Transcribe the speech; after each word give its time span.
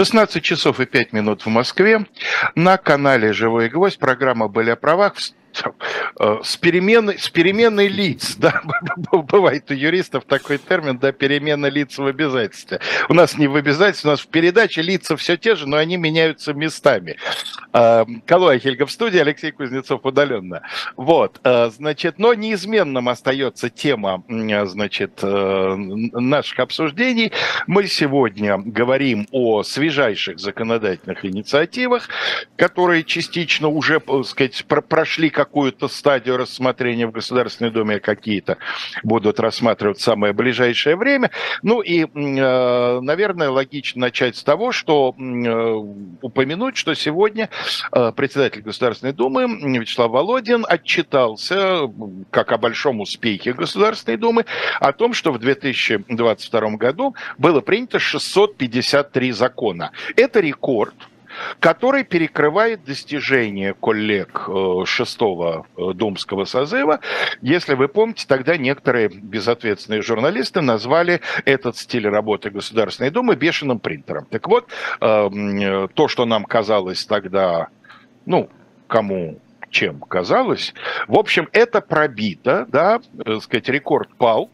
16 0.00 0.42
часов 0.42 0.80
и 0.80 0.86
5 0.86 1.12
минут 1.12 1.44
в 1.44 1.48
Москве. 1.50 2.06
На 2.54 2.78
канале 2.78 3.34
«Живой 3.34 3.68
гвоздь» 3.68 3.98
программа 3.98 4.48
«Были 4.48 4.70
о 4.70 4.76
правах» 4.76 5.16
Э, 5.18 5.39
с 6.42 6.56
переменной, 6.56 7.18
с 7.18 7.28
переменной 7.28 7.88
лиц, 7.88 8.36
да, 8.38 8.62
бывает 9.12 9.70
у 9.70 9.74
юристов 9.74 10.24
такой 10.24 10.58
термин, 10.58 10.98
да, 10.98 11.12
перемена 11.12 11.66
лиц 11.66 11.98
в 11.98 12.06
обязательстве. 12.06 12.80
У 13.08 13.14
нас 13.14 13.38
не 13.38 13.46
в 13.46 13.56
обязательстве, 13.56 14.08
у 14.08 14.12
нас 14.12 14.20
в 14.20 14.28
передаче 14.28 14.82
лица 14.82 15.16
все 15.16 15.36
те 15.36 15.54
же, 15.54 15.68
но 15.68 15.76
они 15.76 15.96
меняются 15.96 16.52
местами. 16.52 17.16
Э, 17.72 18.04
Калуя 18.26 18.58
Хельга 18.58 18.86
в 18.86 18.90
студии, 18.90 19.18
Алексей 19.18 19.52
Кузнецов 19.52 20.04
удаленно. 20.04 20.62
Вот, 20.96 21.40
э, 21.44 21.70
значит, 21.70 22.18
но 22.18 22.34
неизменным 22.34 23.08
остается 23.08 23.70
тема, 23.70 24.22
значит, 24.28 25.22
наших 25.22 26.58
обсуждений. 26.58 27.32
Мы 27.66 27.86
сегодня 27.86 28.58
говорим 28.58 29.26
о 29.30 29.62
свежайших 29.62 30.38
законодательных 30.38 31.24
инициативах, 31.24 32.08
которые 32.56 33.04
частично 33.04 33.68
уже, 33.68 34.00
так 34.00 34.24
сказать, 34.24 34.64
прошли 34.66 35.30
какую-то 35.50 35.88
стадию 35.88 36.36
рассмотрения 36.36 37.08
в 37.08 37.10
Государственной 37.10 37.72
Думе, 37.72 37.98
какие-то 37.98 38.58
будут 39.02 39.40
рассматривать 39.40 39.98
в 39.98 40.02
самое 40.02 40.32
ближайшее 40.32 40.94
время. 40.94 41.32
Ну 41.64 41.80
и, 41.80 42.04
э, 42.04 43.00
наверное, 43.00 43.50
логично 43.50 44.02
начать 44.02 44.36
с 44.36 44.44
того, 44.44 44.70
что 44.70 45.12
э, 45.18 45.74
упомянуть, 46.22 46.76
что 46.76 46.94
сегодня 46.94 47.50
э, 47.90 48.12
председатель 48.14 48.62
Государственной 48.62 49.12
Думы 49.12 49.48
Вячеслав 49.80 50.12
Володин 50.12 50.64
отчитался, 50.68 51.90
как 52.30 52.52
о 52.52 52.58
большом 52.58 53.00
успехе 53.00 53.52
Государственной 53.52 54.18
Думы, 54.18 54.44
о 54.78 54.92
том, 54.92 55.14
что 55.14 55.32
в 55.32 55.40
2022 55.40 56.60
году 56.76 57.16
было 57.38 57.60
принято 57.60 57.98
653 57.98 59.32
закона. 59.32 59.90
Это 60.14 60.38
рекорд 60.38 60.94
который 61.58 62.04
перекрывает 62.04 62.84
достижения 62.84 63.74
коллег 63.74 64.48
э, 64.48 64.84
шестого 64.86 65.66
э, 65.76 65.92
думского 65.94 66.44
созыва. 66.44 67.00
Если 67.42 67.74
вы 67.74 67.88
помните, 67.88 68.26
тогда 68.26 68.56
некоторые 68.56 69.08
безответственные 69.08 70.02
журналисты 70.02 70.60
назвали 70.60 71.20
этот 71.44 71.76
стиль 71.76 72.08
работы 72.08 72.50
Государственной 72.50 73.10
Думы 73.10 73.36
бешеным 73.36 73.78
принтером. 73.78 74.26
Так 74.26 74.48
вот, 74.48 74.68
эм, 75.00 75.88
то, 75.88 76.08
что 76.08 76.24
нам 76.24 76.44
казалось 76.44 77.04
тогда, 77.04 77.68
ну, 78.26 78.48
кому 78.86 79.38
чем 79.70 80.00
казалось, 80.00 80.74
в 81.06 81.16
общем, 81.16 81.48
это 81.52 81.80
пробито, 81.80 82.66
да, 82.68 82.98
так 82.98 83.26
э, 83.26 83.40
сказать, 83.40 83.68
рекорд 83.68 84.08
пал, 84.16 84.50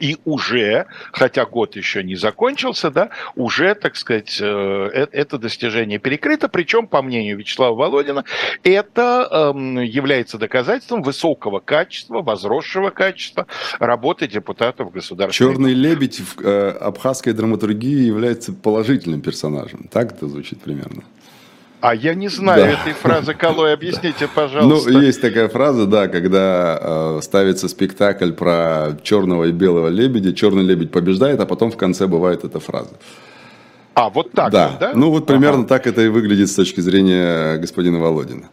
и 0.00 0.16
уже, 0.24 0.86
хотя 1.12 1.44
год 1.44 1.76
еще 1.76 2.02
не 2.02 2.16
закончился, 2.16 2.90
да, 2.90 3.10
уже, 3.34 3.74
так 3.74 3.96
сказать, 3.96 4.38
э, 4.40 4.44
э, 4.44 5.06
это 5.12 5.38
достижение 5.38 5.98
перекрыто. 5.98 6.48
Причем, 6.48 6.86
по 6.86 7.02
мнению 7.02 7.38
Вячеслава 7.38 7.74
Володина, 7.74 8.24
это 8.62 9.52
эм, 9.54 9.80
является 9.80 10.38
доказательством 10.38 11.02
высокого 11.02 11.60
качества, 11.60 12.22
возросшего 12.22 12.90
качества 12.90 13.46
работы 13.78 14.26
депутатов 14.26 14.92
государственной 14.92 15.52
Черный 15.52 15.74
лебедь 15.74 16.20
в 16.20 16.40
э, 16.40 16.70
абхазской 16.70 17.32
драматургии 17.32 18.04
является 18.04 18.52
положительным 18.52 19.20
персонажем. 19.20 19.88
Так 19.90 20.12
это 20.12 20.28
звучит 20.28 20.60
примерно. 20.60 21.02
А 21.82 21.96
я 21.96 22.14
не 22.14 22.28
знаю 22.28 22.62
да. 22.62 22.80
этой 22.80 22.92
фразы, 22.92 23.34
Калой, 23.34 23.72
объясните, 23.74 24.28
пожалуйста. 24.32 24.88
Ну, 24.92 25.00
есть 25.00 25.20
такая 25.20 25.48
фраза, 25.48 25.86
да, 25.86 26.06
когда 26.06 26.78
э, 26.80 27.18
ставится 27.22 27.68
спектакль 27.68 28.30
про 28.30 28.96
черного 29.02 29.46
и 29.46 29.50
белого 29.50 29.88
лебедя, 29.88 30.32
черный 30.32 30.62
лебедь 30.62 30.92
побеждает, 30.92 31.40
а 31.40 31.46
потом 31.46 31.72
в 31.72 31.76
конце 31.76 32.06
бывает 32.06 32.44
эта 32.44 32.60
фраза. 32.60 32.94
А, 33.94 34.10
вот 34.10 34.30
так 34.30 34.52
да. 34.52 34.76
Да? 34.78 34.92
Ну, 34.94 35.10
вот 35.10 35.26
примерно 35.26 35.60
ага. 35.60 35.68
так 35.68 35.88
это 35.88 36.02
и 36.02 36.08
выглядит 36.08 36.48
с 36.50 36.54
точки 36.54 36.80
зрения 36.80 37.56
господина 37.56 37.98
Володина. 37.98 38.48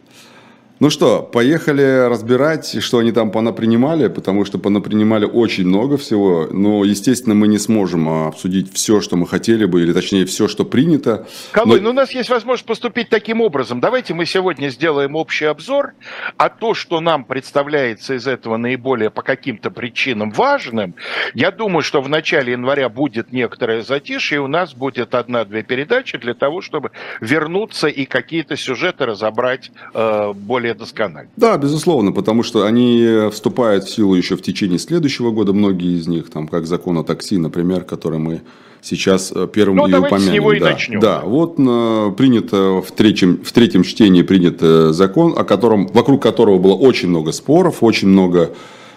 Ну 0.80 0.88
что, 0.88 1.20
поехали 1.20 2.08
разбирать, 2.08 2.82
что 2.82 3.00
они 3.00 3.12
там 3.12 3.30
понапринимали, 3.30 4.08
потому 4.08 4.46
что 4.46 4.58
понапринимали 4.58 5.26
очень 5.26 5.66
много 5.66 5.98
всего. 5.98 6.48
Но, 6.50 6.84
естественно, 6.84 7.34
мы 7.34 7.48
не 7.48 7.58
сможем 7.58 8.08
а, 8.08 8.28
обсудить 8.28 8.72
все, 8.72 9.02
что 9.02 9.16
мы 9.16 9.26
хотели 9.26 9.66
бы, 9.66 9.82
или 9.82 9.92
точнее 9.92 10.24
все, 10.24 10.48
что 10.48 10.64
принято. 10.64 11.26
Калой, 11.52 11.80
но... 11.80 11.84
ну 11.84 11.90
у 11.90 11.92
нас 11.92 12.12
есть 12.12 12.30
возможность 12.30 12.64
поступить 12.64 13.10
таким 13.10 13.42
образом. 13.42 13.78
Давайте 13.78 14.14
мы 14.14 14.24
сегодня 14.24 14.70
сделаем 14.70 15.16
общий 15.16 15.44
обзор, 15.44 15.92
а 16.38 16.48
то, 16.48 16.72
что 16.72 17.00
нам 17.00 17.24
представляется 17.24 18.14
из 18.14 18.26
этого 18.26 18.56
наиболее 18.56 19.10
по 19.10 19.20
каким-то 19.20 19.70
причинам 19.70 20.30
важным, 20.30 20.94
я 21.34 21.50
думаю, 21.50 21.82
что 21.82 22.00
в 22.00 22.08
начале 22.08 22.52
января 22.52 22.88
будет 22.88 23.32
некоторое 23.32 23.82
затишье, 23.82 24.36
и 24.36 24.40
у 24.40 24.46
нас 24.46 24.72
будет 24.72 25.14
одна-две 25.14 25.62
передачи 25.62 26.16
для 26.16 26.32
того, 26.32 26.62
чтобы 26.62 26.92
вернуться 27.20 27.88
и 27.88 28.06
какие-то 28.06 28.56
сюжеты 28.56 29.04
разобрать 29.04 29.70
э, 29.92 30.32
более 30.34 30.69
более 30.70 30.74
досконально. 30.74 31.30
Да, 31.36 31.56
безусловно, 31.56 32.12
потому 32.12 32.42
что 32.42 32.64
они 32.64 33.28
вступают 33.30 33.84
в 33.84 33.90
силу 33.90 34.14
еще 34.14 34.36
в 34.36 34.42
течение 34.42 34.78
следующего 34.78 35.30
года, 35.30 35.52
многие 35.52 35.98
из 35.98 36.06
них, 36.06 36.30
там, 36.30 36.48
как 36.48 36.66
закон 36.66 36.98
о 36.98 37.04
такси, 37.04 37.38
например, 37.38 37.84
который 37.84 38.18
мы 38.18 38.42
сейчас 38.82 39.32
э, 39.34 39.46
первым 39.52 39.76
ну, 39.76 39.88
и 39.88 39.94
упомянем. 39.94 40.30
с 40.30 40.32
него 40.32 40.52
и 40.52 40.60
да, 40.60 40.70
начнем. 40.70 41.00
Да, 41.00 41.20
вот 41.20 41.56
э, 41.58 42.12
принято 42.16 42.80
в 42.80 42.90
третьем, 42.92 43.42
в 43.44 43.52
третьем 43.52 43.82
чтении 43.82 44.22
принят 44.22 44.58
э, 44.62 44.92
закон, 44.92 45.34
о 45.36 45.44
котором, 45.44 45.86
вокруг 45.88 46.22
которого 46.22 46.58
было 46.58 46.74
очень 46.74 47.08
много 47.08 47.32
споров, 47.32 47.82
очень 47.82 48.08
много 48.08 48.52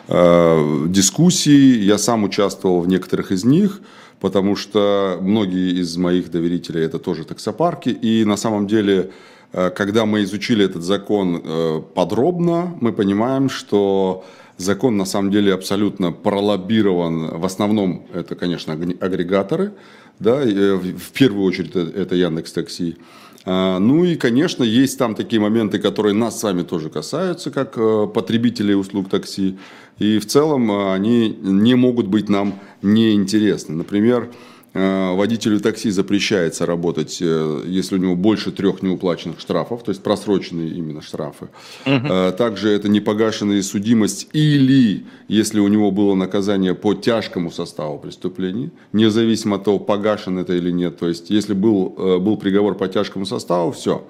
э, 0.07 0.85
дискуссий. 0.87 1.79
Я 1.81 1.97
сам 1.97 2.23
участвовал 2.23 2.79
в 2.79 2.87
некоторых 2.87 3.33
из 3.33 3.43
них, 3.43 3.81
потому 4.21 4.55
что 4.55 5.17
многие 5.21 5.81
из 5.81 5.97
моих 5.97 6.31
доверителей 6.31 6.85
это 6.85 6.97
тоже 6.97 7.25
таксопарки. 7.25 7.89
И 7.89 8.23
на 8.23 8.37
самом 8.37 8.67
деле 8.67 9.09
Э, 9.09 9.42
когда 9.53 10.05
мы 10.05 10.23
изучили 10.23 10.65
этот 10.65 10.81
закон 10.81 11.41
э, 11.43 11.81
подробно, 11.93 12.75
мы 12.81 12.91
понимаем, 12.91 13.49
что 13.49 14.25
закон 14.57 14.97
на 14.97 15.05
самом 15.05 15.29
деле 15.29 15.53
абсолютно 15.53 16.11
пролоббирован. 16.11 17.37
В 17.39 17.45
основном 17.45 18.07
это, 18.13 18.35
конечно, 18.35 18.73
агрегаторы, 18.73 19.73
да, 20.19 20.41
э, 20.41 20.75
в 20.75 21.11
первую 21.11 21.45
очередь 21.45 21.75
это 21.75 22.15
Яндекс 22.15 22.51
Такси. 22.53 22.97
Ну 23.45 24.05
и, 24.05 24.15
конечно, 24.15 24.63
есть 24.63 24.97
там 24.97 25.15
такие 25.15 25.41
моменты, 25.41 25.77
которые 25.77 26.13
нас 26.13 26.39
с 26.39 26.43
вами 26.43 26.63
тоже 26.63 26.89
касаются, 26.89 27.51
как 27.51 27.75
потребителей 28.13 28.73
услуг 28.73 29.09
такси. 29.09 29.57
И 29.99 30.17
в 30.19 30.25
целом 30.27 30.71
они 30.71 31.37
не 31.41 31.75
могут 31.75 32.07
быть 32.07 32.29
нам 32.29 32.61
неинтересны. 32.81 33.75
Например, 33.75 34.29
Э, 34.29 34.52
водителю 34.73 35.59
такси 35.59 35.91
запрещается 35.91 36.65
работать, 36.65 37.19
э, 37.21 37.63
если 37.65 37.95
у 37.95 37.99
него 37.99 38.15
больше 38.15 38.51
трех 38.51 38.81
неуплаченных 38.81 39.39
штрафов, 39.39 39.83
то 39.83 39.89
есть 39.89 40.01
просроченные 40.01 40.69
именно 40.69 41.01
штрафы. 41.01 41.49
Угу. 41.85 42.33
Также 42.37 42.69
это 42.69 42.89
непогашенная 42.89 43.61
судимость 43.61 44.27
или 44.33 45.05
если 45.27 45.59
у 45.59 45.67
него 45.67 45.91
было 45.91 46.15
наказание 46.15 46.73
по 46.73 46.93
тяжкому 46.93 47.51
составу 47.51 47.99
преступлений, 47.99 48.71
независимо 48.93 49.57
от 49.57 49.65
того, 49.65 49.79
погашен 49.79 50.39
это 50.39 50.53
или 50.53 50.71
нет. 50.71 50.97
То 50.97 51.07
есть 51.07 51.29
если 51.29 51.53
был, 51.53 51.89
был 52.19 52.37
приговор 52.37 52.75
по 52.75 52.87
тяжкому 52.87 53.25
составу, 53.25 53.71
все. 53.71 54.07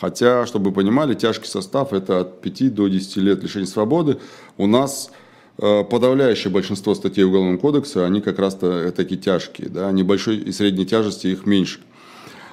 Хотя, 0.00 0.46
чтобы 0.46 0.70
вы 0.70 0.76
понимали, 0.76 1.14
тяжкий 1.14 1.46
состав 1.46 1.92
это 1.92 2.20
от 2.20 2.40
5 2.40 2.74
до 2.74 2.88
10 2.88 3.16
лет 3.18 3.42
лишения 3.42 3.66
свободы. 3.66 4.18
У 4.56 4.66
нас 4.66 5.10
Э, 5.10 5.29
подавляющее 5.60 6.50
большинство 6.50 6.94
статей 6.94 7.24
Уголовного 7.24 7.58
кодекса, 7.58 8.06
они 8.06 8.22
как 8.22 8.38
раз-то 8.38 8.90
такие 8.92 9.20
тяжкие, 9.20 9.68
да, 9.68 9.92
небольшой 9.92 10.38
и 10.38 10.52
средней 10.52 10.86
тяжести 10.86 11.26
их 11.26 11.44
меньше. 11.44 11.80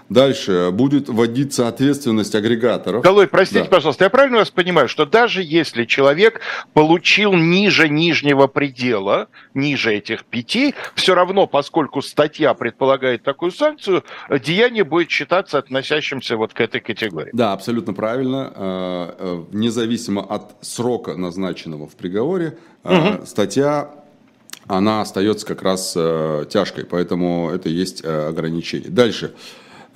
Дальше 0.10 0.70
будет 0.72 1.10
вводиться 1.10 1.68
ответственность 1.68 2.34
агрегаторов. 2.34 3.04
Голой, 3.04 3.28
простите, 3.28 3.64
да. 3.64 3.70
пожалуйста, 3.70 4.06
я 4.06 4.10
правильно 4.10 4.38
вас 4.38 4.52
понимаю, 4.52 4.88
что 4.88 5.06
даже 5.06 5.44
если 5.44 5.84
человек 5.84 6.40
получил 6.74 7.34
ниже 7.34 7.90
нижнего 7.90 8.48
предела, 8.48 9.28
ниже 9.54 9.94
этих 9.94 10.24
пяти, 10.24 10.74
все 10.96 11.14
равно, 11.14 11.46
поскольку 11.46 12.02
статья 12.02 12.54
предполагает 12.54 13.24
такую 13.24 13.52
санкцию, 13.52 14.04
деяние 14.30 14.86
будет 14.86 15.10
считаться 15.10 15.58
относящимся 15.58 16.38
вот 16.38 16.54
к 16.54 16.62
этой 16.62 16.80
категории. 16.80 17.32
Да, 17.34 17.52
абсолютно 17.52 17.94
правильно. 17.94 18.54
Э, 18.56 19.14
э, 19.20 19.44
независимо 19.52 20.22
от 20.22 20.56
срока, 20.62 21.16
назначенного 21.16 21.88
в 21.88 21.96
приговоре, 21.96 22.58
угу. 22.84 23.26
статья 23.26 23.92
она 24.68 25.02
остается 25.02 25.46
как 25.46 25.62
раз 25.62 25.94
тяжкой, 25.94 26.86
поэтому 26.86 27.50
это 27.50 27.70
есть 27.70 28.04
ограничение. 28.04 28.90
Дальше. 28.90 29.34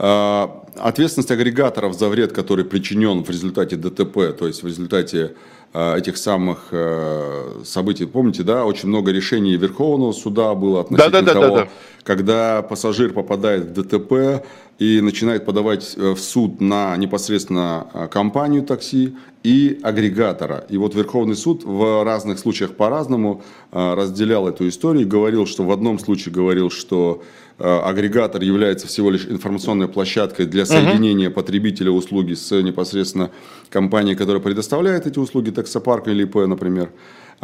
Э, 0.03 0.47
ответственность 0.77 1.29
агрегаторов 1.29 1.93
за 1.93 2.09
вред, 2.09 2.31
который 2.31 2.65
причинен 2.65 3.23
в 3.23 3.29
результате 3.29 3.75
ДТП, 3.75 4.35
то 4.35 4.47
есть 4.47 4.63
в 4.63 4.67
результате 4.67 5.35
э, 5.73 5.97
этих 5.99 6.17
самых 6.17 6.69
э, 6.71 7.61
событий. 7.65 8.05
Помните, 8.05 8.41
да, 8.41 8.65
очень 8.65 8.89
много 8.89 9.11
решений 9.11 9.55
Верховного 9.57 10.11
суда 10.11 10.55
было 10.55 10.81
относительно 10.81 11.21
да, 11.21 11.21
да, 11.21 11.33
того, 11.33 11.45
да, 11.45 11.51
да, 11.51 11.63
да. 11.65 11.69
когда 12.03 12.61
пассажир 12.63 13.13
попадает 13.13 13.65
в 13.65 13.73
ДТП, 13.73 14.43
и 14.79 14.99
начинает 14.99 15.45
подавать 15.45 15.95
в 15.95 16.17
суд 16.17 16.59
на 16.59 16.97
непосредственно 16.97 18.09
компанию 18.11 18.63
такси 18.63 19.15
и 19.43 19.79
агрегатора. 19.83 20.65
И 20.69 20.77
вот 20.77 20.95
Верховный 20.95 21.35
суд 21.35 21.63
в 21.63 22.03
разных 22.03 22.39
случаях 22.39 22.71
по-разному 22.71 23.43
разделял 23.71 24.47
эту 24.47 24.67
историю 24.67 25.03
и 25.03 25.05
говорил, 25.05 25.45
что 25.45 25.65
в 25.65 25.71
одном 25.71 25.99
случае 25.99 26.33
говорил, 26.33 26.71
что 26.71 27.21
агрегатор 27.61 28.41
является 28.41 28.87
всего 28.87 29.11
лишь 29.11 29.25
информационной 29.25 29.87
площадкой 29.87 30.45
для 30.45 30.65
соединения 30.65 31.29
uh-huh. 31.29 31.33
потребителя 31.33 31.91
услуги 31.91 32.33
с 32.33 32.51
непосредственно 32.61 33.31
компанией, 33.69 34.15
которая 34.15 34.41
предоставляет 34.41 35.07
эти 35.07 35.19
услуги, 35.19 35.51
таксопарк 35.51 36.07
или 36.07 36.23
ИП, 36.23 36.35
например. 36.47 36.91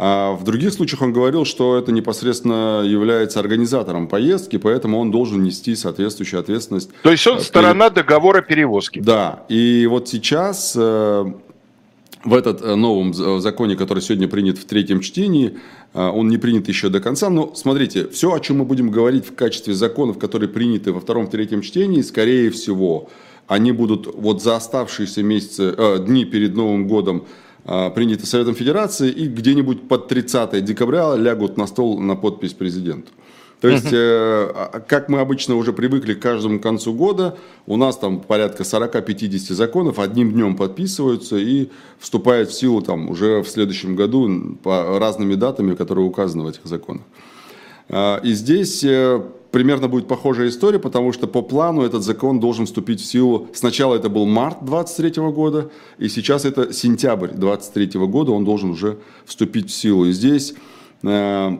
А 0.00 0.32
в 0.32 0.44
других 0.44 0.72
случаях 0.72 1.02
он 1.02 1.12
говорил, 1.12 1.44
что 1.44 1.76
это 1.76 1.90
непосредственно 1.90 2.82
является 2.84 3.40
организатором 3.40 4.06
поездки, 4.06 4.56
поэтому 4.56 5.00
он 5.00 5.10
должен 5.10 5.42
нести 5.42 5.74
соответствующую 5.74 6.38
ответственность. 6.38 6.90
То 7.02 7.10
есть 7.10 7.26
он 7.26 7.40
сторона 7.40 7.90
договора 7.90 8.40
перевозки. 8.40 9.00
Да, 9.00 9.44
и 9.48 9.88
вот 9.90 10.08
сейчас 10.08 10.76
э, 10.76 11.32
в 12.24 12.34
этот 12.34 12.62
э, 12.62 12.76
новом 12.76 13.12
законе, 13.12 13.74
который 13.74 14.00
сегодня 14.00 14.28
принят 14.28 14.58
в 14.58 14.66
третьем 14.66 15.00
чтении, 15.00 15.48
э, 15.48 15.58
он 15.94 16.28
не 16.28 16.38
принят 16.38 16.68
еще 16.68 16.88
до 16.88 17.00
конца. 17.00 17.30
Но 17.30 17.54
смотрите, 17.54 18.08
все, 18.08 18.32
о 18.32 18.40
чем 18.40 18.58
мы 18.58 18.64
будем 18.64 18.90
говорить 18.90 19.26
в 19.26 19.34
качестве 19.34 19.74
законов, 19.74 20.18
которые 20.18 20.48
приняты 20.48 20.92
во 20.92 21.00
втором, 21.00 21.28
третьем 21.28 21.62
чтении, 21.62 22.02
скорее 22.02 22.50
всего, 22.50 23.08
они 23.46 23.72
будут 23.72 24.06
вот 24.14 24.42
за 24.42 24.56
оставшиеся 24.56 25.22
месяцы, 25.22 25.74
э, 25.76 26.04
дни 26.06 26.24
перед 26.24 26.54
Новым 26.54 26.86
годом 26.86 27.24
а, 27.70 27.90
приняты 27.90 28.24
Советом 28.24 28.54
Федерации 28.54 29.10
и 29.10 29.26
где-нибудь 29.26 29.88
под 29.88 30.08
30 30.08 30.64
декабря 30.64 31.14
лягут 31.16 31.58
на 31.58 31.66
стол 31.66 32.00
на 32.00 32.16
подпись 32.16 32.54
президенту. 32.54 33.10
То 33.60 33.68
есть, 33.68 33.88
э, 33.92 34.80
как 34.86 35.08
мы 35.08 35.18
обычно 35.18 35.56
уже 35.56 35.72
привыкли 35.72 36.14
к 36.14 36.20
каждому 36.20 36.60
концу 36.60 36.94
года, 36.94 37.36
у 37.66 37.76
нас 37.76 37.96
там 37.96 38.20
порядка 38.20 38.62
40-50 38.62 39.52
законов 39.52 39.98
одним 39.98 40.32
днем 40.32 40.56
подписываются 40.56 41.36
и 41.36 41.68
вступают 41.98 42.50
в 42.50 42.54
силу 42.54 42.82
там 42.82 43.10
уже 43.10 43.42
в 43.42 43.48
следующем 43.48 43.96
году 43.96 44.56
по 44.62 44.98
разными 44.98 45.34
датами, 45.34 45.74
которые 45.74 46.06
указаны 46.06 46.44
в 46.44 46.48
этих 46.48 46.64
законах. 46.64 47.02
А, 47.88 48.20
и 48.22 48.32
здесь 48.32 48.84
э, 48.84 49.20
примерно 49.50 49.88
будет 49.88 50.06
похожая 50.06 50.48
история, 50.48 50.78
потому 50.78 51.12
что 51.12 51.26
по 51.26 51.42
плану 51.42 51.82
этот 51.82 52.02
закон 52.02 52.40
должен 52.40 52.66
вступить 52.66 53.00
в 53.00 53.04
силу. 53.04 53.48
Сначала 53.54 53.94
это 53.94 54.08
был 54.08 54.26
март 54.26 54.58
23 54.64 55.22
года, 55.32 55.70
и 55.98 56.08
сейчас 56.08 56.44
это 56.44 56.72
сентябрь 56.72 57.32
23 57.32 57.98
года, 58.06 58.32
он 58.32 58.44
должен 58.44 58.70
уже 58.70 58.98
вступить 59.24 59.70
в 59.70 59.74
силу. 59.74 60.06
И 60.06 60.12
здесь 60.12 60.54
э, 61.02 61.08
э, 61.08 61.58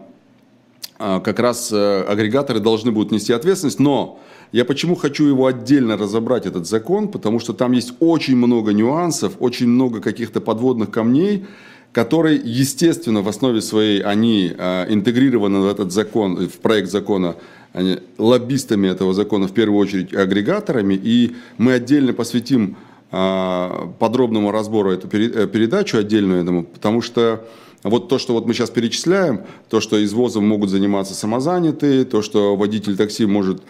как 0.98 1.38
раз 1.38 1.70
э, 1.72 2.02
агрегаторы 2.02 2.60
должны 2.60 2.90
будут 2.90 3.12
нести 3.12 3.32
ответственность, 3.32 3.78
но 3.78 4.20
я 4.50 4.64
почему 4.64 4.96
хочу 4.96 5.26
его 5.26 5.46
отдельно 5.46 5.96
разобрать, 5.96 6.46
этот 6.46 6.66
закон, 6.66 7.08
потому 7.08 7.38
что 7.38 7.52
там 7.52 7.72
есть 7.72 7.92
очень 8.00 8.36
много 8.36 8.72
нюансов, 8.72 9.34
очень 9.38 9.68
много 9.68 10.00
каких-то 10.00 10.40
подводных 10.40 10.90
камней, 10.90 11.46
которые, 11.92 12.40
естественно, 12.42 13.22
в 13.22 13.28
основе 13.28 13.60
своей, 13.60 14.00
они 14.00 14.52
э, 14.56 14.92
интегрированы 14.92 15.60
в 15.60 15.66
этот 15.66 15.92
закон, 15.92 16.48
в 16.48 16.58
проект 16.58 16.90
закона. 16.90 17.36
Они, 17.72 17.98
лоббистами 18.16 18.88
этого 18.88 19.12
закона, 19.12 19.46
в 19.46 19.52
первую 19.52 19.78
очередь 19.78 20.14
агрегаторами, 20.14 20.94
и 20.94 21.36
мы 21.58 21.74
отдельно 21.74 22.12
посвятим 22.12 22.76
э, 23.12 23.70
подробному 23.98 24.50
разбору 24.50 24.90
эту 24.90 25.06
э, 25.06 25.46
передачу 25.46 25.98
отдельную 25.98 26.42
этому, 26.42 26.64
потому 26.64 27.02
что 27.02 27.46
вот 27.82 28.08
то, 28.08 28.18
что 28.18 28.32
вот 28.32 28.46
мы 28.46 28.54
сейчас 28.54 28.70
перечисляем, 28.70 29.42
то, 29.68 29.80
что 29.80 30.02
извозом 30.04 30.46
могут 30.46 30.70
заниматься 30.70 31.14
самозанятые, 31.14 32.04
то, 32.04 32.22
что 32.22 32.56
водитель 32.56 32.96
такси 32.96 33.26
может 33.26 33.62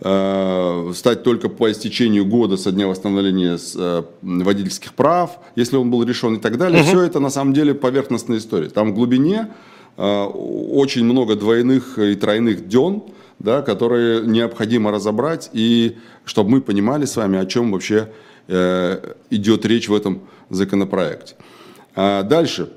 Э, 0.00 0.92
стать 0.94 1.22
только 1.22 1.48
по 1.48 1.70
истечению 1.70 2.26
года 2.26 2.56
со 2.56 2.72
дня 2.72 2.88
восстановления 2.88 3.56
э, 3.76 4.02
водительских 4.22 4.92
прав, 4.92 5.38
если 5.54 5.76
он 5.76 5.90
был 5.90 6.02
решен 6.02 6.34
и 6.34 6.40
так 6.40 6.58
далее. 6.58 6.80
Угу. 6.80 6.88
Все 6.88 7.02
это 7.02 7.20
на 7.20 7.30
самом 7.30 7.54
деле 7.54 7.74
поверхностная 7.74 8.38
история. 8.38 8.68
Там 8.70 8.90
в 8.90 8.94
глубине 8.94 9.48
э, 9.96 10.24
очень 10.24 11.04
много 11.04 11.36
двойных 11.36 11.98
и 11.98 12.16
тройных 12.16 12.66
ден, 12.66 13.04
да, 13.38 13.62
которые 13.62 14.26
необходимо 14.26 14.90
разобрать, 14.90 15.48
и 15.52 15.96
чтобы 16.24 16.50
мы 16.50 16.60
понимали 16.60 17.04
с 17.04 17.16
вами, 17.16 17.38
о 17.38 17.46
чем 17.46 17.72
вообще 17.72 18.10
идет 18.46 19.64
речь 19.64 19.88
в 19.88 19.94
этом 19.94 20.20
законопроекте. 20.50 21.34
А 21.96 22.22
дальше. 22.22 22.68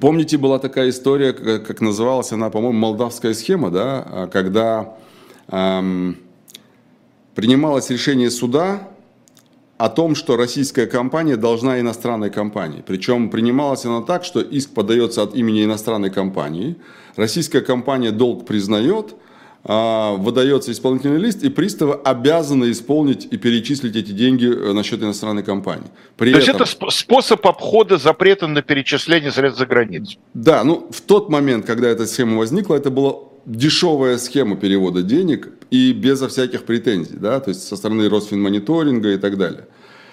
Помните, 0.00 0.38
была 0.38 0.58
такая 0.58 0.90
история, 0.90 1.32
как 1.32 1.80
называлась 1.80 2.32
она, 2.32 2.50
по-моему, 2.50 2.78
молдавская 2.78 3.34
схема, 3.34 3.70
да, 3.70 4.28
когда 4.32 4.96
эм, 5.48 6.16
принималось 7.34 7.90
решение 7.90 8.30
суда 8.30 8.88
о 9.76 9.88
том, 9.88 10.14
что 10.14 10.36
российская 10.36 10.86
компания 10.86 11.36
должна 11.36 11.80
иностранной 11.80 12.30
компании. 12.30 12.82
Причем 12.86 13.30
принималось 13.30 13.84
оно 13.84 14.00
так, 14.00 14.24
что 14.24 14.40
иск 14.40 14.70
подается 14.72 15.22
от 15.22 15.34
имени 15.34 15.64
иностранной 15.64 16.10
компании, 16.10 16.76
российская 17.16 17.60
компания 17.60 18.12
долг 18.12 18.46
признает, 18.46 19.14
а, 19.14 19.16
выдается 19.64 20.72
исполнительный 20.72 21.18
лист, 21.18 21.44
и 21.44 21.48
приставы 21.48 21.94
обязаны 21.94 22.72
исполнить 22.72 23.28
и 23.30 23.36
перечислить 23.36 23.94
эти 23.94 24.10
деньги 24.10 24.46
э, 24.46 24.72
на 24.72 24.82
счет 24.82 25.00
иностранной 25.02 25.44
компании. 25.44 25.86
При 26.16 26.32
То 26.32 26.38
этом... 26.38 26.60
есть 26.62 26.76
это 26.76 26.90
способ 26.90 27.46
обхода 27.46 27.96
запрета 27.96 28.48
на 28.48 28.62
перечисление 28.62 29.30
средств 29.30 29.60
за 29.60 29.66
границу? 29.66 30.18
Да, 30.34 30.64
ну 30.64 30.88
в 30.90 31.00
тот 31.00 31.28
момент, 31.28 31.64
когда 31.64 31.88
эта 31.88 32.06
схема 32.06 32.38
возникла, 32.38 32.74
это 32.74 32.90
было 32.90 33.28
дешевая 33.46 34.18
схема 34.18 34.56
перевода 34.56 35.02
денег 35.02 35.48
и 35.70 35.92
безо 35.92 36.28
всяких 36.28 36.64
претензий, 36.64 37.16
да, 37.16 37.38
то 37.38 37.50
есть 37.50 37.66
со 37.66 37.76
стороны 37.76 38.08
Росфинмониторинга 38.08 39.12
и 39.12 39.16
так 39.16 39.36
далее. 39.38 39.66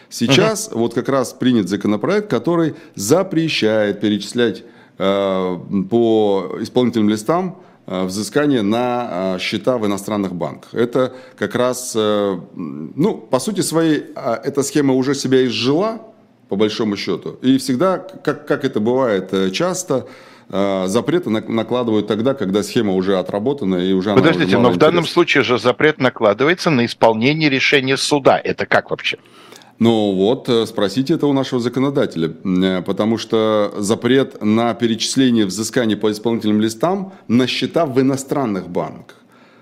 Сейчас 0.09 0.69
uh-huh. 0.69 0.77
вот 0.77 0.93
как 0.93 1.09
раз 1.09 1.33
принят 1.33 1.69
законопроект, 1.69 2.29
который 2.29 2.75
запрещает 2.95 3.99
перечислять 3.99 4.63
э, 4.97 5.57
по 5.89 6.55
исполнительным 6.61 7.09
листам 7.09 7.61
взыскание 8.05 8.61
на 8.61 9.35
э, 9.35 9.39
счета 9.39 9.77
в 9.77 9.85
иностранных 9.85 10.33
банках. 10.33 10.73
Это 10.73 11.13
как 11.37 11.55
раз, 11.55 11.93
э, 11.95 12.39
ну, 12.55 13.17
по 13.17 13.39
сути 13.39 13.61
своей, 13.61 14.05
э, 14.15 14.33
эта 14.43 14.63
схема 14.63 14.93
уже 14.93 15.15
себя 15.15 15.45
изжила, 15.45 16.01
по 16.49 16.55
большому 16.55 16.97
счету. 16.97 17.37
И 17.41 17.57
всегда, 17.57 17.97
как, 17.97 18.47
как 18.47 18.65
это 18.65 18.79
бывает 18.79 19.33
э, 19.33 19.51
часто, 19.51 20.07
Э, 20.51 20.85
запреты 20.87 21.29
накладывают 21.29 22.07
тогда, 22.07 22.33
когда 22.33 22.63
схема 22.63 22.93
уже 22.93 23.19
отработана 23.19 23.75
и 23.75 23.93
уже 23.93 24.15
Подождите, 24.15 24.57
но 24.57 24.71
в 24.71 24.77
данном 24.77 25.05
случае 25.05 25.43
же 25.43 25.59
запрет 25.59 25.99
накладывается 25.99 26.71
на 26.71 26.85
исполнение 26.85 27.49
решения 27.49 27.97
суда. 27.97 28.41
Это 28.43 28.65
как 28.65 28.89
вообще? 28.89 29.19
Ну 29.79 30.11
вот, 30.11 30.49
э, 30.49 30.65
спросите 30.65 31.13
это 31.13 31.25
у 31.25 31.33
нашего 31.33 31.61
законодателя, 31.61 32.33
э, 32.43 32.81
потому 32.81 33.17
что 33.17 33.73
запрет 33.77 34.43
на 34.43 34.73
перечисление 34.73 35.45
взысканий 35.45 35.95
по 35.95 36.11
исполнительным 36.11 36.59
листам 36.59 37.13
на 37.29 37.47
счета 37.47 37.85
в 37.85 37.99
иностранных 38.01 38.69
банках. 38.69 39.15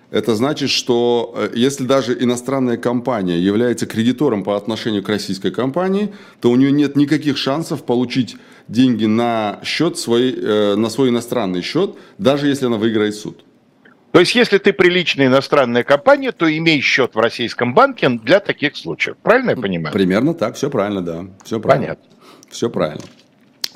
Это 0.10 0.36
значит, 0.36 0.70
что 0.70 1.38
если 1.54 1.84
даже 1.84 2.18
иностранная 2.24 2.78
компания 2.78 3.38
является 3.38 3.86
кредитором 3.86 4.44
по 4.44 4.56
отношению 4.56 5.04
к 5.04 5.10
российской 5.10 5.52
компании, 5.52 6.14
то 6.40 6.50
у 6.50 6.56
нее 6.56 6.72
нет 6.72 6.96
никаких 6.96 7.38
шансов 7.38 7.84
получить 7.84 8.38
деньги 8.68 9.06
на 9.06 9.60
счет 9.64 9.98
свой, 9.98 10.32
э, 10.32 10.76
на 10.76 10.90
свой 10.90 11.10
иностранный 11.10 11.62
счет, 11.62 11.96
даже 12.18 12.48
если 12.48 12.66
она 12.66 12.78
выиграет 12.78 13.16
суд. 13.16 13.44
То 14.12 14.20
есть, 14.20 14.36
если 14.36 14.58
ты 14.58 14.74
приличная 14.74 15.28
иностранная 15.28 15.84
компания, 15.84 16.32
то 16.32 16.52
имей 16.52 16.82
счет 16.82 17.16
в 17.16 17.20
российском 17.20 17.74
банке 17.74 18.10
для 18.10 18.40
таких 18.40 18.76
случаев. 18.76 19.18
Правильно 19.22 19.52
я 19.52 19.58
понимаю? 19.58 19.94
Примерно 19.94 20.34
так, 20.34 20.56
все 20.56 20.70
правильно, 20.70 21.02
да. 21.02 21.26
Все 21.44 21.60
правильно. 21.60 21.88
Понятно. 21.88 22.06
Все 22.50 22.70
правильно. 22.70 23.04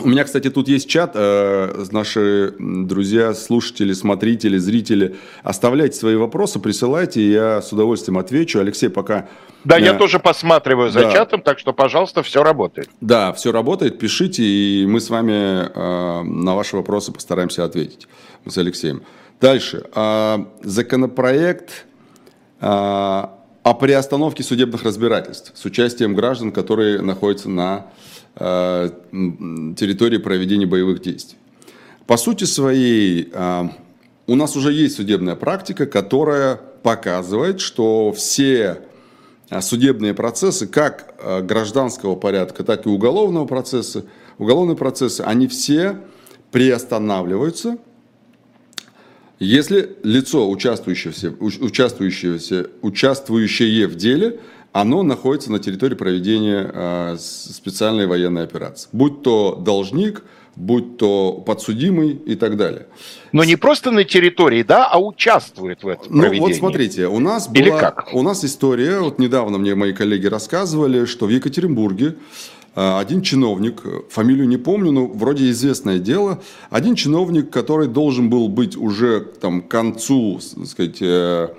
У 0.04 0.08
меня, 0.08 0.24
кстати, 0.24 0.50
тут 0.50 0.68
есть 0.68 0.90
чат. 0.90 1.12
Э, 1.14 1.84
наши 1.92 2.56
друзья, 2.58 3.34
слушатели, 3.34 3.94
смотрители, 3.94 4.58
зрители. 4.58 5.16
Оставляйте 5.44 5.96
свои 5.96 6.16
вопросы, 6.16 6.60
присылайте, 6.60 7.30
я 7.30 7.62
с 7.62 7.72
удовольствием 7.72 8.18
отвечу. 8.18 8.60
Алексей 8.60 8.90
пока... 8.90 9.28
Да, 9.64 9.78
я 9.78 9.94
э, 9.94 9.98
тоже 9.98 10.20
посматриваю 10.20 10.90
за 10.90 11.02
да. 11.02 11.12
чатом, 11.12 11.42
так 11.42 11.60
что, 11.60 11.74
пожалуйста, 11.74 12.24
все 12.24 12.44
работает. 12.44 12.90
Да, 13.00 13.32
все 13.34 13.52
работает, 13.52 14.00
пишите, 14.00 14.44
и 14.44 14.86
мы 14.88 15.00
с 15.00 15.10
вами 15.10 15.70
э, 15.70 16.24
на 16.24 16.56
ваши 16.56 16.76
вопросы 16.76 17.12
постараемся 17.12 17.64
ответить 17.64 18.08
с 18.48 18.58
Алексеем. 18.58 19.04
Дальше. 19.42 19.86
Законопроект 20.62 21.86
о 22.60 23.74
приостановке 23.80 24.44
судебных 24.44 24.84
разбирательств 24.84 25.52
с 25.56 25.66
участием 25.66 26.14
граждан, 26.14 26.52
которые 26.52 27.02
находятся 27.02 27.50
на 27.50 27.88
Э, 28.36 28.90
территории 29.12 30.18
проведения 30.18 30.66
боевых 30.66 31.02
действий. 31.02 31.38
По 32.08 32.16
сути 32.16 32.46
своей, 32.46 33.32
у 34.26 34.36
нас 34.36 34.56
уже 34.56 34.72
есть 34.72 34.96
судебная 34.96 35.36
практика, 35.36 35.86
которая 35.86 36.56
показывает, 36.56 37.60
что 37.60 38.14
все 38.14 38.82
судебные 39.60 40.14
процессы, 40.14 40.66
как 40.66 41.14
гражданского 41.46 42.16
порядка, 42.16 42.64
так 42.64 42.86
и 42.86 42.90
уголовного 42.90 43.46
процесса, 43.46 44.06
уголовные 44.38 44.78
процессы, 44.78 45.22
они 45.22 45.48
все 45.48 46.00
приостанавливаются, 46.52 47.78
Если 49.42 49.98
лицо, 50.04 50.48
участвующее, 50.48 51.12
участвующее, 51.40 52.68
участвующее 52.84 53.88
в 53.88 53.96
деле, 53.96 54.40
оно 54.72 55.02
находится 55.02 55.52
на 55.52 55.58
территории 55.58 55.96
проведения 55.96 56.70
э, 56.72 57.18
специальной 57.20 58.06
военной 58.06 58.44
операции. 58.44 58.88
Будь 58.92 59.24
то 59.24 59.56
должник, 59.56 60.24
будь 60.56 60.98
то 60.98 61.44
подсудимый 61.44 62.12
и 62.12 62.36
так 62.36 62.56
далее. 62.56 62.86
Но 63.32 63.44
не 63.44 63.56
просто 63.56 63.90
на 63.90 64.04
территории, 64.04 64.62
да, 64.62 64.88
а 64.88 65.00
участвует 65.00 65.82
в 65.82 65.88
этом 65.88 66.06
ну, 66.10 66.22
проведении. 66.22 66.48
Вот 66.48 66.56
смотрите, 66.56 67.08
у 67.08 67.18
нас 67.18 67.48
была, 67.48 67.60
Или 67.60 67.72
как? 67.72 68.14
у 68.14 68.22
нас 68.22 68.46
история, 68.46 69.00
вот 69.00 69.18
недавно 69.18 69.58
мне 69.58 69.74
мои 69.74 69.92
коллеги 69.92 70.28
рассказывали, 70.28 71.06
что 71.06 71.26
в 71.26 71.30
Екатеринбурге 71.30 72.14
один 72.74 73.22
чиновник, 73.22 73.82
фамилию 74.10 74.48
не 74.48 74.58
помню, 74.58 74.92
но 74.92 75.08
вроде 75.08 75.50
известное 75.50 76.00
дело, 76.00 76.42
один 76.70 76.96
чиновник, 76.96 77.50
который 77.50 77.88
должен 77.88 78.30
был 78.30 78.48
быть 78.48 78.78
уже 78.78 79.20
там, 79.20 79.62
к 79.62 79.68
концу 79.68 80.40
так 80.56 80.68
сказать, 80.68 81.02
э, 81.02 81.50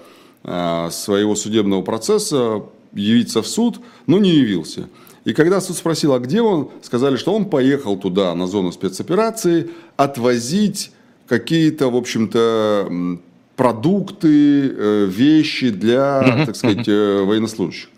э, 0.45 0.89
своего 0.91 1.35
судебного 1.35 1.83
процесса, 1.83 2.63
явиться 2.95 3.43
в 3.43 3.47
суд, 3.47 3.81
но 4.07 4.19
не 4.19 4.31
явился. 4.31 4.89
И 5.25 5.35
когда 5.35 5.61
суд 5.61 5.77
спросил, 5.77 6.15
а 6.15 6.19
где 6.19 6.41
он, 6.41 6.71
сказали, 6.83 7.17
что 7.17 7.35
он 7.35 7.45
поехал 7.45 7.97
туда, 7.97 8.35
на 8.35 8.47
зону 8.47 8.73
спецоперации, 8.73 9.71
отвозить 9.97 10.91
какие-то, 11.29 11.91
в 11.91 11.97
общем-то, 11.97 13.19
продукты, 13.57 14.69
э, 14.69 15.07
вещи 15.07 15.71
для, 15.71 16.45
так 16.47 16.57
сказать, 16.57 16.89
э, 16.89 17.23
военнослужащих. 17.23 17.89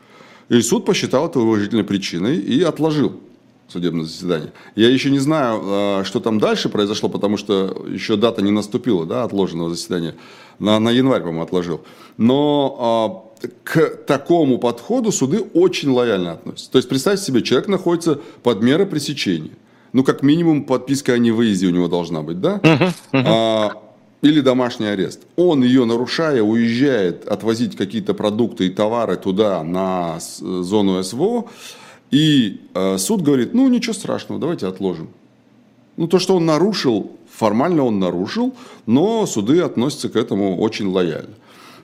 И 0.49 0.61
суд 0.61 0.85
посчитал 0.85 1.29
это 1.29 1.41
уважительной 1.41 1.85
причиной 1.85 2.37
и 2.37 2.63
отложил 2.63 3.21
судебное 3.69 4.05
заседание. 4.05 4.53
Я 4.77 4.89
еще 4.89 5.11
не 5.11 5.19
знаю, 5.19 5.61
а, 5.65 6.03
что 6.05 6.21
там 6.21 6.39
дальше 6.39 6.69
произошло, 6.69 7.09
потому 7.09 7.37
что 7.37 7.87
еще 7.89 8.17
дата 8.17 8.43
не 8.43 8.51
наступила, 8.51 9.07
да, 9.07 9.25
отложенного 9.25 9.71
заседания. 9.71 10.15
На, 10.59 10.79
на 10.79 10.91
январь, 10.91 11.21
по-моему, 11.21 11.43
отложил. 11.43 11.81
Но 12.17 12.77
а, 13.43 13.47
к 13.65 13.97
такому 14.07 14.59
подходу 14.59 15.13
суды 15.13 15.41
очень 15.55 15.91
лояльно 15.91 16.33
относятся. 16.33 16.71
То 16.71 16.79
есть, 16.79 16.89
представьте 16.89 17.25
себе, 17.25 17.43
человек 17.43 17.69
находится 17.69 18.21
под 18.43 18.63
мерой 18.63 18.87
пресечения. 18.87 19.53
Ну, 19.93 20.05
как 20.05 20.23
минимум, 20.23 20.65
подписка 20.65 21.13
о 21.13 21.19
невыезде 21.19 21.67
у 21.67 21.71
него 21.71 21.89
должна 21.89 22.23
быть, 22.23 22.41
да? 22.41 22.61
А, 23.13 23.73
или 24.25 24.41
домашний 24.41 24.87
арест. 24.87 25.21
Он 25.37 25.63
ее 25.63 25.85
нарушая, 25.85 26.43
уезжает 26.43 27.29
отвозить 27.29 27.77
какие-то 27.77 28.15
продукты 28.15 28.67
и 28.67 28.71
товары 28.71 29.17
туда, 29.17 29.63
на 29.63 30.19
зону 30.41 31.03
СВО, 31.03 31.45
и 32.11 32.63
э, 32.73 32.97
суд 32.97 33.21
говорит, 33.21 33.53
ну 33.53 33.69
ничего 33.69 33.93
страшного, 33.93 34.41
давайте 34.41 34.67
отложим. 34.67 35.09
Ну 35.99 36.09
то, 36.09 36.19
что 36.19 36.37
он 36.37 36.47
нарушил, 36.47 37.13
формально 37.31 37.85
он 37.85 37.99
нарушил, 37.99 38.55
но 38.87 39.27
суды 39.27 39.61
относятся 39.61 40.09
к 40.09 40.17
этому 40.17 40.59
очень 40.59 40.89
лояльно. 40.89 41.35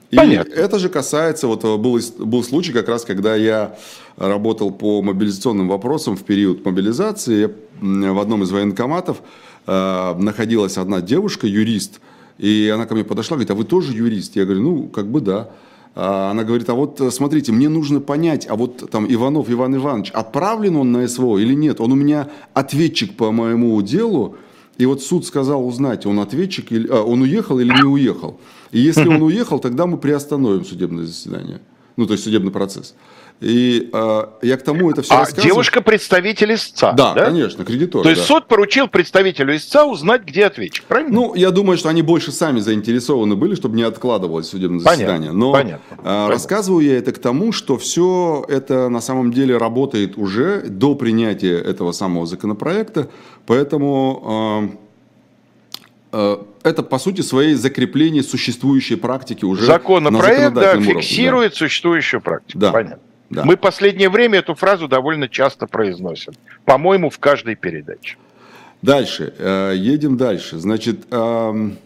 И 0.09 0.15
Понятно. 0.15 0.51
это 0.51 0.79
же 0.79 0.89
касается, 0.89 1.45
вот 1.47 1.63
был, 1.63 1.99
был 2.17 2.43
случай 2.43 2.73
как 2.73 2.89
раз, 2.89 3.05
когда 3.05 3.35
я 3.35 3.77
работал 4.17 4.71
по 4.71 5.03
мобилизационным 5.03 5.69
вопросам 5.69 6.17
в 6.17 6.23
период 6.23 6.65
мобилизации, 6.65 7.53
в 7.79 8.19
одном 8.19 8.41
из 8.41 8.51
военкоматов 8.51 9.21
э, 9.67 10.15
находилась 10.17 10.77
одна 10.77 11.01
девушка, 11.01 11.45
юрист, 11.45 12.01
и 12.41 12.71
она 12.73 12.87
ко 12.87 12.95
мне 12.95 13.03
подошла, 13.03 13.37
говорит, 13.37 13.51
а 13.51 13.55
вы 13.55 13.65
тоже 13.65 13.93
юрист? 13.93 14.35
Я 14.35 14.45
говорю, 14.45 14.63
ну, 14.63 14.87
как 14.87 15.11
бы 15.11 15.21
да. 15.21 15.51
А 15.93 16.31
она 16.31 16.43
говорит, 16.43 16.67
а 16.69 16.73
вот 16.73 16.99
э, 16.99 17.11
смотрите, 17.11 17.51
мне 17.51 17.69
нужно 17.69 17.99
понять, 17.99 18.47
а 18.49 18.55
вот 18.55 18.89
там 18.89 19.05
Иванов 19.07 19.47
Иван 19.51 19.75
Иванович, 19.75 20.09
отправлен 20.09 20.75
он 20.77 20.91
на 20.91 21.07
СВО 21.07 21.37
или 21.37 21.53
нет? 21.53 21.79
Он 21.79 21.91
у 21.91 21.95
меня 21.95 22.29
ответчик 22.55 23.15
по 23.15 23.31
моему 23.31 23.79
делу, 23.83 24.37
и 24.79 24.87
вот 24.87 25.03
суд 25.03 25.23
сказал 25.23 25.67
узнать, 25.67 26.07
он 26.07 26.19
ответчик, 26.19 26.71
или, 26.71 26.87
а, 26.87 27.03
он 27.03 27.21
уехал 27.21 27.59
или 27.59 27.71
не 27.71 27.83
уехал. 27.83 28.39
И 28.71 28.79
если 28.79 29.07
он 29.07 29.21
уехал, 29.21 29.59
тогда 29.59 29.85
мы 29.85 29.99
приостановим 29.99 30.65
судебное 30.65 31.05
заседание, 31.05 31.61
ну 31.95 32.07
то 32.07 32.13
есть 32.13 32.23
судебный 32.23 32.51
процесс. 32.51 32.95
И 33.41 33.89
э, 33.91 34.25
я 34.43 34.55
к 34.55 34.61
тому 34.61 34.91
это 34.91 35.01
все 35.01 35.15
а 35.15 35.19
рассказываю. 35.21 35.49
девушка 35.49 35.81
представитель 35.81 36.53
истца, 36.53 36.91
да? 36.91 37.15
Да, 37.15 37.25
конечно, 37.25 37.65
кредитор. 37.65 38.03
То 38.03 38.09
есть 38.09 38.21
да. 38.21 38.27
суд 38.27 38.45
поручил 38.45 38.87
представителю 38.87 39.55
истца 39.55 39.83
узнать, 39.83 40.21
где 40.25 40.45
ответчик, 40.45 40.85
правильно? 40.85 41.11
Ну, 41.11 41.33
я 41.33 41.49
думаю, 41.49 41.79
что 41.79 41.89
они 41.89 42.03
больше 42.03 42.31
сами 42.31 42.59
заинтересованы 42.59 43.35
были, 43.35 43.55
чтобы 43.55 43.77
не 43.77 43.81
откладывалось 43.81 44.47
судебное 44.47 44.85
понятно, 44.85 45.05
заседание. 45.05 45.31
Но 45.31 45.53
понятно, 45.53 45.81
э, 45.89 45.95
понятно. 46.03 46.27
рассказываю 46.29 46.85
я 46.85 46.95
это 46.99 47.13
к 47.13 47.17
тому, 47.17 47.51
что 47.51 47.79
все 47.79 48.45
это 48.47 48.89
на 48.89 49.01
самом 49.01 49.33
деле 49.33 49.57
работает 49.57 50.19
уже 50.19 50.61
до 50.61 50.93
принятия 50.93 51.57
этого 51.57 51.93
самого 51.93 52.27
законопроекта, 52.27 53.09
поэтому... 53.47 54.77
Э, 56.11 56.37
это, 56.63 56.83
по 56.83 56.99
сути, 56.99 57.21
своей 57.21 57.55
закрепление 57.55 58.21
существующей 58.21 58.97
практики 58.97 59.45
уже 59.45 59.65
Законопроект, 59.65 60.53
на 60.53 60.61
да, 60.61 60.79
фиксирует 60.79 61.53
да. 61.53 61.57
существующую 61.57 62.21
практику. 62.21 62.59
Да. 62.59 62.71
Понятно. 62.71 62.99
Да. 63.31 63.45
Мы 63.45 63.55
последнее 63.55 64.09
время 64.09 64.39
эту 64.39 64.55
фразу 64.55 64.89
довольно 64.89 65.29
часто 65.29 65.65
произносим. 65.65 66.33
По-моему, 66.65 67.09
в 67.09 67.17
каждой 67.17 67.55
передаче. 67.55 68.17
Дальше. 68.81 69.33
Э, 69.37 69.73
едем 69.75 70.17
дальше. 70.17 70.59
Значит, 70.59 71.05
эм, 71.11 71.77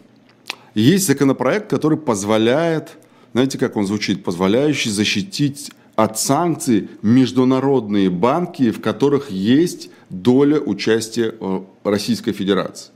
есть 0.74 1.06
законопроект, 1.06 1.70
который 1.70 1.98
позволяет, 1.98 2.98
знаете, 3.32 3.58
как 3.58 3.76
он 3.76 3.86
звучит, 3.86 4.24
позволяющий 4.24 4.90
защитить 4.90 5.70
от 5.94 6.18
санкций 6.18 6.90
международные 7.02 8.10
банки, 8.10 8.72
в 8.72 8.80
которых 8.80 9.30
есть 9.30 9.90
доля 10.10 10.58
участия 10.58 11.32
э, 11.38 11.60
Российской 11.84 12.32
Федерации. 12.32 12.90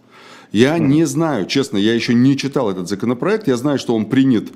Я 0.51 0.79
не 0.79 1.05
знаю, 1.05 1.47
честно, 1.47 1.77
я 1.77 1.95
еще 1.95 2.15
не 2.15 2.37
читал 2.37 2.69
этот 2.69 2.89
законопроект. 2.89 3.47
Я 3.47 3.57
знаю, 3.57 3.79
что 3.79 3.95
он 3.95 4.07
принят, 4.07 4.49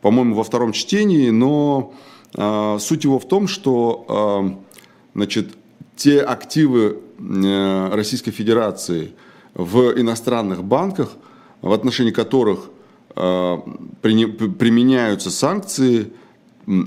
по-моему, 0.00 0.34
во 0.34 0.44
втором 0.44 0.72
чтении, 0.72 1.28
но 1.28 1.92
суть 2.34 3.04
его 3.04 3.18
в 3.18 3.28
том, 3.28 3.46
что 3.46 4.04
а, 4.08 4.58
значит, 5.14 5.48
те 5.96 6.20
активы 6.20 7.00
э, 7.18 7.90
Российской 7.92 8.30
Федерации 8.30 9.12
в 9.54 9.92
иностранных 10.00 10.64
банках, 10.64 11.12
в 11.60 11.72
отношении 11.72 12.10
которых 12.10 12.70
а, 13.14 13.58
применяются 14.00 15.30
санкции, 15.30 16.12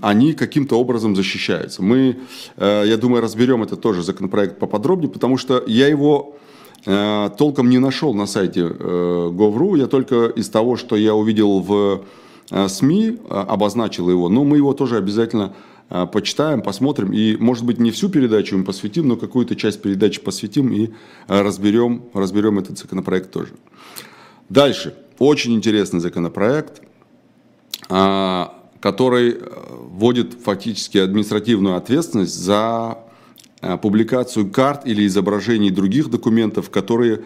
они 0.02 0.34
каким-то 0.34 0.80
образом 0.80 1.16
защищаются. 1.16 1.84
Мы, 1.84 2.18
э, 2.58 2.84
я 2.86 2.98
думаю, 2.98 3.22
разберем 3.22 3.62
это 3.62 3.76
тоже 3.76 4.04
законопроект 4.04 4.58
поподробнее, 4.58 5.12
потому 5.12 5.38
что 5.38 5.64
я 5.68 5.88
его 5.88 6.38
э, 6.86 7.30
толком 7.38 7.70
не 7.70 7.78
нашел 7.78 8.14
на 8.14 8.26
сайте 8.26 8.62
Gov.ru, 8.62 9.78
я 9.78 9.88
только 9.88 10.28
из 10.28 10.50
того, 10.50 10.78
что 10.78 10.96
я 10.96 11.14
увидел 11.14 11.60
в 11.60 12.06
СМИ 12.50 13.18
э, 13.18 13.34
обозначила 13.34 14.10
его, 14.10 14.30
но 14.30 14.44
мы 14.44 14.58
его 14.58 14.74
тоже 14.74 14.98
обязательно 14.98 15.54
э, 15.90 16.06
почитаем, 16.06 16.62
посмотрим. 16.62 17.12
И, 17.12 17.36
может 17.38 17.66
быть, 17.66 17.80
не 17.80 17.92
всю 17.92 18.10
передачу 18.10 18.58
мы 18.58 18.64
посвятим, 18.64 19.08
но 19.08 19.16
какую-то 19.16 19.56
часть 19.56 19.82
передачи 19.82 20.22
посвятим 20.22 20.72
и 20.72 20.92
разберем, 21.28 22.04
разберем 22.14 22.60
этот 22.60 22.78
законопроект 22.78 23.32
тоже. 23.32 23.54
Дальше. 24.50 24.96
Очень 25.18 25.54
интересный 25.54 26.02
законопроект, 26.02 26.82
который 27.88 29.38
вводит 29.70 30.34
фактически 30.34 30.98
административную 30.98 31.78
ответственность 31.78 32.36
за 32.38 32.98
публикацию 33.82 34.52
карт 34.52 34.86
или 34.86 35.08
изображений 35.08 35.70
других 35.70 36.10
документов, 36.10 36.70
которые, 36.70 37.22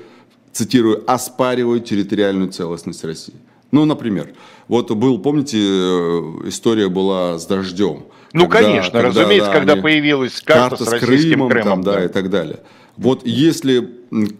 цитирую, 0.53 1.03
оспаривают 1.11 1.85
территориальную 1.85 2.51
целостность 2.51 3.03
России. 3.03 3.33
Ну, 3.71 3.85
например, 3.85 4.33
вот 4.67 4.91
был, 4.91 5.19
помните, 5.19 5.57
э, 5.57 6.47
история 6.47 6.89
была 6.89 7.37
с 7.37 7.45
дождем. 7.45 8.03
Ну, 8.33 8.47
когда, 8.47 8.69
конечно, 8.69 8.91
когда, 8.91 9.07
разумеется, 9.07 9.51
да, 9.51 9.57
когда 9.57 9.73
они, 9.73 9.81
появилась 9.81 10.41
карта, 10.41 10.77
карта 10.77 10.85
с, 10.85 10.87
с 10.89 10.99
Крымом, 10.99 11.49
Крымом 11.49 11.67
там, 11.67 11.81
да, 11.83 11.93
да, 11.93 12.05
и 12.05 12.07
так 12.07 12.29
далее. 12.29 12.59
Вот 12.97 13.25
если 13.25 13.89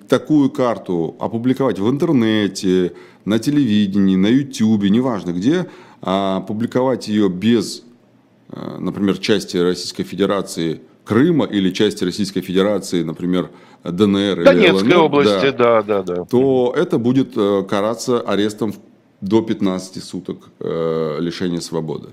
такую 0.07 0.49
карту 0.49 1.15
опубликовать 1.19 1.79
в 1.79 1.89
интернете, 1.89 2.93
на 3.25 3.39
телевидении, 3.39 4.15
на 4.15 4.27
ютубе, 4.27 4.89
неважно 4.89 5.31
где, 5.31 5.67
а 6.01 6.37
опубликовать 6.37 7.07
ее 7.07 7.29
без, 7.29 7.83
э, 8.51 8.77
например, 8.79 9.17
части 9.17 9.57
Российской 9.57 10.03
Федерации 10.03 10.81
Крыма 11.05 11.45
или 11.45 11.71
части 11.71 12.03
Российской 12.03 12.41
Федерации, 12.41 13.01
например, 13.03 13.49
ДНР 13.83 14.43
Донецкой 14.43 14.87
или 14.87 14.93
ЛНР, 14.93 14.97
области, 14.97 15.49
да, 15.51 15.81
да, 15.81 16.03
да, 16.03 16.15
да. 16.15 16.25
То 16.25 16.73
это 16.77 16.97
будет 16.97 17.31
э, 17.35 17.63
караться 17.67 18.19
арестом 18.21 18.73
до 19.21 19.41
15 19.41 20.03
суток 20.03 20.49
э, 20.59 21.17
лишения 21.19 21.59
свободы. 21.59 22.09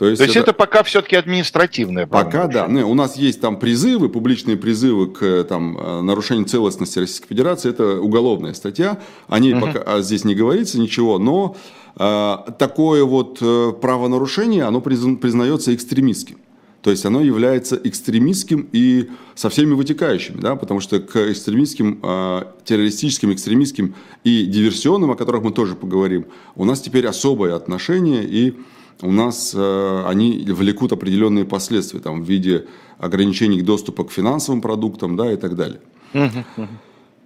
То 0.00 0.06
есть, 0.08 0.18
То 0.18 0.24
есть 0.24 0.36
это, 0.36 0.50
это 0.50 0.52
пока 0.54 0.82
все-таки 0.82 1.14
административное 1.14 2.06
Пока 2.06 2.46
да. 2.46 2.66
Не, 2.66 2.82
у 2.82 2.94
нас 2.94 3.16
есть 3.16 3.42
там 3.42 3.58
призывы, 3.58 4.08
публичные 4.08 4.56
призывы 4.56 5.08
к 5.08 5.22
э, 5.22 5.44
там, 5.44 5.76
э, 5.76 6.00
нарушению 6.00 6.46
целостности 6.46 6.98
Российской 6.98 7.28
Федерации. 7.28 7.68
Это 7.68 8.00
уголовная 8.00 8.54
статья. 8.54 8.98
О 9.28 9.38
ней 9.38 9.52
угу. 9.52 9.66
пока 9.66 9.80
а 9.80 10.00
здесь 10.00 10.24
не 10.24 10.34
говорится 10.34 10.80
ничего. 10.80 11.18
Но 11.18 11.54
э, 11.96 12.36
такое 12.58 13.04
вот 13.04 13.38
э, 13.42 13.72
правонарушение, 13.78 14.64
оно 14.64 14.80
признается 14.80 15.74
экстремистским. 15.74 16.38
То 16.82 16.90
есть 16.90 17.04
оно 17.04 17.20
является 17.20 17.78
экстремистским 17.82 18.68
и 18.72 19.10
со 19.34 19.50
всеми 19.50 19.74
вытекающими, 19.74 20.40
да, 20.40 20.56
потому 20.56 20.80
что 20.80 20.98
к 21.00 21.30
экстремистским, 21.30 22.00
э, 22.02 22.42
террористическим, 22.64 23.32
экстремистским 23.32 23.94
и 24.24 24.46
диверсионным, 24.46 25.10
о 25.10 25.16
которых 25.16 25.42
мы 25.42 25.52
тоже 25.52 25.74
поговорим, 25.74 26.26
у 26.56 26.64
нас 26.64 26.80
теперь 26.80 27.06
особое 27.06 27.54
отношение, 27.54 28.24
и 28.24 28.56
у 29.02 29.10
нас 29.10 29.52
э, 29.54 30.04
они 30.06 30.44
влекут 30.48 30.92
определенные 30.92 31.44
последствия 31.44 32.00
там, 32.00 32.22
в 32.22 32.28
виде 32.28 32.66
ограничений 32.98 33.60
доступа 33.60 34.04
к 34.04 34.10
финансовым 34.10 34.62
продуктам 34.62 35.16
да, 35.16 35.32
и 35.32 35.36
так 35.36 35.56
далее. 35.56 35.80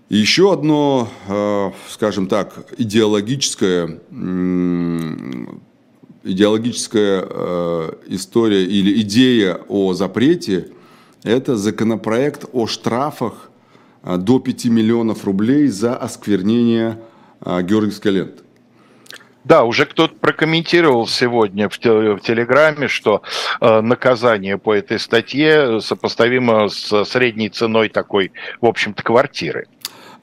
И 0.09 0.17
еще 0.17 0.53
одно, 0.53 1.09
э, 1.29 1.71
скажем 1.89 2.27
так, 2.27 2.73
идеологическое 2.77 4.01
идеологическая 6.25 7.25
э, 7.29 7.93
история 8.09 8.65
или 8.65 9.01
идея 9.03 9.61
о 9.69 9.93
запрете– 9.95 10.69
это 11.25 11.57
законопроект 11.57 12.45
о 12.53 12.67
штрафах 12.67 13.51
э, 14.03 14.17
до 14.19 14.39
5 14.39 14.67
миллионов 14.67 15.25
рублей 15.25 15.69
за 15.69 15.97
осквернение 15.97 16.99
э, 17.41 17.63
Георгиевской 17.63 18.13
ленты. 18.13 18.43
Да, 19.43 19.65
уже 19.65 19.87
кто-то 19.87 20.15
прокомментировал 20.15 21.07
сегодня 21.07 21.69
в, 21.69 21.79
в 21.79 22.21
Телеграме, 22.21 22.89
что 22.89 23.23
э, 23.61 23.81
наказание 23.81 24.59
по 24.59 24.75
этой 24.75 24.99
статье 24.99 25.81
сопоставимо 25.81 26.69
с 26.69 27.05
средней 27.05 27.49
ценой 27.49 27.89
такой, 27.89 28.33
в 28.61 28.67
общем-то, 28.67 29.03
квартиры. 29.03 29.67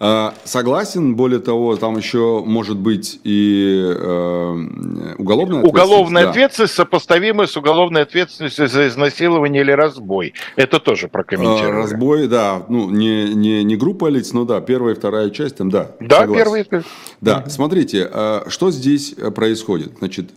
А, 0.03 0.33
согласен, 0.45 1.15
более 1.15 1.39
того, 1.39 1.75
там 1.75 1.95
еще 1.95 2.41
может 2.43 2.75
быть 2.75 3.19
и 3.23 3.79
э, 3.79 5.13
уголовная 5.19 5.59
ответственность. 5.59 5.67
Уголовная 5.67 6.23
да. 6.23 6.29
ответственность 6.31 6.73
сопоставимая 6.73 7.45
с 7.45 7.55
уголовной 7.55 8.01
ответственностью 8.01 8.67
за 8.67 8.87
изнасилование 8.87 9.61
или 9.61 9.71
разбой. 9.71 10.33
Это 10.55 10.79
тоже 10.79 11.07
прокомментировали. 11.07 11.81
А, 11.81 11.81
разбой, 11.83 12.27
да, 12.27 12.63
ну 12.67 12.89
не, 12.89 13.31
не, 13.35 13.63
не 13.63 13.75
группа 13.75 14.07
лиц, 14.07 14.33
но 14.33 14.43
да, 14.43 14.59
первая 14.59 14.95
и 14.95 14.97
вторая 14.97 15.29
часть 15.29 15.57
там, 15.57 15.69
да. 15.69 15.91
Да, 15.99 16.25
первая 16.25 16.63
и 16.63 16.81
Да, 17.21 17.45
смотрите, 17.47 18.09
а, 18.11 18.45
что 18.47 18.71
здесь 18.71 19.13
происходит. 19.35 19.99
Значит, 19.99 20.31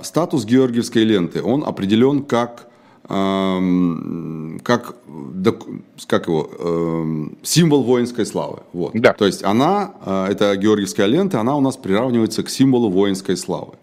статус 0.00 0.46
Георгиевской 0.46 1.04
ленты, 1.04 1.42
он 1.42 1.62
определен 1.62 2.22
как 2.22 2.66
как, 3.08 4.96
как 6.06 6.26
его, 6.28 7.30
символ 7.42 7.82
воинской 7.82 8.26
славы. 8.26 8.58
Вот. 8.72 8.92
Да. 8.94 9.14
То 9.14 9.24
есть 9.24 9.42
она, 9.44 9.94
э, 10.04 10.26
это 10.32 10.54
Георгиевская 10.56 11.06
лента, 11.06 11.40
она 11.40 11.56
у 11.56 11.60
нас 11.60 11.76
приравнивается 11.76 12.42
к 12.42 12.50
символу 12.50 12.90
воинской 12.90 13.36
славы. 13.36 13.74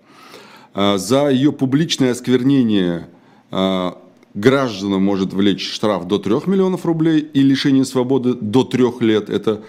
Э, 0.75 0.98
за 0.98 1.29
ее 1.29 1.51
публичное 1.51 2.12
осквернение 2.12 3.08
э, 3.51 3.91
гражданам 4.36 5.03
может 5.03 5.34
влечь 5.34 5.72
штраф 5.72 6.05
до 6.08 6.20
3 6.20 6.41
миллионов 6.46 6.86
рублей 6.86 7.20
и 7.20 7.41
лишение 7.41 7.86
свободы 7.86 8.36
до 8.36 8.63
3 8.63 9.00
лет. 9.01 9.29
Это 9.29 9.63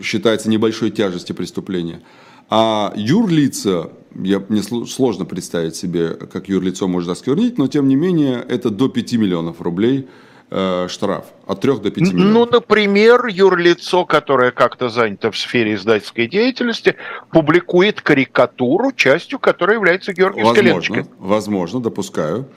считается 0.00 0.48
небольшой 0.48 0.92
тяжестью 0.92 1.34
преступления. 1.34 2.00
А 2.48 2.92
юрлица, 2.94 3.90
я, 4.22 4.42
мне 4.48 4.62
сложно 4.62 5.24
представить 5.24 5.76
себе, 5.76 6.14
как 6.14 6.48
юрлицо 6.48 6.88
может 6.88 7.10
осквернить, 7.10 7.58
но 7.58 7.68
тем 7.68 7.88
не 7.88 7.96
менее 7.96 8.44
это 8.48 8.70
до 8.70 8.88
5 8.88 9.12
миллионов 9.14 9.60
рублей 9.60 10.08
э, 10.50 10.86
штраф. 10.88 11.26
От 11.46 11.60
3 11.60 11.78
до 11.78 11.90
5 11.90 11.96
миллионов. 12.12 12.32
Ну, 12.32 12.46
например, 12.46 13.26
юрлицо, 13.26 14.04
которое 14.04 14.50
как-то 14.50 14.88
занято 14.88 15.30
в 15.30 15.38
сфере 15.38 15.74
издательской 15.74 16.26
деятельности, 16.26 16.96
публикует 17.30 18.00
карикатуру, 18.00 18.92
частью 18.92 19.38
которой 19.38 19.74
является 19.74 20.12
Георгиевская 20.12 20.74
возможно. 20.74 21.06
Возможно, 21.18 21.80
допускаю. 21.80 22.48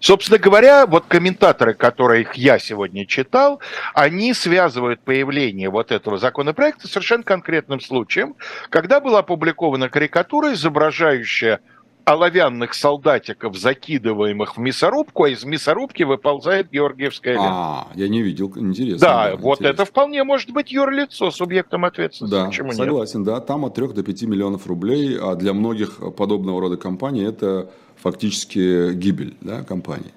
Собственно 0.00 0.38
говоря, 0.38 0.86
вот 0.86 1.04
комментаторы, 1.06 1.74
которых 1.74 2.34
я 2.34 2.58
сегодня 2.58 3.06
читал, 3.06 3.60
они 3.94 4.32
связывают 4.32 5.00
появление 5.02 5.68
вот 5.68 5.92
этого 5.92 6.16
законопроекта 6.16 6.88
с 6.88 6.92
совершенно 6.92 7.22
конкретным 7.22 7.80
случаем, 7.80 8.34
когда 8.70 9.00
была 9.00 9.18
опубликована 9.18 9.90
карикатура, 9.90 10.54
изображающая 10.54 11.60
оловянных 12.04 12.74
солдатиков, 12.74 13.56
закидываемых 13.56 14.56
в 14.56 14.60
мясорубку, 14.60 15.24
а 15.24 15.28
из 15.28 15.44
мясорубки 15.44 16.02
выползает 16.02 16.70
Георгиевская 16.70 17.34
лента. 17.34 17.48
А, 17.50 17.86
я 17.94 18.08
не 18.08 18.22
видел, 18.22 18.50
интересно. 18.56 18.98
Да, 18.98 19.30
да 19.30 19.36
вот 19.36 19.58
интересно. 19.58 19.74
это 19.74 19.84
вполне 19.84 20.24
может 20.24 20.50
быть 20.50 20.72
юрлицо, 20.72 21.30
субъектом 21.30 21.84
ответственности. 21.84 22.34
Да, 22.34 22.46
Почему 22.46 22.72
согласен, 22.72 23.20
нет? 23.20 23.26
да, 23.26 23.40
там 23.40 23.66
от 23.66 23.74
3 23.74 23.88
до 23.88 24.02
5 24.02 24.22
миллионов 24.22 24.66
рублей, 24.66 25.18
а 25.20 25.34
для 25.36 25.52
многих 25.52 26.00
подобного 26.16 26.60
рода 26.60 26.76
компаний 26.76 27.22
это 27.22 27.70
фактически 28.02 28.92
гибель 28.92 29.34
да, 29.40 29.62
компании. 29.62 30.12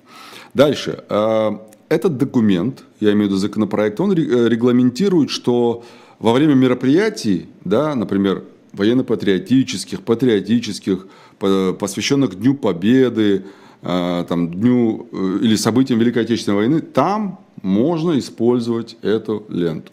Дальше. 0.54 1.04
А, 1.10 1.66
этот 1.90 2.18
документ, 2.18 2.84
я 3.00 3.12
имею 3.12 3.26
в 3.26 3.32
виду 3.32 3.38
законопроект, 3.38 4.00
он 4.00 4.12
э, 4.12 4.15
регламентирует, 4.15 5.30
что 5.30 5.84
во 6.19 6.34
время 6.34 6.54
мероприятий, 6.56 7.48
да, 7.65 7.96
например, 7.96 8.43
военно-патриотических, 8.72 10.02
патриотических, 10.02 11.08
посвященных 11.38 12.39
Дню 12.39 12.56
Победы, 12.56 13.46
а, 13.86 14.24
там, 14.24 14.50
дню 14.50 15.08
э, 15.12 15.39
или 15.41 15.58
событиям 15.58 16.00
Великой 16.00 16.24
Отечественной 16.24 16.56
войны, 16.56 16.80
там 16.80 17.41
можно 17.62 18.17
использовать 18.17 18.96
эту 19.02 19.46
ленту. 19.50 19.91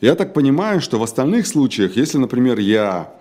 Я 0.00 0.14
так 0.14 0.32
понимаю, 0.32 0.80
что 0.80 0.98
в 0.98 1.02
остальных 1.02 1.46
случаях, 1.46 1.96
если, 1.96 2.16
например, 2.16 2.58
я 2.58 3.12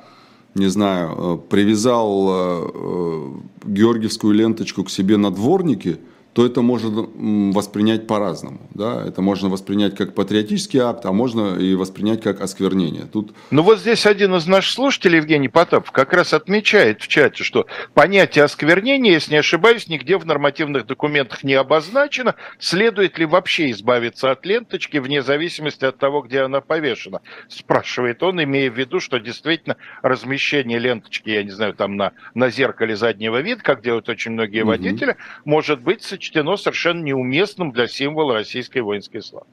не 0.55 0.67
знаю, 0.69 1.09
э, 1.17 1.37
привязал 1.49 2.29
э, 2.29 2.71
э, 2.73 3.31
георгиевскую 3.65 4.33
ленточку 4.33 4.83
к 4.83 4.89
себе 4.89 5.17
на 5.17 5.31
дворнике– 5.31 5.99
то 6.35 6.45
это 6.45 6.61
можно 6.61 7.07
воспринять 7.53 8.07
по-разному. 8.07 8.59
Да? 8.73 9.01
Это 9.07 9.21
можно 9.21 9.47
воспринять 9.47 9.95
как 9.95 10.13
патриотический 10.13 10.81
акт, 10.81 11.05
а 11.05 11.13
можно 11.13 11.55
и 11.57 11.75
воспринять 11.75 12.21
как 12.21 12.41
осквернение. 12.41 13.05
Тут... 13.05 13.33
Ну 13.51 13.63
вот 13.63 13.79
здесь 13.79 14.05
один 14.05 14.35
из 14.35 14.45
наших 14.45 14.73
слушателей, 14.73 15.19
Евгений 15.19 15.47
Потапов, 15.47 15.91
как 15.91 16.11
раз 16.11 16.33
отмечает 16.33 17.01
в 17.01 17.07
чате, 17.07 17.45
что 17.45 17.67
понятие 17.93 18.43
осквернения, 18.43 19.13
если 19.13 19.31
не 19.31 19.37
ошибаюсь, 19.37 19.87
нигде 19.87 20.17
в 20.17 20.25
нормативных 20.25 20.85
документах 20.85 21.45
не 21.45 21.53
обозначено. 21.53 22.35
Следует 22.59 23.17
ли 23.17 23.23
вообще 23.23 23.71
избавиться 23.71 24.29
от 24.29 24.45
ленточки 24.45 24.97
вне 24.97 25.21
зависимости 25.21 25.85
от 25.85 25.97
того, 25.99 26.19
где 26.19 26.41
она 26.41 26.59
повешена? 26.59 27.21
Спрашивает 27.47 28.21
он, 28.23 28.43
имея 28.43 28.69
в 28.69 28.77
виду, 28.77 28.99
что 28.99 29.19
действительно 29.19 29.77
размещение 30.01 30.79
ленточки, 30.79 31.29
я 31.29 31.43
не 31.43 31.51
знаю, 31.51 31.75
там 31.75 31.95
на, 31.95 32.11
на 32.33 32.49
зеркале 32.49 32.97
заднего 32.97 33.39
вида, 33.39 33.61
как 33.63 33.81
делают 33.81 34.09
очень 34.09 34.31
многие 34.31 34.63
угу. 34.63 34.71
водители, 34.71 35.15
может 35.45 35.79
быть 35.79 36.03
сочтено 36.25 36.57
совершенно 36.57 37.03
неуместным 37.03 37.71
для 37.71 37.87
символа 37.87 38.33
российской 38.33 38.79
воинской 38.79 39.21
славы. 39.21 39.45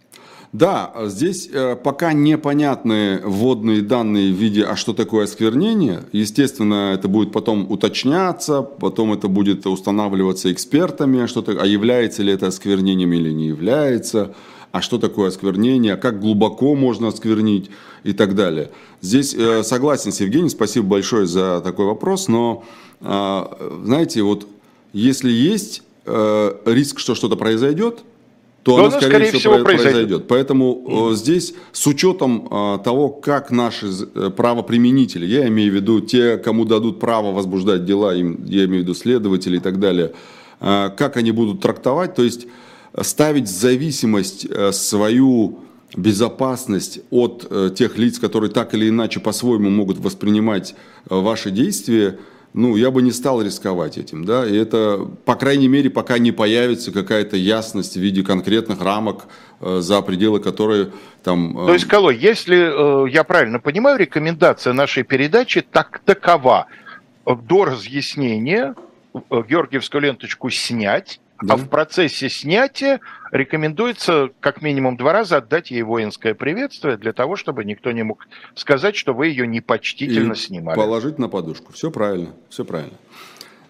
Да, 0.52 0.92
здесь 1.06 1.48
э, 1.50 1.76
пока 1.76 2.12
непонятны 2.12 3.20
вводные 3.24 3.80
данные 3.80 4.32
в 4.32 4.36
виде, 4.36 4.64
а 4.64 4.76
что 4.76 4.92
такое 4.92 5.24
осквернение. 5.24 6.04
Естественно, 6.12 6.92
это 6.94 7.08
будет 7.08 7.32
потом 7.32 7.70
уточняться, 7.70 8.60
потом 8.60 9.14
это 9.14 9.28
будет 9.28 9.66
устанавливаться 9.66 10.52
экспертами, 10.52 11.22
а, 11.22 11.26
что 11.26 11.42
а 11.58 11.66
является 11.66 12.22
ли 12.22 12.32
это 12.34 12.48
осквернением 12.48 13.12
или 13.14 13.30
не 13.32 13.46
является, 13.46 14.34
а 14.72 14.82
что 14.82 14.98
такое 14.98 15.28
осквернение, 15.28 15.96
как 15.96 16.20
глубоко 16.20 16.74
можно 16.74 17.08
осквернить 17.08 17.70
и 18.04 18.12
так 18.12 18.34
далее. 18.34 18.70
Здесь 19.00 19.34
э, 19.34 19.62
согласен 19.62 20.12
с 20.12 20.20
Евгением, 20.20 20.50
спасибо 20.50 20.86
большое 20.86 21.26
за 21.26 21.62
такой 21.62 21.86
вопрос, 21.86 22.28
но, 22.28 22.62
э, 23.00 23.42
знаете, 23.84 24.22
вот 24.22 24.46
если 24.92 25.30
есть 25.30 25.82
э, 26.06 26.52
риск, 26.66 26.98
что 26.98 27.14
что-то 27.14 27.36
произойдет, 27.36 28.02
то 28.62 28.76
оно, 28.76 28.90
скорее, 28.90 29.08
скорее 29.08 29.32
всего, 29.32 29.58
произойдет. 29.58 29.82
произойдет. 29.82 30.28
Поэтому 30.28 30.84
mm-hmm. 30.86 31.14
здесь 31.14 31.54
с 31.72 31.86
учетом 31.86 32.46
э, 32.50 32.78
того, 32.84 33.08
как 33.08 33.50
наши 33.50 33.88
э, 34.14 34.30
правоприменители, 34.30 35.26
я 35.26 35.48
имею 35.48 35.72
в 35.72 35.74
виду 35.74 36.00
те, 36.00 36.36
кому 36.38 36.64
дадут 36.64 37.00
право 37.00 37.32
возбуждать 37.32 37.84
дела, 37.84 38.14
им, 38.14 38.44
я 38.44 38.64
имею 38.66 38.82
в 38.82 38.84
виду 38.84 38.94
следователи 38.94 39.56
и 39.56 39.60
так 39.60 39.80
далее, 39.80 40.12
э, 40.60 40.90
как 40.96 41.16
они 41.16 41.32
будут 41.32 41.60
трактовать, 41.60 42.14
то 42.14 42.22
есть 42.22 42.46
ставить 43.00 43.48
в 43.48 43.52
зависимость 43.52 44.46
э, 44.48 44.70
свою 44.72 45.58
безопасность 45.96 47.00
от 47.10 47.46
э, 47.50 47.70
тех 47.74 47.98
лиц, 47.98 48.18
которые 48.18 48.50
так 48.50 48.74
или 48.74 48.88
иначе 48.88 49.18
по-своему 49.18 49.70
могут 49.70 49.98
воспринимать 49.98 50.74
э, 51.10 51.14
ваши 51.14 51.50
действия– 51.50 52.18
ну, 52.54 52.76
я 52.76 52.90
бы 52.90 53.00
не 53.00 53.12
стал 53.12 53.40
рисковать 53.40 53.96
этим, 53.96 54.24
да, 54.24 54.46
и 54.46 54.54
это, 54.54 55.08
по 55.24 55.36
крайней 55.36 55.68
мере, 55.68 55.88
пока 55.88 56.18
не 56.18 56.32
появится 56.32 56.92
какая-то 56.92 57.36
ясность 57.36 57.96
в 57.96 58.00
виде 58.00 58.22
конкретных 58.22 58.82
рамок, 58.82 59.24
э, 59.60 59.78
за 59.80 60.02
пределы 60.02 60.38
которой 60.38 60.92
там... 61.22 61.58
Э... 61.58 61.66
То 61.66 61.72
есть, 61.72 61.86
Колой, 61.86 62.16
если 62.16 63.06
э, 63.06 63.10
я 63.10 63.24
правильно 63.24 63.58
понимаю, 63.58 63.98
рекомендация 63.98 64.74
нашей 64.74 65.02
передачи 65.02 65.62
так 65.62 66.00
такова, 66.04 66.66
до 67.24 67.64
разъяснения 67.64 68.74
э, 69.14 69.42
Георгиевскую 69.48 70.02
ленточку 70.02 70.50
снять, 70.50 71.21
да. 71.42 71.54
А 71.54 71.56
в 71.56 71.68
процессе 71.68 72.28
снятия 72.28 73.00
рекомендуется 73.30 74.30
как 74.40 74.62
минимум 74.62 74.96
два 74.96 75.12
раза 75.12 75.38
отдать 75.38 75.70
ей 75.70 75.82
воинское 75.82 76.34
приветствие 76.34 76.96
для 76.96 77.12
того, 77.12 77.36
чтобы 77.36 77.64
никто 77.64 77.92
не 77.92 78.02
мог 78.02 78.26
сказать, 78.54 78.96
что 78.96 79.12
вы 79.12 79.28
ее 79.28 79.46
непочтительно 79.46 80.32
И 80.32 80.36
снимали. 80.36 80.76
Положить 80.76 81.18
на 81.18 81.28
подушку. 81.28 81.72
Все 81.72 81.90
правильно, 81.90 82.30
все 82.48 82.64
правильно. 82.64 82.96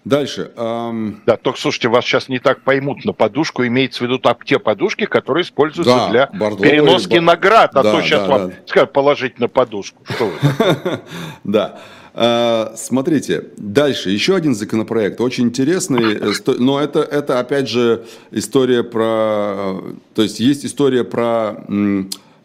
Дальше. 0.05 0.51
Эм... 0.57 1.21
Да, 1.25 1.37
только 1.37 1.59
слушайте, 1.59 1.87
вас 1.87 2.03
сейчас 2.03 2.27
не 2.27 2.39
так 2.39 2.61
поймут 2.61 3.05
на 3.05 3.13
подушку, 3.13 3.65
имеется 3.65 3.99
в 3.99 4.01
виду 4.01 4.19
там, 4.19 4.35
те 4.43 4.59
подушки, 4.59 5.05
которые 5.05 5.43
используются 5.43 5.95
да, 5.95 6.09
для 6.09 6.27
бордовые, 6.27 6.71
переноски 6.71 7.13
бар... 7.13 7.21
наград, 7.21 7.71
а 7.75 7.83
да, 7.83 7.91
то 7.93 8.01
сейчас 8.01 8.23
да, 8.23 8.27
вам 8.27 8.49
да. 8.49 8.55
скажут 8.65 8.91
положить 8.91 9.39
на 9.39 9.47
подушку. 9.47 10.03
Что 10.09 10.25
вы? 10.25 10.33
Да. 11.45 11.79
А, 12.15 12.73
смотрите, 12.77 13.45
дальше 13.57 14.11
еще 14.11 14.35
один 14.35 14.53
законопроект, 14.53 15.19
очень 15.19 15.45
интересный, 15.45 16.13
э, 16.13 16.31
но 16.59 16.79
это, 16.79 16.99
это 16.99 17.39
опять 17.39 17.67
же 17.67 18.05
история 18.29 18.83
про, 18.83 19.81
то 20.13 20.21
есть 20.21 20.39
есть 20.39 20.63
история 20.63 21.03
про 21.03 21.65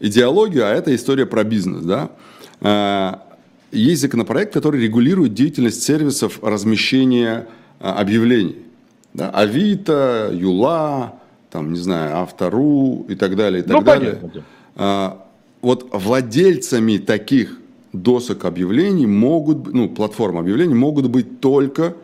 идеологию, 0.00 0.64
а 0.64 0.70
это 0.70 0.94
история 0.94 1.26
про 1.26 1.44
бизнес, 1.44 1.82
да. 1.82 2.10
А, 2.62 3.22
есть 3.70 4.00
законопроект, 4.00 4.54
который 4.54 4.80
регулирует 4.80 5.34
деятельность 5.34 5.82
сервисов 5.82 6.42
размещения 6.42 7.46
а, 7.78 8.00
объявлений. 8.00 8.56
Да? 9.12 9.28
Авито, 9.28 10.30
Юла, 10.32 11.16
там, 11.50 11.74
не 11.74 11.78
знаю, 11.78 12.16
Автору 12.16 13.04
и 13.06 13.14
так 13.14 13.36
далее, 13.36 13.62
и 13.62 13.66
так 13.66 13.76
ну, 13.76 13.82
далее. 13.82 14.18
Понятно. 14.74 15.18
Вот 15.60 15.88
владельцами 15.92 16.98
таких 16.98 17.58
досок 17.92 18.44
объявлений 18.44 19.06
могут, 19.06 19.72
ну, 19.72 19.88
платформ 19.88 20.38
объявлений 20.38 20.74
могут 20.74 21.08
быть 21.08 21.40
только, 21.40 21.94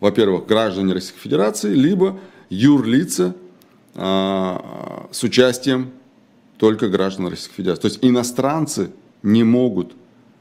во-первых, 0.00 0.46
граждане 0.46 0.94
Российской 0.94 1.20
Федерации, 1.20 1.74
либо 1.74 2.18
юрлица 2.48 3.34
а, 3.94 5.08
с 5.10 5.22
участием 5.22 5.90
только 6.58 6.88
граждан 6.88 7.28
Российской 7.28 7.56
Федерации. 7.56 7.82
То 7.82 7.88
есть 7.88 7.98
иностранцы 8.02 8.90
не 9.22 9.44
могут 9.44 9.92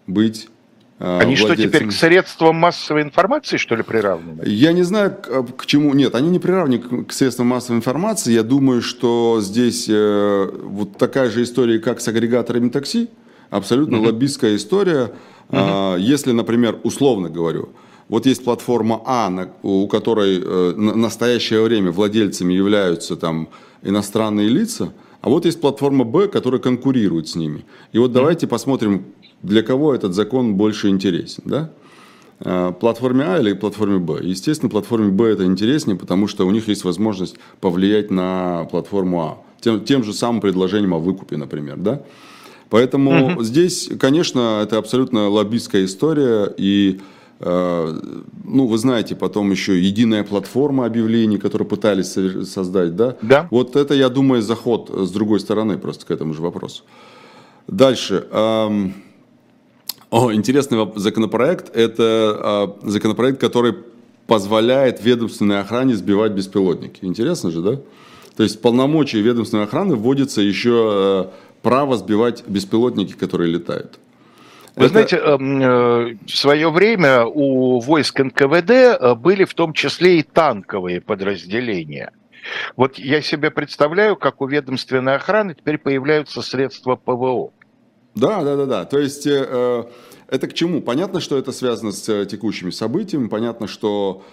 быть 0.07 0.49
а, 0.97 1.19
они 1.19 1.35
владельцами. 1.35 1.67
что, 1.67 1.77
теперь 1.77 1.87
к 1.89 1.91
средствам 1.91 2.55
массовой 2.55 3.01
информации, 3.01 3.57
что 3.57 3.75
ли, 3.75 3.83
приравнены? 3.83 4.43
Я 4.45 4.71
не 4.71 4.83
знаю, 4.83 5.15
к, 5.15 5.43
к 5.57 5.65
чему. 5.65 5.93
Нет, 5.93 6.15
они 6.15 6.29
не 6.29 6.39
приравнены 6.39 7.03
к, 7.03 7.11
средствам 7.11 7.47
массовой 7.47 7.77
информации. 7.77 8.31
Я 8.31 8.43
думаю, 8.43 8.81
что 8.81 9.39
здесь 9.41 9.87
э, 9.89 10.49
вот 10.53 10.97
такая 10.97 11.29
же 11.29 11.43
история, 11.43 11.79
как 11.79 11.99
с 11.99 12.07
агрегаторами 12.07 12.69
такси. 12.69 13.09
Абсолютно 13.55 13.99
угу. 13.99 14.07
лоббистская 14.07 14.57
история. 14.57 15.13
А, 15.49 15.95
если, 15.95 16.33
например, 16.33 16.79
условно 16.83 17.29
говорю, 17.29 17.69
вот 18.09 18.25
есть 18.25 18.43
платформа 18.43 19.01
А, 19.05 19.29
на, 19.29 19.49
у 19.63 19.87
которой 19.87 20.41
э, 20.43 20.73
на 20.75 20.95
настоящее 20.95 21.61
время 21.63 21.91
владельцами 21.91 22.53
являются 22.53 23.15
там 23.15 23.47
иностранные 23.81 24.49
лица, 24.49 24.91
а 25.21 25.29
вот 25.29 25.45
есть 25.45 25.61
платформа 25.61 26.03
Б, 26.03 26.27
которая 26.27 26.59
конкурирует 26.59 27.29
с 27.29 27.35
ними. 27.35 27.63
И 27.93 27.97
вот 27.97 28.11
давайте 28.11 28.45
посмотрим, 28.45 29.05
для 29.41 29.63
кого 29.63 29.95
этот 29.95 30.13
закон 30.13 30.55
больше 30.55 30.89
интересен, 30.89 31.43
да? 31.45 31.71
А, 32.41 32.73
платформе 32.73 33.23
А 33.23 33.39
или 33.39 33.53
платформе 33.53 33.99
Б. 33.99 34.19
Естественно, 34.21 34.69
платформе 34.69 35.11
Б 35.11 35.29
это 35.29 35.45
интереснее, 35.45 35.97
потому 35.97 36.27
что 36.27 36.45
у 36.45 36.51
них 36.51 36.67
есть 36.67 36.83
возможность 36.83 37.37
повлиять 37.61 38.11
на 38.11 38.67
платформу 38.69 39.21
А. 39.21 39.37
Тем, 39.61 39.85
тем 39.85 40.03
же 40.03 40.11
самым 40.11 40.41
предложением 40.41 40.93
о 40.93 40.99
выкупе, 40.99 41.37
например, 41.37 41.77
да? 41.77 42.01
Поэтому 42.69 43.33
угу. 43.33 43.43
здесь, 43.43 43.89
конечно, 43.99 44.61
это 44.63 44.77
абсолютно 44.77 45.29
лоббистская 45.29 45.85
история. 45.85 46.53
И, 46.57 46.99
э, 47.39 47.99
ну, 48.43 48.67
вы 48.67 48.77
знаете, 48.77 49.15
потом 49.15 49.51
еще 49.51 49.79
единая 49.79 50.23
платформа 50.23 50.85
объявлений, 50.85 51.37
которую 51.37 51.67
пытались 51.67 52.17
создать, 52.49 52.95
да? 52.95 53.17
Да. 53.21 53.47
Вот 53.51 53.75
это, 53.75 53.93
я 53.93 54.09
думаю, 54.09 54.41
заход 54.41 54.89
с 54.89 55.11
другой 55.11 55.39
стороны 55.39 55.77
просто 55.77 56.05
к 56.05 56.11
этому 56.11 56.33
же 56.33 56.41
вопросу. 56.41 56.83
Дальше. 57.67 58.27
Эм, 58.31 58.93
о, 60.09 60.33
интересный 60.33 60.77
законопроект. 60.95 61.75
Это 61.75 62.75
э, 62.83 62.89
законопроект, 62.89 63.39
который 63.39 63.75
позволяет 64.27 65.03
ведомственной 65.03 65.59
охране 65.59 65.95
сбивать 65.95 66.31
беспилотники. 66.31 66.99
Интересно 67.01 67.51
же, 67.51 67.61
да? 67.61 67.79
То 68.35 68.43
есть 68.43 68.61
полномочия 68.61 69.21
ведомственной 69.21 69.63
охраны 69.63 69.95
вводится 69.95 70.41
еще 70.41 71.31
э, 71.31 71.44
право 71.65 71.97
сбивать 71.97 72.43
беспилотники, 72.45 73.13
которые 73.13 73.51
летают. 73.51 73.97
Вы 74.75 74.87
знаете, 74.87 75.15
эм, 75.15 75.61
э, 75.61 76.17
в 76.27 76.37
свое 76.37 76.69
время 76.69 77.25
у 77.25 77.79
войск 77.79 78.19
НКВД 78.19 78.69
э, 78.69 79.15
были 79.15 79.45
в 79.45 79.55
том 79.55 79.73
числе 79.73 80.19
и 80.19 80.21
танковые 80.21 81.01
подразделения. 81.01 82.11
Вот 82.75 82.99
я 82.99 83.19
себе 83.23 83.49
представляю, 83.49 84.15
как 84.15 84.41
у 84.41 84.47
ведомственной 84.47 85.15
охраны 85.15 85.55
теперь 85.55 85.79
появляются 85.79 86.43
средства 86.43 86.97
ПВО. 86.97 87.49
Да, 88.13 88.43
да, 88.43 88.55
да, 88.57 88.65
да. 88.67 88.85
То 88.85 88.99
есть 88.99 89.25
э, 89.25 89.85
это 90.27 90.47
к 90.47 90.53
чему? 90.53 90.81
Понятно, 90.81 91.19
что 91.19 91.35
это 91.35 91.51
связано 91.51 91.93
с 91.93 92.25
текущими 92.27 92.69
событиями, 92.69 93.27
понятно, 93.27 93.65
что 93.65 94.23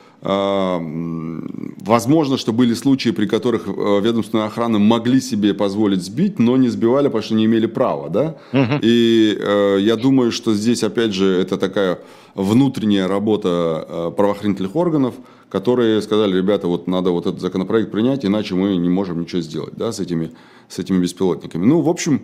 возможно, 1.84 2.38
что 2.38 2.52
были 2.52 2.74
случаи, 2.74 3.10
при 3.10 3.26
которых 3.26 3.66
э, 3.66 4.00
ведомственная 4.00 4.46
охрана 4.46 4.78
могли 4.78 5.20
себе 5.20 5.52
позволить 5.52 6.02
сбить, 6.02 6.38
но 6.38 6.56
не 6.56 6.68
сбивали, 6.68 7.08
потому 7.08 7.22
что 7.22 7.34
не 7.34 7.46
имели 7.46 7.66
права, 7.66 8.08
да? 8.08 8.36
Угу. 8.52 8.78
И 8.82 9.36
э, 9.38 9.78
я 9.80 9.96
думаю, 9.96 10.30
что 10.30 10.54
здесь, 10.54 10.84
опять 10.84 11.12
же, 11.12 11.26
это 11.26 11.58
такая 11.58 11.98
внутренняя 12.36 13.08
работа 13.08 13.84
э, 13.88 14.12
правоохранительных 14.16 14.76
органов, 14.76 15.14
которые 15.48 16.00
сказали, 16.02 16.36
ребята, 16.36 16.68
вот 16.68 16.86
надо 16.86 17.10
вот 17.10 17.26
этот 17.26 17.40
законопроект 17.40 17.90
принять, 17.90 18.24
иначе 18.24 18.54
мы 18.54 18.76
не 18.76 18.88
можем 18.88 19.20
ничего 19.20 19.42
сделать, 19.42 19.74
да, 19.76 19.90
с 19.90 19.98
этими, 19.98 20.30
с 20.68 20.78
этими 20.78 21.02
беспилотниками. 21.02 21.64
Ну, 21.64 21.80
в 21.80 21.88
общем, 21.88 22.22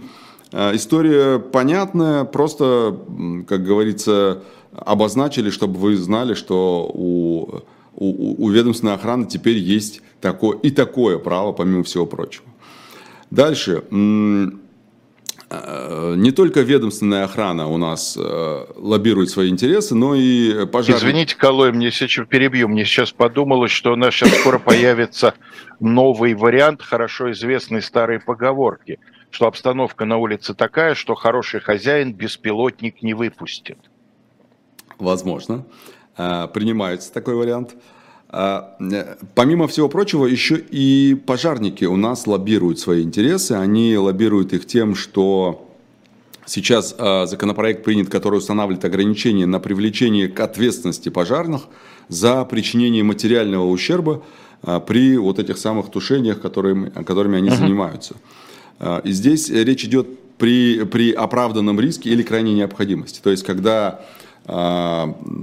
Э, 0.53 0.75
история 0.75 1.39
понятная, 1.39 2.25
просто, 2.25 2.99
как 3.47 3.65
говорится, 3.65 4.43
обозначили, 4.73 5.51
чтобы 5.51 5.79
вы 5.79 5.97
знали, 5.97 6.35
что 6.35 6.91
у, 6.93 7.61
у, 7.99 8.45
у 8.45 8.51
ведомственной 8.51 8.95
охраны 8.95 9.27
теперь 9.27 9.57
есть 9.57 10.03
такое, 10.21 10.57
и 10.59 10.71
такое 10.71 11.19
право, 11.19 11.53
помимо 11.53 11.85
всего 11.85 12.07
прочего. 12.07 12.47
Дальше. 13.31 13.85
Э, 15.51 16.15
не 16.17 16.31
только 16.31 16.61
ведомственная 16.61 17.25
охрана 17.25 17.69
у 17.69 17.79
нас 17.79 18.19
э, 18.19 18.67
лоббирует 18.77 19.31
свои 19.31 19.49
интересы, 19.49 19.95
но 19.95 20.15
и 20.15 20.67
пожарные. 20.67 20.99
Извините, 20.99 21.37
Колой, 21.37 21.73
мне 21.73 21.91
сейчас 21.91 22.27
перебью. 22.27 22.69
Мне 22.69 22.85
сейчас 22.85 23.13
подумалось, 23.13 23.71
что 23.71 23.93
у 23.93 23.97
нас 23.97 24.15
сейчас 24.15 24.31
скоро 24.41 24.59
появится 24.59 25.35
новый 25.81 26.35
вариант 26.35 26.83
хорошо 26.83 27.33
известной 27.33 27.83
старой 27.83 28.21
поговорки– 28.21 28.99
что 29.31 29.47
обстановка 29.47 30.05
на 30.05 30.17
улице 30.17 30.55
такая, 30.55 30.95
что 30.95 31.15
хороший 31.15 31.61
хозяин 31.61 32.13
беспилотник 32.13 33.03
не 33.03 33.15
выпустит. 33.15 33.79
Возможно. 34.99 35.65
А, 36.19 36.49
принимается 36.49 37.13
такой 37.13 37.37
вариант. 37.37 37.77
А, 38.29 38.77
помимо 39.35 39.69
всего 39.69 39.89
прочего, 39.89 40.27
еще 40.27 40.57
и 40.59 41.15
пожарники 41.15 41.85
у 41.85 41.97
нас 41.97 42.27
лоббируют 42.27 42.81
свои 42.81 43.03
интересы. 43.03 43.53
Они 43.53 43.97
лоббируют 43.97 44.53
их 44.53 44.67
тем, 44.67 44.97
что 44.97 45.67
сейчас 46.45 46.95
законопроект 46.99 47.85
принят, 47.85 48.09
который 48.09 48.37
устанавливает 48.37 48.85
ограничения 48.85 49.47
на 49.47 49.61
привлечение 49.61 50.29
к 50.29 50.41
ответственности 50.41 51.09
пожарных 51.09 51.63
за 52.09 52.45
причинение 52.45 53.05
материального 53.05 53.67
ущерба 53.67 54.23
при 54.87 55.17
вот 55.17 55.39
этих 55.39 55.57
самых 55.57 55.91
тушениях, 55.91 56.41
которыми, 56.41 56.89
которыми 56.89 57.39
они 57.39 57.51
uh-huh. 57.51 57.59
занимаются. 57.59 58.17
И 59.05 59.13
здесь 59.13 59.51
речь 59.51 59.85
идет 59.85 60.09
при, 60.39 60.85
при 60.85 61.13
оправданном 61.13 61.79
риске 61.79 62.11
или 62.11 62.23
крайней 62.23 62.55
необходимости. 62.55 63.21
То 63.23 63.31
есть, 63.31 63.45
когда 63.45 64.01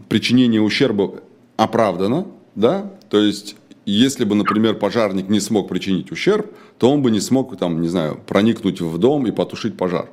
причинение 0.10 0.62
ущерба 0.62 1.22
оправдано, 1.58 2.26
да, 2.56 2.92
то 3.10 3.20
есть, 3.20 3.56
если 3.86 4.26
бы, 4.26 4.34
например, 4.36 4.76
пожарник 4.76 5.30
не 5.30 5.40
смог 5.40 5.70
причинить 5.70 6.12
ущерб, 6.12 6.48
то 6.80 6.92
он 6.92 7.02
бы 7.02 7.12
не 7.12 7.20
смог, 7.20 7.56
там, 7.58 7.82
не 7.82 7.88
знаю, 7.88 8.20
проникнуть 8.26 8.82
в 8.82 8.98
дом 8.98 9.28
и 9.28 9.32
потушить 9.32 9.78
пожар. 9.78 10.10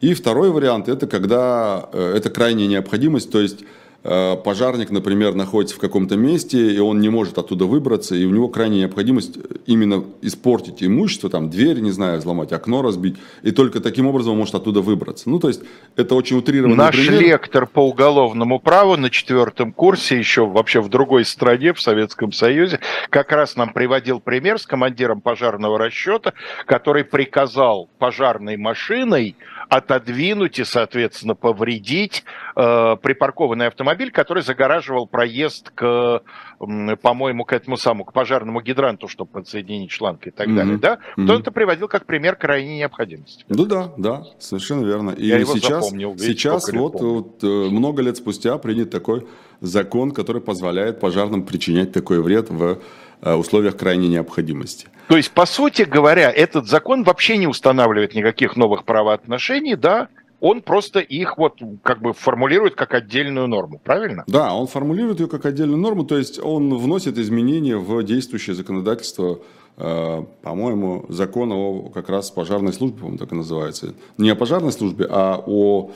И 0.00 0.14
второй 0.14 0.50
вариант– 0.50 0.88
это 0.88 1.06
когда 1.06 1.88
э, 1.92 2.14
это 2.16 2.30
крайняя 2.30 2.68
необходимость, 2.68 3.30
то 3.30 3.40
есть 3.40 3.64
пожарник, 4.02 4.90
например, 4.90 5.34
находится 5.34 5.76
в 5.76 5.78
каком-то 5.78 6.16
месте, 6.16 6.72
и 6.72 6.78
он 6.78 7.00
не 7.00 7.08
может 7.08 7.38
оттуда 7.38 7.66
выбраться, 7.66 8.14
и 8.14 8.24
у 8.24 8.30
него 8.30 8.48
крайняя 8.48 8.82
необходимость 8.82 9.36
именно 9.66 10.04
испортить 10.22 10.82
имущество, 10.82 11.28
там, 11.28 11.50
дверь, 11.50 11.80
не 11.80 11.90
знаю, 11.90 12.18
взломать, 12.18 12.52
окно 12.52 12.82
разбить, 12.82 13.16
и 13.42 13.50
только 13.50 13.80
таким 13.80 14.06
образом 14.06 14.32
он 14.32 14.38
может 14.38 14.54
оттуда 14.54 14.80
выбраться. 14.80 15.28
Ну, 15.28 15.38
то 15.38 15.48
есть, 15.48 15.62
это 15.96 16.14
очень 16.14 16.38
утрированный 16.38 16.76
Наш 16.76 16.96
пример. 16.96 17.20
лектор 17.20 17.66
по 17.66 17.80
уголовному 17.86 18.58
праву 18.58 18.96
на 18.96 19.10
четвертом 19.10 19.72
курсе, 19.72 20.16
еще 20.16 20.46
вообще 20.46 20.80
в 20.80 20.88
другой 20.88 21.24
стране, 21.24 21.74
в 21.74 21.80
Советском 21.80 22.32
Союзе, 22.32 22.80
как 23.10 23.32
раз 23.32 23.56
нам 23.56 23.72
приводил 23.72 24.20
пример 24.20 24.58
с 24.58 24.66
командиром 24.66 25.20
пожарного 25.20 25.78
расчета, 25.78 26.32
который 26.64 27.04
приказал 27.04 27.88
пожарной 27.98 28.56
машиной 28.56 29.36
отодвинуть 29.70 30.58
и, 30.58 30.64
соответственно, 30.64 31.36
повредить 31.36 32.24
э, 32.56 32.96
припаркованный 33.00 33.68
автомобиль, 33.68 34.10
который 34.10 34.42
загораживал 34.42 35.06
проезд 35.06 35.70
к, 35.70 36.22
по-моему, 36.58 37.44
к 37.44 37.52
этому 37.52 37.76
самому, 37.76 38.04
к 38.04 38.12
пожарному 38.12 38.60
гидранту, 38.60 39.06
чтобы 39.06 39.30
подсоединить 39.30 39.92
шланг 39.92 40.26
и 40.26 40.30
так 40.32 40.48
mm-hmm. 40.48 40.54
далее, 40.56 40.78
да, 40.78 40.98
mm-hmm. 41.16 41.26
то 41.26 41.34
это 41.38 41.52
приводил 41.52 41.86
как 41.86 42.04
пример 42.04 42.34
крайней 42.34 42.78
необходимости. 42.78 43.44
Ну 43.48 43.64
да, 43.64 43.92
да, 43.96 44.24
совершенно 44.40 44.84
верно. 44.84 45.10
И 45.10 45.26
Я 45.26 45.44
сейчас, 45.44 45.84
запомнил, 45.84 46.14
видите, 46.14 46.32
сейчас 46.32 46.72
вот, 46.72 47.00
вот 47.00 47.44
э, 47.44 47.46
много 47.46 48.02
лет 48.02 48.16
спустя 48.16 48.58
принят 48.58 48.90
такой 48.90 49.24
закон, 49.60 50.10
который 50.10 50.42
позволяет 50.42 50.98
пожарным 50.98 51.44
причинять 51.44 51.92
такой 51.92 52.20
вред 52.20 52.50
в 52.50 52.80
условиях 53.22 53.76
крайней 53.76 54.08
необходимости. 54.08 54.88
То 55.08 55.16
есть, 55.16 55.32
по 55.32 55.44
сути 55.44 55.82
говоря, 55.82 56.30
этот 56.30 56.68
закон 56.68 57.02
вообще 57.02 57.36
не 57.36 57.46
устанавливает 57.46 58.14
никаких 58.14 58.56
новых 58.56 58.84
правоотношений, 58.84 59.74
да, 59.74 60.08
он 60.40 60.62
просто 60.62 61.00
их 61.00 61.36
вот 61.36 61.60
как 61.82 62.00
бы 62.00 62.12
формулирует 62.12 62.74
как 62.74 62.94
отдельную 62.94 63.46
норму, 63.46 63.80
правильно? 63.82 64.24
Да, 64.26 64.54
он 64.54 64.66
формулирует 64.66 65.20
ее 65.20 65.26
как 65.28 65.44
отдельную 65.44 65.78
норму, 65.78 66.04
то 66.04 66.16
есть 66.16 66.38
он 66.42 66.76
вносит 66.78 67.18
изменения 67.18 67.76
в 67.76 68.02
действующее 68.02 68.54
законодательство, 68.54 69.40
э, 69.76 70.24
по-моему, 70.42 71.04
закон 71.08 71.52
о 71.52 71.90
как 71.92 72.08
раз 72.08 72.30
пожарной 72.30 72.72
службе, 72.72 72.98
по-моему, 72.98 73.18
так 73.18 73.32
и 73.32 73.34
называется. 73.34 73.94
Не 74.16 74.30
о 74.30 74.34
пожарной 74.34 74.72
службе, 74.72 75.06
а 75.10 75.42
о 75.46 75.90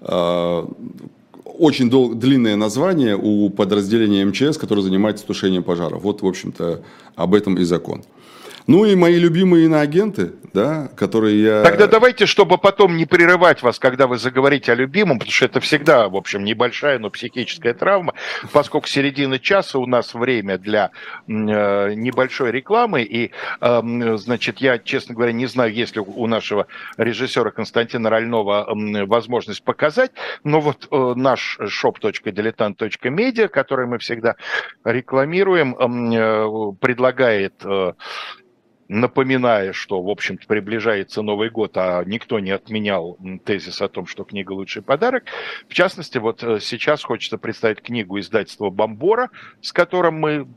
э, 0.00 0.66
очень 1.58 1.90
дол- 1.90 2.14
длинное 2.14 2.56
название 2.56 3.16
у 3.16 3.50
подразделения 3.50 4.24
МЧС, 4.24 4.56
которое 4.56 4.82
занимается 4.82 5.26
тушением 5.26 5.62
пожаров. 5.62 6.02
Вот, 6.02 6.22
в 6.22 6.26
общем-то, 6.26 6.82
об 7.16 7.34
этом 7.34 7.58
и 7.58 7.64
закон. 7.64 8.02
Ну 8.68 8.84
и 8.84 8.94
мои 8.94 9.18
любимые 9.18 9.64
иноагенты, 9.64 10.34
да, 10.52 10.88
которые 10.94 11.42
я... 11.42 11.62
Тогда 11.62 11.86
давайте, 11.86 12.26
чтобы 12.26 12.58
потом 12.58 12.98
не 12.98 13.06
прерывать 13.06 13.62
вас, 13.62 13.78
когда 13.78 14.06
вы 14.06 14.18
заговорите 14.18 14.72
о 14.72 14.74
любимом, 14.74 15.18
потому 15.18 15.32
что 15.32 15.46
это 15.46 15.60
всегда, 15.60 16.10
в 16.10 16.16
общем, 16.16 16.44
небольшая, 16.44 16.98
но 16.98 17.08
психическая 17.08 17.72
травма, 17.72 18.12
поскольку 18.52 18.86
середина 18.86 19.38
часа 19.38 19.78
у 19.78 19.86
нас 19.86 20.12
время 20.12 20.58
для 20.58 20.90
э, 21.26 21.94
небольшой 21.94 22.50
рекламы, 22.50 23.04
и, 23.04 23.30
э, 23.62 24.16
значит, 24.18 24.58
я, 24.58 24.78
честно 24.78 25.14
говоря, 25.14 25.32
не 25.32 25.46
знаю, 25.46 25.72
есть 25.72 25.96
ли 25.96 26.02
у 26.02 26.26
нашего 26.26 26.66
режиссера 26.98 27.50
Константина 27.50 28.10
Рольнова 28.10 28.68
э, 28.68 29.06
возможность 29.06 29.62
показать, 29.62 30.10
но 30.44 30.60
вот 30.60 30.88
э, 30.90 31.12
наш 31.16 31.58
shop.diletant.media, 31.58 33.48
который 33.48 33.86
мы 33.86 33.96
всегда 33.96 34.36
рекламируем, 34.84 35.74
э, 35.74 36.72
предлагает 36.82 37.54
э, 37.64 37.94
напоминая, 38.88 39.72
что, 39.72 40.02
в 40.02 40.08
общем-то, 40.08 40.46
приближается 40.46 41.20
Новый 41.22 41.50
год, 41.50 41.76
а 41.76 42.02
никто 42.04 42.38
не 42.40 42.50
отменял 42.50 43.18
тезис 43.44 43.82
о 43.82 43.88
том, 43.88 44.06
что 44.06 44.24
книга 44.24 44.52
лучший 44.52 44.82
подарок. 44.82 45.24
В 45.68 45.74
частности, 45.74 46.16
вот 46.18 46.42
э, 46.42 46.58
сейчас 46.60 47.04
хочется 47.04 47.36
представить 47.36 47.82
книгу 47.82 48.18
издательства 48.18 48.70
«Бомбора», 48.70 49.28
с 49.60 49.72
которым 49.72 50.14
мы 50.14 50.48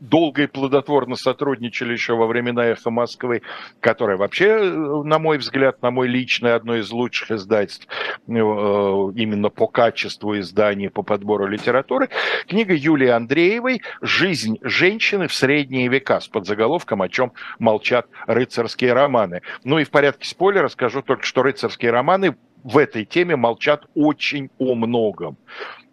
долго 0.00 0.42
и 0.42 0.46
плодотворно 0.46 1.16
сотрудничали 1.16 1.92
еще 1.92 2.14
во 2.14 2.26
времена 2.26 2.66
«Эхо 2.66 2.90
Москвы», 2.90 3.40
которая 3.80 4.18
вообще, 4.18 4.48
э, 4.48 5.02
на 5.04 5.18
мой 5.18 5.38
взгляд, 5.38 5.80
на 5.80 5.90
мой 5.90 6.08
личный, 6.08 6.54
одно 6.54 6.76
из 6.76 6.90
лучших 6.90 7.30
издательств 7.30 7.88
э, 8.26 8.32
именно 8.32 9.48
по 9.48 9.66
качеству 9.66 10.38
издания, 10.38 10.90
по 10.90 11.02
подбору 11.02 11.46
литературы. 11.46 12.10
Книга 12.46 12.74
Юлии 12.74 13.08
Андреевой 13.08 13.80
«Жизнь 14.02 14.58
женщины 14.60 15.26
в 15.26 15.32
средние 15.32 15.88
века» 15.88 16.20
с 16.20 16.28
подзаголовком 16.28 17.00
«О 17.00 17.08
чем 17.08 17.32
молчат 17.58 17.77
молчат 17.78 18.08
рыцарские 18.26 18.92
романы. 18.92 19.42
Ну 19.62 19.78
и 19.78 19.84
в 19.84 19.90
порядке 19.90 20.28
спойлера 20.28 20.68
скажу 20.68 21.00
только, 21.00 21.24
что 21.24 21.42
рыцарские 21.42 21.92
романы 21.92 22.36
в 22.64 22.76
этой 22.76 23.04
теме 23.04 23.36
молчат 23.36 23.86
очень 23.94 24.50
о 24.58 24.74
многом. 24.74 25.36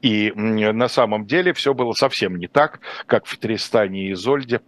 И 0.01 0.31
на 0.35 0.87
самом 0.87 1.25
деле 1.27 1.53
все 1.53 1.75
было 1.75 1.93
совсем 1.93 2.37
не 2.37 2.47
так, 2.47 2.79
как 3.05 3.27
в 3.27 3.37
Тристане 3.37 4.07
и 4.07 4.13
Изольде 4.13 4.61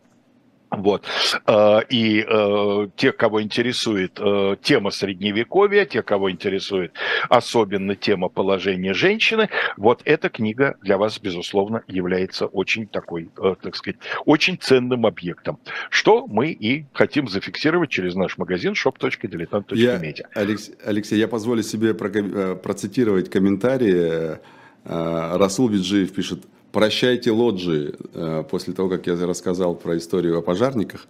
вот. 0.69 1.06
Э, 1.45 1.80
и 1.89 2.25
э, 2.27 2.88
те, 2.95 3.12
кого 3.12 3.41
интересует 3.41 4.19
э, 4.19 4.58
тема 4.62 4.91
средневековья, 4.91 5.86
те, 5.86 6.01
кого 6.01 6.30
интересует 6.32 6.93
особенно 7.30 7.95
тема 7.95 8.27
положения 8.30 8.93
женщины, 8.93 9.49
вот 9.77 10.01
эта 10.03 10.30
книга 10.30 10.75
для 10.82 10.97
вас, 10.97 11.19
безусловно, 11.19 11.84
является 11.88 12.47
очень 12.47 12.88
такой, 12.88 13.30
так 13.62 13.75
сказать, 13.75 13.97
очень 14.25 14.58
ценным 14.58 15.06
объектом, 15.06 15.60
что 15.89 16.27
мы 16.27 16.51
и 16.51 16.86
хотим 16.93 17.27
зафиксировать 17.27 17.89
через 17.89 18.15
наш 18.15 18.38
магазин 18.38 18.73
shop.diletant.media. 18.73 20.25
Алексей, 20.34 20.75
Алексей, 20.84 21.19
я 21.19 21.27
позволю 21.27 21.63
себе 21.63 21.93
процитировать 21.93 23.30
комментарии. 23.30 24.38
Расул 24.84 25.69
Биджиев 25.69 26.13
пишет– 26.13 26.43
«Прощайте 26.78 27.32
лоджии», 27.32 27.96
э, 28.13 28.44
после 28.48 28.72
того, 28.72 28.88
как 28.88 29.08
я 29.08 29.16
рассказал 29.16 29.74
про 29.74 29.98
историю 29.98 30.38
о 30.38 30.44
пожарниках. 30.44 31.08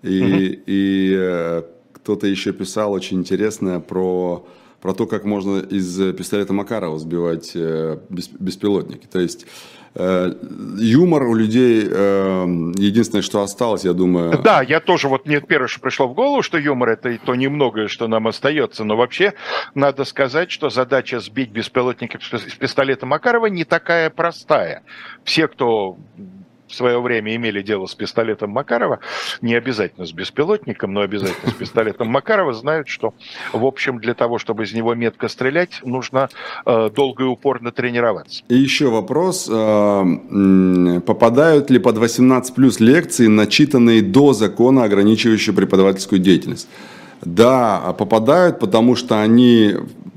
И, 0.00 0.22
угу. 0.22 0.62
и 0.64 1.14
э, 1.14 1.62
кто-то 1.92 2.26
еще 2.26 2.54
писал 2.54 2.90
очень 2.92 3.18
интересное 3.18 3.80
про, 3.80 4.46
про 4.80 4.94
то, 4.94 5.06
как 5.06 5.26
можно 5.26 5.58
из 5.58 6.14
пистолета 6.14 6.54
Макарова 6.54 6.98
сбивать 6.98 7.52
э, 7.54 7.98
беспилотники. 8.08 9.06
То 9.12 9.20
есть 9.20 9.46
юмор 9.94 11.24
у 11.24 11.34
людей 11.34 11.84
э, 11.84 12.44
единственное, 12.76 13.22
что 13.22 13.42
осталось, 13.42 13.84
я 13.84 13.92
думаю. 13.92 14.38
Да, 14.42 14.62
я 14.62 14.80
тоже 14.80 15.08
вот 15.08 15.26
мне 15.26 15.40
первое, 15.40 15.66
что 15.68 15.80
пришло 15.80 16.06
в 16.06 16.14
голову, 16.14 16.42
что 16.42 16.58
юмор 16.58 16.90
это 16.90 17.10
и 17.10 17.18
то 17.18 17.34
немногое, 17.34 17.88
что 17.88 18.06
нам 18.06 18.28
остается. 18.28 18.84
Но 18.84 18.96
вообще 18.96 19.34
надо 19.74 20.04
сказать, 20.04 20.50
что 20.50 20.70
задача 20.70 21.18
сбить 21.18 21.50
беспилотники 21.50 22.18
с 22.20 22.54
пистолета 22.54 23.06
Макарова 23.06 23.46
не 23.46 23.64
такая 23.64 24.10
простая. 24.10 24.82
Все, 25.24 25.48
кто 25.48 25.96
в 26.70 26.74
свое 26.74 27.00
время 27.00 27.34
имели 27.34 27.62
дело 27.62 27.86
с 27.86 27.94
пистолетом 27.94 28.50
Макарова, 28.50 29.00
не 29.40 29.54
обязательно 29.54 30.06
с 30.06 30.12
беспилотником, 30.12 30.92
но 30.92 31.00
обязательно 31.00 31.50
с 31.50 31.54
пистолетом 31.54 32.08
Макарова, 32.08 32.52
знают, 32.52 32.88
что, 32.88 33.14
в 33.52 33.64
общем, 33.64 33.98
для 33.98 34.14
того, 34.14 34.38
чтобы 34.38 34.64
из 34.64 34.72
него 34.72 34.94
метко 34.94 35.28
стрелять, 35.28 35.80
нужно 35.84 36.28
э, 36.64 36.90
долго 36.94 37.24
и 37.24 37.26
упорно 37.26 37.72
тренироваться. 37.72 38.44
И 38.48 38.54
еще 38.54 38.88
вопрос. 38.90 39.48
Э, 39.50 41.00
попадают 41.06 41.70
ли 41.70 41.78
под 41.78 41.98
18 41.98 42.54
плюс 42.54 42.80
лекции, 42.80 43.26
начитанные 43.26 44.02
до 44.02 44.32
закона, 44.32 44.84
ограничивающего 44.84 45.54
преподавательскую 45.54 46.20
деятельность? 46.20 46.68
Да, 47.22 47.94
попадают, 47.98 48.60
потому 48.60 48.96
что 48.96 49.20
они 49.20 49.74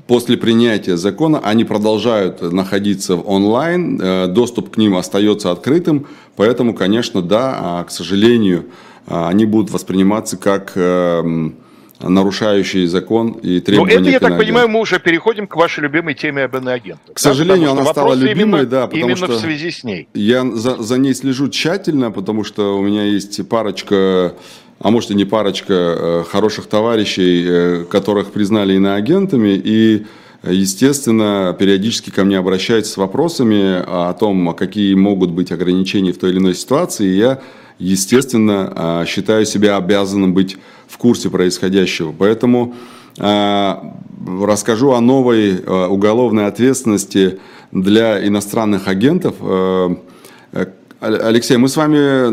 после 0.07 0.37
принятия 0.37 0.97
закона 0.97 1.39
они 1.39 1.63
продолжают 1.63 2.41
находиться 2.41 3.15
онлайн, 3.15 3.99
э, 4.01 4.27
доступ 4.27 4.71
к 4.71 4.77
ним 4.77 4.95
остается 4.95 5.51
открытым, 5.51 6.07
поэтому, 6.35 6.73
конечно, 6.73 7.21
да, 7.21 7.57
а, 7.59 7.83
к 7.83 7.91
сожалению, 7.91 8.65
а, 9.07 9.29
они 9.29 9.45
будут 9.45 9.71
восприниматься 9.71 10.37
как 10.37 10.73
эм, 10.75 11.55
нарушающие 11.99 12.87
закон 12.87 13.31
и 13.31 13.59
требования. 13.59 13.95
Ну, 13.95 14.01
это, 14.01 14.09
я 14.09 14.19
так 14.19 14.37
понимаю, 14.37 14.67
мы 14.69 14.79
уже 14.79 14.99
переходим 14.99 15.47
к 15.47 15.55
вашей 15.55 15.81
любимой 15.81 16.13
теме 16.13 16.43
об 16.43 16.55
иноагентах. 16.55 17.15
К 17.15 17.19
сожалению, 17.19 17.71
она 17.71 17.85
стала 17.85 18.13
любимой, 18.13 18.61
именно, 18.61 18.65
да, 18.65 18.87
потому 18.87 19.03
именно 19.03 19.17
что 19.17 19.27
в 19.33 19.39
связи 19.39 19.71
с 19.71 19.83
ней. 19.83 20.07
Я 20.13 20.45
за, 20.51 20.81
за 20.81 20.97
ней 20.97 21.13
слежу 21.13 21.49
тщательно, 21.49 22.11
потому 22.11 22.43
что 22.43 22.77
у 22.77 22.81
меня 22.81 23.03
есть 23.03 23.47
парочка 23.47 24.35
а 24.83 24.91
может 24.91 25.11
и 25.11 25.15
не 25.15 25.23
парочка 25.23 25.73
э, 25.73 26.23
хороших 26.29 26.67
товарищей, 26.67 27.45
э, 27.47 27.85
которых 27.89 28.31
признали 28.31 28.75
иноагентами, 28.75 29.59
и 29.63 30.05
Естественно, 30.45 31.55
периодически 31.57 32.09
ко 32.09 32.25
мне 32.25 32.37
обращаются 32.37 32.91
с 32.91 32.97
вопросами 32.97 33.81
о 33.87 34.11
том, 34.11 34.53
какие 34.53 34.93
могут 34.93 35.31
быть 35.31 35.53
ограничения 35.53 36.11
в 36.11 36.17
той 36.17 36.31
или 36.31 36.39
иной 36.39 36.53
ситуации. 36.53 37.07
И 37.07 37.15
я, 37.15 37.39
естественно, 37.79 38.73
э, 38.75 39.05
считаю 39.07 39.45
себя 39.45 39.77
обязанным 39.77 40.33
быть 40.33 40.57
в 40.85 40.97
курсе 40.97 41.29
происходящего. 41.29 42.11
Поэтому 42.11 42.75
расскажу 43.17 44.91
о 44.91 44.99
новой 44.99 45.63
уголовной 45.87 46.47
ответственности 46.47 47.39
для 47.71 48.27
иностранных 48.27 48.89
агентов, 48.89 49.35
Алексей, 51.03 51.57
мы 51.57 51.67
с 51.67 51.75
вами, 51.75 52.29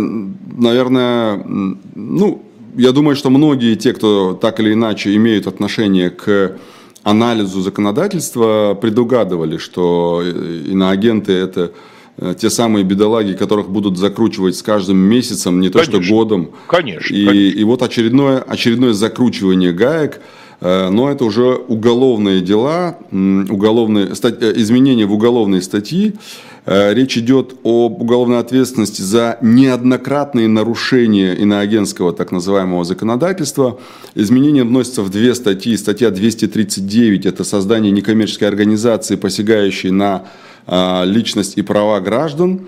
наверное, 0.56 1.42
ну, 1.44 2.42
я 2.76 2.92
думаю, 2.92 3.16
что 3.16 3.28
многие 3.28 3.74
те, 3.74 3.92
кто 3.92 4.35
так 4.35 4.61
или 4.61 4.74
иначе 4.74 5.14
имеют 5.16 5.48
отношение 5.48 6.11
к 6.11 6.56
анализу 7.02 7.62
законодательства, 7.62 8.78
предугадывали, 8.80 9.56
что 9.56 10.22
иноагенты– 10.22 11.33
это 11.46 11.72
э, 12.16 12.35
те 12.38 12.48
самые 12.48 12.85
бедолаги, 12.85 13.33
которых 13.33 13.70
будут 13.70 13.98
закручивать 13.98 14.56
с 14.56 14.62
каждым 14.62 14.98
месяцем, 14.98 15.61
не 15.61 15.70
то 15.70 15.80
конечно, 15.80 16.02
что 16.02 16.14
годом. 16.14 16.50
Конечно. 16.68 17.12
И, 17.12 17.26
конечно. 17.26 17.59
и 17.59 17.64
вот 17.64 17.83
очередное, 17.83 18.38
очередное 18.38 18.92
закручивание 18.92 19.72
гаек, 19.72 20.20
э, 20.61 20.90
но 20.90 21.11
это 21.11 21.24
уже 21.24 21.54
уголовные 21.54 22.40
дела, 22.40 22.98
уголовные, 23.11 24.09
э, 24.09 24.52
изменения 24.56 25.06
в 25.06 25.12
уголовные 25.12 25.62
статьи. 25.62 26.14
Э, 26.66 26.92
речь 26.92 27.16
идет 27.16 27.54
об 27.64 28.02
уголовной 28.02 28.38
ответственности 28.38 29.00
за 29.02 29.38
неоднократные 29.40 30.46
нарушения 30.46 31.34
иноагентского 31.34 32.12
так 32.12 32.32
называемого 32.32 32.84
законодательства. 32.84 33.78
Изменения 34.14 34.64
вносятся 34.64 35.02
в 35.02 35.10
две 35.10 35.34
статьи. 35.34 35.76
Статья 35.76 36.10
239– 36.10 37.26
это 37.26 37.44
создание 37.44 37.90
некоммерческой 37.92 38.48
организации, 38.48 39.16
посягающей 39.16 39.90
на 39.90 40.24
э, 40.66 41.04
личность 41.06 41.56
и 41.56 41.62
права 41.62 42.00
граждан. 42.00 42.66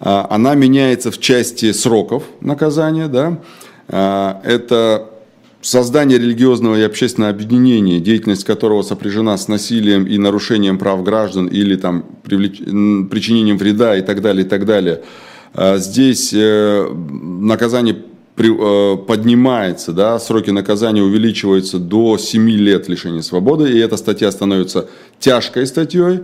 Э, 0.00 0.24
она 0.30 0.54
меняется 0.54 1.10
в 1.10 1.18
части 1.18 1.72
сроков 1.72 2.24
наказания. 2.40 3.08
Да? 3.08 3.38
Это 3.88 5.10
создание 5.66 6.16
религиозного 6.16 6.76
и 6.76 6.82
общественного 6.82 7.32
объединения, 7.32 7.98
деятельность 7.98 8.44
которого 8.44 8.82
сопряжена 8.82 9.36
с 9.36 9.48
насилием 9.48 10.06
и 10.06 10.16
нарушением 10.16 10.78
прав 10.78 11.02
граждан 11.02 11.48
или 11.48 11.74
там, 11.74 12.04
привлеч... 12.22 12.58
причинением 13.10 13.58
вреда 13.58 13.96
и 13.96 14.02
так 14.02 14.22
далее, 14.22 14.46
и 14.46 14.48
так 14.48 14.64
далее. 14.64 15.02
А 15.54 15.78
здесь 15.78 16.32
э, 16.32 16.88
наказание 16.88 17.96
э, 18.36 18.96
поднимается, 19.08 19.92
да, 19.92 20.20
сроки 20.20 20.50
наказания 20.50 21.02
увеличиваются 21.02 21.80
до 21.80 22.16
7 22.16 22.48
лет 22.48 22.88
лишения 22.88 23.22
свободы, 23.22 23.68
и 23.72 23.78
эта 23.78 23.96
статья 23.96 24.30
становится 24.30 24.88
тяжкой 25.18 25.66
статьей, 25.66 26.20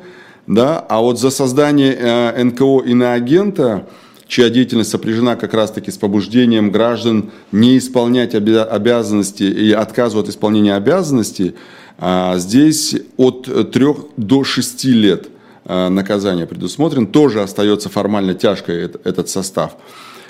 да, 0.46 0.78
а 0.78 1.00
вот 1.00 1.18
за 1.18 1.30
создание 1.30 1.96
э, 1.98 2.44
НКО 2.44 2.84
иноагента 2.86 3.88
чья 4.32 4.48
деятельность 4.48 4.88
сопряжена 4.88 5.36
как 5.36 5.52
раз-таки 5.52 5.90
с 5.90 5.98
побуждением 5.98 6.70
граждан 6.70 7.32
не 7.52 7.76
исполнять 7.76 8.34
обязанности 8.34 9.42
и 9.42 9.72
отказу 9.72 10.20
от 10.20 10.30
исполнения 10.30 10.74
обязанностей, 10.74 11.54
а 11.98 12.38
здесь 12.38 12.96
от 13.18 13.70
3 13.72 13.86
до 14.16 14.42
6 14.42 14.84
лет 14.86 15.28
а, 15.66 15.90
наказания 15.90 16.46
предусмотрен, 16.46 17.08
тоже 17.08 17.42
остается 17.42 17.90
формально 17.90 18.32
тяжкой 18.32 18.90
этот 19.04 19.28
состав. 19.28 19.76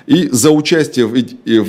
И 0.05 0.27
за 0.31 0.51
участие 0.51 1.05
в 1.05 1.13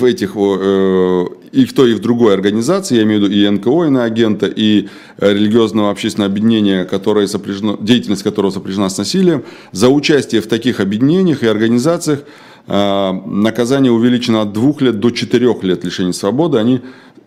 этих, 0.05 0.33
э, 0.35 1.25
и 1.53 1.65
в 1.65 1.73
той, 1.73 1.93
и 1.93 1.95
в 1.95 2.01
другой 2.01 2.35
организации, 2.35 2.97
я 2.97 3.05
имею 3.05 3.21
в 3.21 3.25
виду 3.25 3.35
и 3.35 3.49
НКО, 3.49 3.85
и 3.85 3.97
агента, 3.97 4.47
и 4.47 4.89
религиозного 5.19 5.91
общественного 5.91 6.33
объединения, 6.33 6.85
которое 6.85 7.29
сопряжено, 7.29 7.79
деятельность 7.81 8.25
которого 8.25 8.51
сопряжена 8.51 8.89
с 8.89 8.99
насилием, 8.99 9.45
за 9.71 9.89
участие 9.89 10.41
в 10.41 10.49
таких 10.49 10.81
объединениях 10.81 11.45
и 11.45 11.47
организациях 11.47 12.25
э, 12.67 13.13
наказание 13.27 13.93
увеличено 13.93 14.43
от 14.43 14.53
двух 14.53 14.81
лет 14.81 14.99
до 14.99 15.11
четырех 15.11 15.63
лет 15.63 15.85
лишения 15.85 16.13
свободы, 16.13 16.59
они 16.59 16.81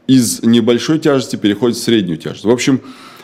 из 0.07 0.43
небольшой 0.43 0.99
тяжести 0.99 1.37
переходят 1.37 1.77
в 1.77 1.81
среднюю 1.81 2.17
тяжесть. 2.17 2.45
В 2.45 2.49
общем, 2.49 2.81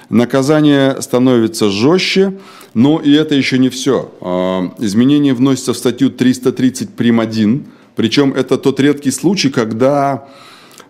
наказание 0.10 1.02
становится 1.02 1.70
жестче, 1.70 2.34
но 2.74 3.00
и 3.00 3.12
это 3.12 3.36
еще 3.36 3.58
не 3.58 3.70
все. 3.70 4.12
А, 4.22 4.74
изменения 4.80 5.34
вносятся 5.34 5.74
в 5.74 5.78
статью 5.78 6.10
330 6.10 6.90
прим. 6.90 7.20
1, 7.20 7.66
причем 7.96 8.34
это 8.34 8.58
тот 8.58 8.80
редкий 8.80 9.12
случай, 9.12 9.50
когда, 9.50 10.28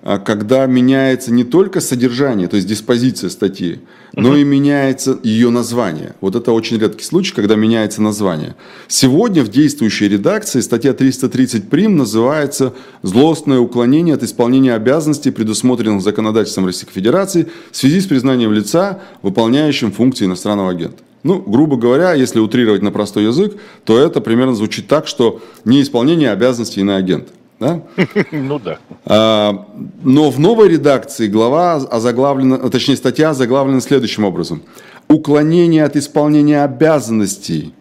а, 0.01 0.19
когда 0.19 0.65
меняется 0.65 1.33
не 1.33 1.43
только 1.43 1.81
содержание, 1.81 2.47
то 2.47 2.55
есть 2.55 2.67
диспозиция 2.67 3.29
статьи, 3.29 3.81
но 4.13 4.37
и 4.37 4.45
меняется 4.45 5.19
ее 5.23 5.49
название. 5.49 6.15
Вот 6.21 6.35
это 6.35 6.53
очень 6.53 6.79
редкий 6.79 7.03
случай, 7.03 7.33
когда 7.33 7.55
меняется 7.55 8.01
название. 8.01 8.55
Сегодня 8.87 9.43
в 9.43 9.49
действующей 9.49 10.07
редакции 10.07 10.61
статья 10.61 10.93
330 10.93 11.69
прим 11.69 11.97
называется 11.97 12.73
«Злостное 13.01 13.59
уклонение 13.59 14.15
от 14.15 14.23
исполнения 14.23 14.75
обязанностей, 14.75 15.31
предусмотренных 15.31 16.01
законодательством 16.01 16.67
Российской 16.67 16.93
Федерации 16.93 17.47
в 17.71 17.75
связи 17.75 17.99
с 17.99 18.05
признанием 18.05 18.53
лица, 18.53 19.01
выполняющим 19.21 19.91
функции 19.91 20.25
иностранного 20.25 20.71
агента». 20.71 21.03
Ну, 21.23 21.41
грубо 21.41 21.77
говоря, 21.77 22.13
если 22.13 22.39
утрировать 22.39 22.81
на 22.81 22.91
простой 22.91 23.23
язык, 23.23 23.55
то 23.85 23.97
это 23.97 24.19
примерно 24.21 24.55
звучит 24.55 24.87
так, 24.87 25.07
что 25.07 25.41
неисполнение 25.63 26.31
обязанностей 26.31 26.81
иноагента. 26.81 27.31
Да? 27.59 27.81
Ну 28.31 28.59
да. 28.59 28.79
А, 29.05 29.67
но 30.03 30.29
в 30.29 30.39
новой 30.39 30.67
редакции 30.67 31.27
глава 31.27 31.75
озаглавлена, 31.75 32.57
точнее 32.69 32.97
статья 32.97 33.29
озаглавлена 33.29 33.79
следующим 33.79 34.25
образом. 34.25 34.63
Уклонение 35.07 35.85
от 35.85 35.95
исполнения 35.95 36.63
обязанностей, 36.63 37.73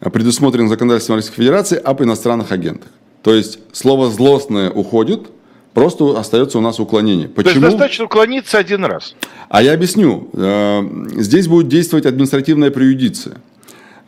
предусмотренных 0.00 0.70
законодательством 0.70 1.16
Российской 1.16 1.42
Федерации 1.42 1.78
об 1.78 2.02
иностранных 2.02 2.50
агентах. 2.50 2.90
То 3.22 3.34
есть 3.34 3.60
слово 3.72 4.10
«злостное» 4.10 4.70
уходит– 4.70 5.30
Просто 5.74 6.18
остается 6.18 6.58
у 6.58 6.60
нас 6.60 6.80
уклонение. 6.80 7.28
Почему? 7.28 7.54
То 7.54 7.60
есть 7.60 7.72
достаточно 7.72 8.04
уклониться 8.06 8.58
один 8.58 8.84
раз. 8.84 9.14
А 9.48 9.62
я 9.62 9.72
объясню. 9.72 10.28
Э, 10.32 10.82
здесь 11.16 11.46
будет 11.46 11.68
действовать 11.68 12.06
административная 12.06 12.70
преюдиция. 12.70 13.36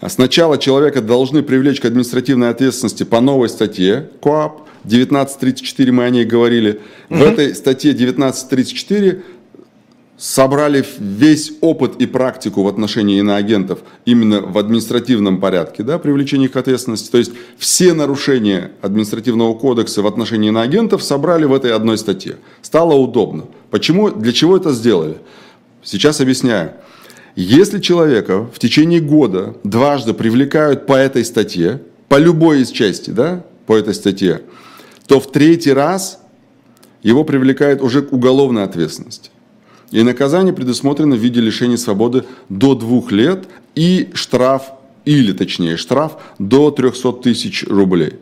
Сначала 0.09 0.59
человека 0.59 1.01
должны 1.01 1.42
привлечь 1.42 1.81
к 1.81 1.85
административной 1.85 2.51
ответственности 2.51 3.05
по 3.05 3.20
новой 3.20 3.48
статье 3.48 4.11
КОАП 4.20 4.62
1934, 4.85 5.92
мы 5.92 6.05
о 6.05 6.11
ней 6.11 6.25
говорили. 6.25 6.81
Угу. 7.09 7.18
В 7.18 7.22
этой 7.22 7.55
статье 7.55 7.92
1934 7.92 9.22
собрали 10.22 10.87
весь 11.00 11.52
опыт 11.61 11.96
и 11.96 12.06
практику 12.06 12.62
в 12.62 12.68
отношении 12.68 13.18
иноагентов 13.18 13.80
именно 14.04 14.40
в 14.40 14.56
административном 14.56 15.40
порядке, 15.40 15.82
да, 15.82 15.98
привлечения 15.98 16.44
их 16.44 16.52
к 16.52 16.56
ответственности. 16.56 17.11
То 17.11 17.18
есть 17.18 17.32
все 17.58 17.92
нарушения 17.92 18.70
административного 18.82 19.54
кодекса 19.54 20.00
в 20.00 20.06
отношении 20.06 20.50
иноагентов 20.50 21.02
собрали 21.02 21.44
в 21.44 21.52
этой 21.52 21.72
одной 21.72 21.98
статье. 21.98 22.37
Стало 22.62 22.94
удобно. 22.94 23.46
Почему, 23.72 24.11
для 24.11 24.32
чего 24.32 24.56
это 24.56 24.70
сделали? 24.72 25.16
Сейчас 25.82 26.20
объясняю. 26.20 26.74
Если 27.35 27.80
человека 27.80 28.44
в 28.44 28.61
течение 28.61 29.00
года 29.00 29.56
дважды 29.64 30.14
привлекают 30.14 30.87
по 30.87 30.92
этой 30.92 31.24
статье, 31.24 31.82
по 32.08 32.16
любой 32.16 32.61
из 32.61 32.70
части, 32.70 33.11
да, 33.11 33.44
по 33.66 33.76
этой 33.76 33.92
статье, 33.92 34.42
то 35.08 35.18
в 35.18 35.32
третий 35.32 35.72
раз 35.72 36.20
его 37.02 37.24
привлекают 37.24 37.82
уже 37.82 38.02
к 38.02 38.12
уголовной 38.12 38.62
ответственности. 38.62 39.31
И 39.92 40.02
наказание 40.02 40.55
предусмотрено 40.55 41.14
в 41.14 41.18
виде 41.18 41.40
лишения 41.40 41.76
свободы 41.76 42.24
до 42.48 42.74
двух 42.74 43.12
лет 43.12 43.44
и 43.74 44.11
штраф, 44.14 44.72
или 45.05 45.33
точнее 45.33 45.76
штраф 45.76 46.16
до 46.38 46.70
300 46.70 47.12
тысяч 47.12 47.64
рублей. 47.68 48.14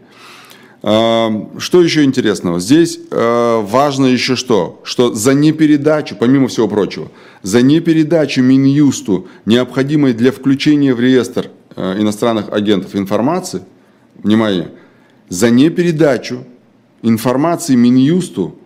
А, 0.83 1.49
что 1.59 1.81
еще 1.81 2.03
интересного? 2.03 2.59
Здесь 2.59 2.99
а, 3.13 3.61
важно 3.61 4.07
еще 4.07 4.35
что? 4.35 4.81
Что 4.83 5.15
за 5.15 5.33
непередачу, 5.33 6.17
помимо 6.19 6.49
всего 6.49 6.67
прочего, 6.67 7.09
за 7.43 7.63
непередачу 7.63 8.43
Минюсту 8.43 9.29
необходимой 9.47 10.13
для 10.13 10.33
включения 10.33 10.93
в 10.93 11.01
реестр 11.01 11.51
а, 11.77 12.01
иностранных 12.01 12.53
агентов 12.53 12.97
информации, 12.97 13.63
внимание, 14.17 14.73
за 15.29 15.51
непередачу 15.51 16.45
информации 17.03 17.77
Минюсту, 17.77 18.57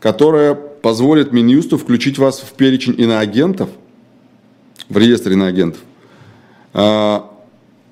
которая 0.00 0.58
позволит 0.82 1.32
Минюсту 1.32 1.78
включить 1.78 2.18
вас 2.18 2.40
в 2.40 2.52
перечень 2.52 2.94
иноагентов, 2.98 3.68
в 4.88 4.96
реестр 4.96 5.32
иноагентов, 5.32 5.80
а, 6.72 7.30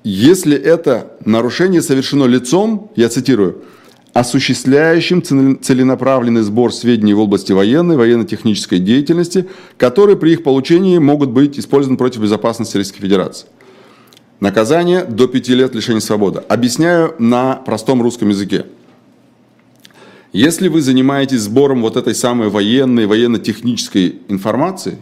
если 0.03 0.57
это 0.57 1.11
нарушение 1.25 1.81
совершено 1.81 2.25
лицом, 2.25 2.91
я 2.95 3.09
цитирую, 3.09 3.63
осуществляющим 4.13 5.21
целенаправленный 5.21 6.41
сбор 6.41 6.73
сведений 6.73 7.13
в 7.13 7.19
области 7.19 7.51
военной, 7.51 7.97
военно-технической 7.97 8.79
деятельности, 8.79 9.47
которые 9.77 10.17
при 10.17 10.31
их 10.33 10.43
получении 10.43 10.97
могут 10.97 11.31
быть 11.31 11.59
использованы 11.59 11.97
против 11.97 12.21
безопасности 12.21 12.77
Российской 12.77 13.01
Федерации. 13.01 13.47
Наказание 14.39 15.03
до 15.03 15.27
пяти 15.27 15.55
лет 15.55 15.75
лишения 15.75 15.99
свободы. 15.99 16.41
Объясняю 16.47 17.15
на 17.19 17.55
простом 17.55 18.01
русском 18.01 18.29
языке. 18.29 18.65
Если 20.37 20.67
вы 20.67 20.83
занимаетесь 20.83 21.39
сбором 21.39 21.81
вот 21.81 21.97
этой 21.97 22.13
самой 22.13 22.49
военной, 22.49 23.07
военно-технической 23.07 24.19
информации, 24.27 24.99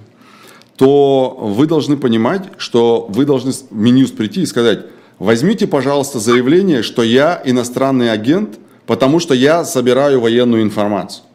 то 0.78 1.38
вы 1.38 1.68
должны 1.68 1.98
понимать, 1.98 2.44
что 2.58 3.06
вы 3.10 3.26
должны 3.26 3.52
в 3.52 3.70
Минюст 3.70 4.16
прийти 4.16 4.44
и 4.44 4.46
сказать, 4.46 4.86
возьмите, 5.20 5.68
пожалуйста, 5.68 6.20
заявление, 6.20 6.84
что 6.84 7.04
я 7.04 7.42
иностранный 7.44 8.14
агент, 8.14 8.60
потому 8.86 9.20
что 9.20 9.34
я 9.34 9.66
собираю 9.66 10.22
военную 10.22 10.64
информацию. 10.64 11.26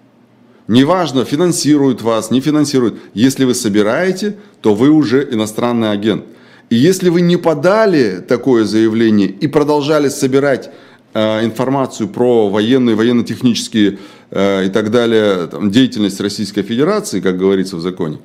Неважно, 0.67 1.27
финансируют 1.27 2.01
вас, 2.01 2.31
не 2.31 2.41
финансируют. 2.41 2.99
Если 3.13 3.45
вы 3.45 3.55
собираете, 3.55 4.39
то 4.63 4.75
вы 4.75 4.89
уже 4.89 5.29
иностранный 5.31 5.91
агент. 5.91 6.25
И 6.71 6.75
если 6.75 7.11
вы 7.11 7.21
не 7.21 7.37
подали 7.37 8.25
такое 8.27 8.65
заявление 8.65 9.29
и 9.29 9.47
продолжали 9.47 10.09
собирать 10.09 10.71
информацию 11.19 12.09
про 12.09 12.49
военные, 12.49 12.95
военно-технические 12.95 13.99
э, 14.31 14.67
и 14.67 14.69
так 14.71 14.91
далее, 14.91 15.47
там, 15.49 15.71
деятельность 15.71 16.21
Российской 16.21 16.63
Федерации, 16.63 17.21
как 17.21 17.39
говорится 17.39 17.77
в 17.77 17.81
законе, 17.81 18.19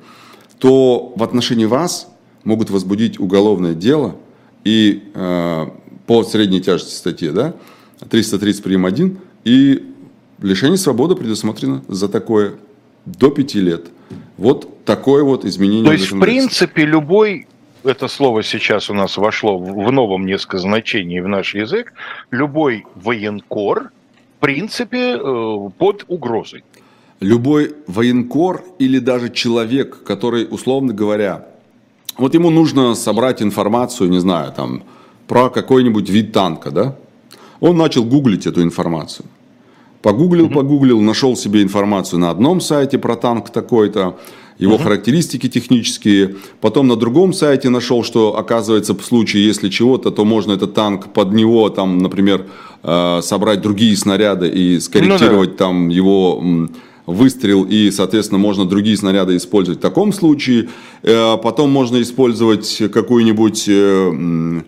то 0.58 1.12
в 1.16 1.22
отношении 1.22 1.64
вас 1.64 2.08
могут 2.44 2.70
возбудить 2.70 3.18
уголовное 3.18 3.74
дело 3.74 4.16
и 4.64 5.10
э, 5.14 5.66
по 6.06 6.24
средней 6.24 6.60
тяжести 6.60 6.94
статьи, 6.94 7.30
да, 7.30 7.54
330 8.08 8.62
прим. 8.62 8.86
1, 8.86 9.18
и 9.44 9.86
лишение 10.40 10.78
свободы 10.78 11.16
предусмотрено 11.16 11.82
за 11.88 12.08
такое 12.08 12.54
до 13.04 13.30
5 13.30 13.54
лет. 13.56 13.86
Вот 14.36 14.84
такое 14.84 15.22
вот 15.24 15.44
изменение. 15.44 15.86
То 15.86 15.92
есть, 15.92 16.12
в 16.12 16.20
принципе, 16.20 16.84
любой 16.84 17.46
это 17.86 18.08
слово 18.08 18.42
сейчас 18.42 18.90
у 18.90 18.94
нас 18.94 19.16
вошло 19.16 19.58
в 19.58 19.92
новом 19.92 20.26
несколько 20.26 20.58
значении 20.58 21.20
в 21.20 21.28
наш 21.28 21.54
язык, 21.54 21.92
любой 22.30 22.84
военкор, 22.94 23.90
в 24.38 24.40
принципе, 24.40 25.16
э, 25.16 25.70
под 25.78 26.04
угрозой. 26.08 26.64
Любой 27.20 27.74
военкор 27.86 28.62
или 28.78 28.98
даже 28.98 29.30
человек, 29.30 30.02
который, 30.04 30.46
условно 30.50 30.92
говоря, 30.92 31.46
вот 32.18 32.34
ему 32.34 32.50
нужно 32.50 32.94
собрать 32.94 33.42
информацию, 33.42 34.10
не 34.10 34.20
знаю, 34.20 34.52
там, 34.52 34.82
про 35.26 35.50
какой-нибудь 35.50 36.08
вид 36.08 36.32
танка, 36.32 36.70
да? 36.70 36.96
Он 37.60 37.76
начал 37.76 38.04
гуглить 38.04 38.46
эту 38.46 38.62
информацию. 38.62 39.26
Погуглил, 40.02 40.48
погуглил, 40.50 41.00
нашел 41.00 41.36
себе 41.36 41.62
информацию 41.62 42.20
на 42.20 42.30
одном 42.30 42.60
сайте 42.60 42.98
про 42.98 43.16
танк 43.16 43.50
такой-то, 43.50 44.18
его 44.58 44.76
uh-huh. 44.76 44.82
характеристики 44.82 45.48
технические. 45.48 46.36
Потом 46.60 46.88
на 46.88 46.96
другом 46.96 47.32
сайте 47.32 47.68
нашел, 47.68 48.04
что 48.04 48.36
оказывается 48.38 48.94
в 48.94 49.02
случае, 49.02 49.46
если 49.46 49.68
чего-то, 49.68 50.10
то 50.10 50.24
можно 50.24 50.52
этот 50.52 50.74
танк 50.74 51.12
под 51.12 51.32
него, 51.32 51.68
там, 51.68 51.98
например, 51.98 52.46
э, 52.82 53.20
собрать 53.22 53.60
другие 53.60 53.96
снаряды 53.96 54.48
и 54.48 54.80
скорректировать 54.80 55.50
ну, 55.50 55.56
да. 55.56 55.64
там 55.64 55.88
его 55.88 56.68
выстрел 57.06 57.64
и, 57.64 57.90
соответственно, 57.90 58.38
можно 58.38 58.64
другие 58.64 58.96
снаряды 58.96 59.36
использовать 59.36 59.78
в 59.78 59.82
таком 59.82 60.12
случае. 60.12 60.68
Э, 61.02 61.36
потом 61.36 61.70
можно 61.70 62.00
использовать 62.00 62.82
какую-нибудь 62.92 63.64
э, 63.68 64.62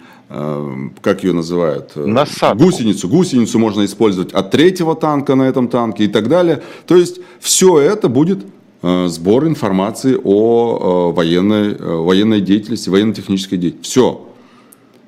как 1.01 1.25
ее 1.25 1.33
называют? 1.33 1.97
Насадку. 1.97 2.65
Гусеницу. 2.65 3.09
Гусеницу 3.09 3.59
можно 3.59 3.87
использовать 3.87 4.33
от 4.33 4.51
третьего 4.51 4.95
танка 4.95 5.35
на 5.35 5.45
этом 5.45 5.69
танке 5.69 6.05
и 6.05 6.09
так 6.09 6.29
далее. 6.29 6.63
То 6.87 6.97
есть 6.97 7.21
все 7.41 7.79
это 7.79 8.11
будет 8.11 8.45
сбор 8.83 9.47
информации 9.47 10.19
о 10.23 11.13
военной, 11.13 11.75
военной 11.77 12.41
деятельности, 12.41 12.89
военно-технической 12.89 13.59
деятельности. 13.59 13.91
Все. 13.91 14.29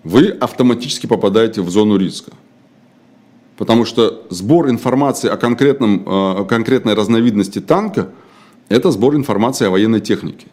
Вы 0.02 0.28
автоматически 0.28 1.06
попадаете 1.06 1.62
в 1.62 1.70
зону 1.70 1.96
риска. 1.96 2.32
Потому 3.60 3.84
что 3.84 4.26
сбор 4.30 4.70
информации 4.70 5.28
о, 5.28 5.36
конкретном, 5.36 6.00
э, 6.00 6.02
о 6.06 6.44
конкретной 6.46 6.94
разновидности 6.94 7.60
танка– 7.60 8.08
это 8.70 8.90
сбор 8.90 9.14
информации 9.14 9.66
о 9.66 9.70
военной 9.70 10.00
технике. 10.00 10.46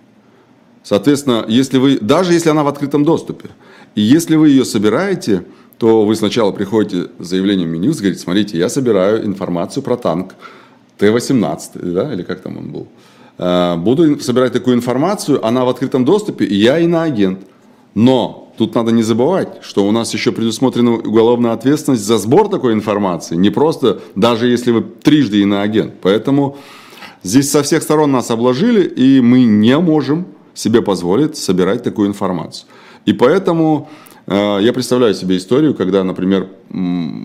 Соответственно, 0.84 1.45
если 1.47 1.78
вы, 1.78 1.99
даже 1.99 2.34
если 2.34 2.49
она 2.49 2.63
в 2.63 2.68
открытом 2.68 3.05
доступе, 3.05 3.49
и 3.95 4.01
если 4.01 4.36
вы 4.36 4.49
ее 4.49 4.65
собираете, 4.65 5.45
то 5.78 6.05
вы 6.05 6.18
сначала 6.18 6.51
приходите 6.51 7.09
с 7.20 7.28
заявлением 7.28 7.70
Минюс, 7.70 7.99
говорите, 7.99 8.22
смотрите, 8.22 8.57
я 8.57 8.68
собираю 8.68 9.26
информацию 9.26 9.84
про 9.84 9.95
танк 9.95 10.36
Т-18, 10.98 11.93
да, 11.93 12.14
или 12.14 12.24
как 12.24 12.41
там 12.41 12.58
он 12.58 12.72
был. 12.72 12.88
Э, 13.38 13.76
буду 13.78 14.20
собирать 14.20 14.54
такую 14.54 14.76
информацию, 14.76 15.45
она 15.45 15.64
в 15.66 15.70
открытом 15.70 16.06
доступе, 16.06 16.45
и 16.45 16.56
я 16.56 16.80
иноагент. 16.80 17.39
Но 17.93 18.54
тут 18.58 18.76
надо 18.76 18.91
не 18.91 19.04
забывать, 19.04 19.60
что 19.62 19.88
у 19.88 19.91
нас 19.91 20.14
еще 20.14 20.32
предусмотрена 20.32 20.91
уголовная 20.98 21.54
ответственность 21.54 22.04
за 22.04 22.18
сбор 22.18 22.50
такой 22.50 22.74
информации. 22.74 23.36
Не 23.36 23.50
просто, 23.50 24.00
даже 24.16 24.48
если 24.48 24.72
вы 24.72 24.82
трижды 24.82 25.41
иноагент. 25.41 25.93
Поэтому 26.02 26.58
здесь 27.24 27.50
со 27.50 27.64
всех 27.64 27.84
сторон 27.84 28.12
нас 28.12 28.32
обложили, 28.32 28.84
и 28.84 29.22
мы 29.22 29.43
не 29.43 29.78
можем 29.80 30.26
себе 30.54 30.82
позволить 30.82 31.38
собирать 31.38 31.84
такую 31.84 32.08
информацию. 32.08 32.68
И 33.06 33.14
поэтому 33.14 33.89
я 34.28 34.72
представляю 34.74 35.14
себе 35.14 35.38
историю, 35.38 35.74
когда, 35.74 36.04
например, 36.04 36.48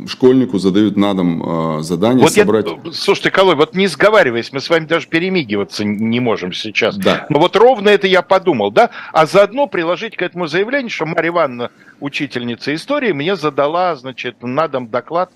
школьнику 0.06 0.58
задают 0.58 0.96
на 0.96 1.14
дом 1.14 1.78
э, 1.78 1.82
задание 1.82 2.22
вот 2.22 2.32
собрать... 2.32 2.66
Я, 2.66 2.90
э, 2.90 2.92
слушайте, 2.92 3.30
Колой, 3.30 3.56
вот 3.56 3.74
не 3.74 3.88
сговариваясь, 3.88 4.52
мы 4.52 4.60
с 4.60 4.70
вами 4.70 4.86
даже 4.86 5.08
перемигиваться 5.08 5.84
не 5.84 6.20
можем 6.20 6.52
сейчас. 6.52 6.96
Да. 6.96 7.26
Но 7.28 7.40
вот 7.40 7.56
ровно 7.56 7.88
это 7.88 8.06
я 8.06 8.22
подумал, 8.22 8.70
да? 8.70 8.90
А 9.12 9.26
заодно 9.26 9.66
приложить 9.66 10.16
к 10.16 10.22
этому 10.22 10.46
заявлению, 10.46 10.90
что 10.90 11.06
Марья 11.06 11.30
Ивановна, 11.30 11.70
учительница 12.00 12.74
истории, 12.74 13.12
мне 13.12 13.34
задала, 13.34 13.96
значит, 13.96 14.36
на 14.42 14.68
дом 14.68 14.88
доклад 14.88 15.32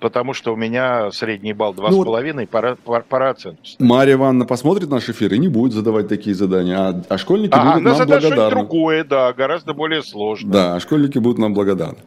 потому 0.00 0.34
что 0.34 0.52
у 0.52 0.56
меня 0.56 1.10
средний 1.12 1.52
балл 1.52 1.74
2,5 1.74 2.32
ну, 2.34 2.46
по, 2.46 2.76
по, 2.84 3.00
по 3.00 3.30
оценку. 3.30 3.60
Марья 3.78 4.14
Ивановна 4.14 4.44
посмотрит 4.44 4.90
наш 4.90 5.08
эфир 5.08 5.34
и 5.34 5.38
не 5.38 5.48
будет 5.48 5.72
задавать 5.72 6.08
такие 6.08 6.34
задания, 6.34 6.76
а, 6.78 7.02
а 7.08 7.18
школьники 7.18 7.52
а, 7.52 7.64
будут 7.64 7.84
нам 7.84 8.06
благодарны. 8.06 8.50
другое, 8.50 9.04
да, 9.04 9.32
гораздо 9.32 9.74
более 9.74 10.02
сложно. 10.02 10.50
Да, 10.50 10.76
а 10.76 10.80
школьники 10.80 11.18
будут 11.18 11.38
нам 11.38 11.54
благодарны. 11.54 11.98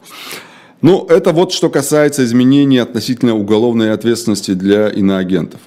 Ну, 0.80 1.06
это 1.06 1.32
вот 1.32 1.52
что 1.52 1.70
касается 1.70 2.24
изменений 2.24 2.78
относительно 2.78 3.36
уголовной 3.36 3.92
ответственности 3.92 4.52
для 4.52 4.88
иноагентов. 4.88 5.60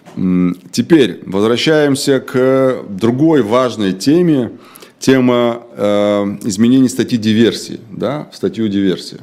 Теперь 0.72 1.22
возвращаемся 1.26 2.20
к 2.20 2.84
другой 2.90 3.42
важной 3.42 3.94
теме, 3.94 4.52
тема 5.00 5.62
э, 5.78 6.38
изменений 6.44 6.90
статьи 6.90 7.18
диверсии, 7.18 7.80
да, 7.92 8.28
в 8.32 8.36
статью 8.36 8.68
диверсия. 8.68 9.20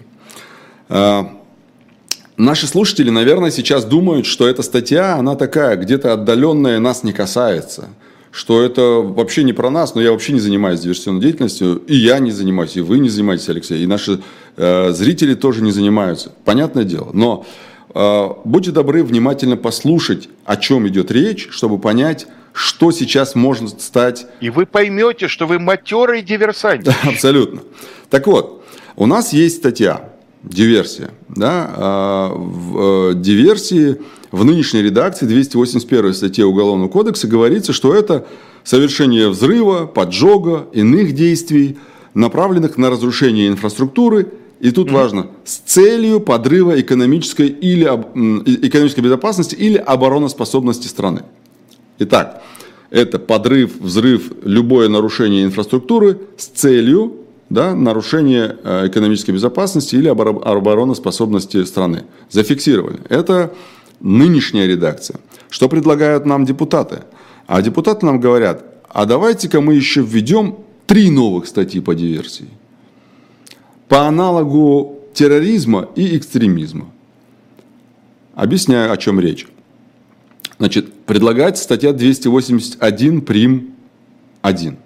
Наши 2.43 2.66
слушатели, 2.66 3.09
наверное, 3.09 3.53
сейчас 3.53 3.84
думают, 3.84 4.26
что 4.26 4.49
эта 4.49 4.62
статья, 4.62 5.14
она 5.14 5.36
такая, 5.36 5.76
где-то 5.76 6.12
отдаленная, 6.12 6.80
нас 6.80 7.05
не 7.05 7.12
касается. 7.12 7.90
Что 8.32 8.62
это 8.62 8.82
вообще 8.82 9.45
не 9.45 9.53
про 9.53 9.70
нас, 9.70 9.95
но 9.95 10.03
я 10.03 10.11
вообще 10.11 10.32
не 10.32 10.40
занимаюсь 10.40 10.80
диверсионной 10.80 11.20
деятельностью, 11.20 11.76
и 11.86 11.95
я 11.95 12.18
не 12.18 12.32
занимаюсь, 12.32 12.76
и 12.76 12.80
вы 12.80 12.99
не 12.99 13.09
занимаетесь, 13.11 13.49
Алексей, 13.49 13.84
и 13.84 13.86
наши 13.86 14.22
э, 14.57 14.90
зрители 14.90 15.36
тоже 15.36 15.62
не 15.62 15.70
занимаются. 15.70 16.32
Понятное 16.45 16.82
дело. 16.82 17.11
Но 17.12 17.47
э, 17.95 18.28
будьте 18.45 18.72
добры 18.72 19.05
внимательно 19.05 19.57
послушать, 19.57 20.28
о 20.45 20.57
чем 20.57 20.88
идет 20.88 21.12
речь, 21.12 21.47
чтобы 21.53 21.78
понять, 21.78 22.26
что 22.53 22.90
сейчас 22.90 23.36
можно 23.36 23.68
стать... 23.68 24.26
И 24.40 24.51
вы 24.51 24.66
поймете, 24.66 25.28
что 25.28 25.47
вы 25.47 25.61
матерый 25.61 26.22
диверсант. 26.22 26.88
Абсолютно. 27.05 27.62
Так 28.11 28.26
вот, 28.26 28.64
у 28.97 29.07
нас 29.07 29.32
есть 29.32 29.59
статья 29.59 30.11
диверсия. 30.43 31.11
Да? 31.28 31.70
А 31.76 32.34
в 32.34 33.11
э, 33.11 33.14
диверсии 33.14 33.99
в 34.30 34.45
нынешней 34.45 34.82
редакции 34.82 35.26
281 35.26 36.14
статье 36.14 36.45
Уголовного 36.45 36.88
кодекса 36.88 37.28
говорится, 37.28 37.72
что 37.72 37.95
это 37.95 38.26
совершение 38.64 39.28
взрыва, 39.28 39.86
поджога, 39.86 40.66
иных 40.72 41.14
действий, 41.14 41.78
направленных 42.14 42.78
на 42.78 42.90
разрушение 42.90 43.49
инфраструктуры, 43.49 44.28
и 44.61 44.70
тут 44.70 44.88
mm-hmm. 44.88 44.95
важно, 44.95 45.26
с 45.45 45.57
целью 45.57 46.20
подрыва 46.20 46.80
экономической, 46.80 47.49
или, 47.49 47.84
экономической 47.84 49.01
безопасности 49.01 49.55
или 49.55 49.76
обороноспособности 49.76 50.86
страны. 50.86 51.22
Итак, 51.99 52.43
это 52.90 53.18
подрыв, 53.18 53.80
взрыв, 53.80 54.32
любое 54.45 54.88
нарушение 54.88 55.45
инфраструктуры 55.45 56.20
с 56.36 56.47
целью 56.47 57.22
да, 57.53 57.74
нарушение 57.74 58.57
э, 58.64 58.88
экономической 58.88 59.32
безопасности 59.32 59.94
или 59.94 60.09
обороноспособности 60.09 61.64
страны. 61.64 62.05
Зафиксировали. 62.30 63.00
Это 63.11 63.53
нынешняя 64.00 64.66
редакция. 64.66 65.20
Что 65.50 65.68
предлагают 65.68 66.24
нам 66.24 66.46
депутаты? 66.46 67.03
А 67.46 67.61
депутаты 67.61 68.07
нам 68.07 68.20
говорят, 68.20 68.64
а 68.88 69.05
давайте-ка 69.05 69.61
мы 69.61 69.74
еще 69.74 70.00
введем 70.00 70.57
три 70.86 71.11
новых 71.11 71.46
статьи 71.46 71.80
по 71.80 71.94
диверсии. 71.94 72.48
По 73.88 74.07
аналогу 74.07 75.00
терроризма 75.12 75.88
и 75.94 76.16
экстремизма. 76.16 76.86
Объясняю, 78.34 78.90
о 78.90 78.96
чем 78.96 79.20
речь. 79.20 79.46
Значит, 80.59 80.90
предлагается 81.05 81.64
статья 81.64 81.92
281 81.92 83.20
прим 83.20 83.74
1 84.40 84.78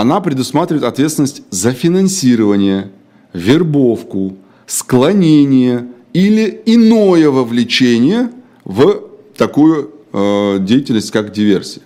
она 0.00 0.20
предусматривает 0.20 0.84
ответственность 0.84 1.42
за 1.50 1.72
финансирование, 1.72 2.90
вербовку, 3.32 4.36
склонение 4.64 5.88
или 6.12 6.62
иное 6.66 7.30
вовлечение 7.30 8.30
в 8.64 9.02
такую 9.36 9.90
э, 10.12 10.58
деятельность, 10.60 11.10
как 11.10 11.32
диверсия. 11.32 11.82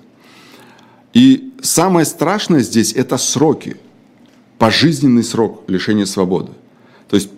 И 1.15 1.55
самое 1.63 2.05
страшное 2.05 2.61
здесь– 2.61 2.93
это 2.95 3.17
сроки, 3.17 3.79
пожизненный 4.59 5.25
срок 5.25 5.65
лишения 5.69 6.05
свободы. 6.05 6.53
То 7.09 7.17
есть 7.17 7.31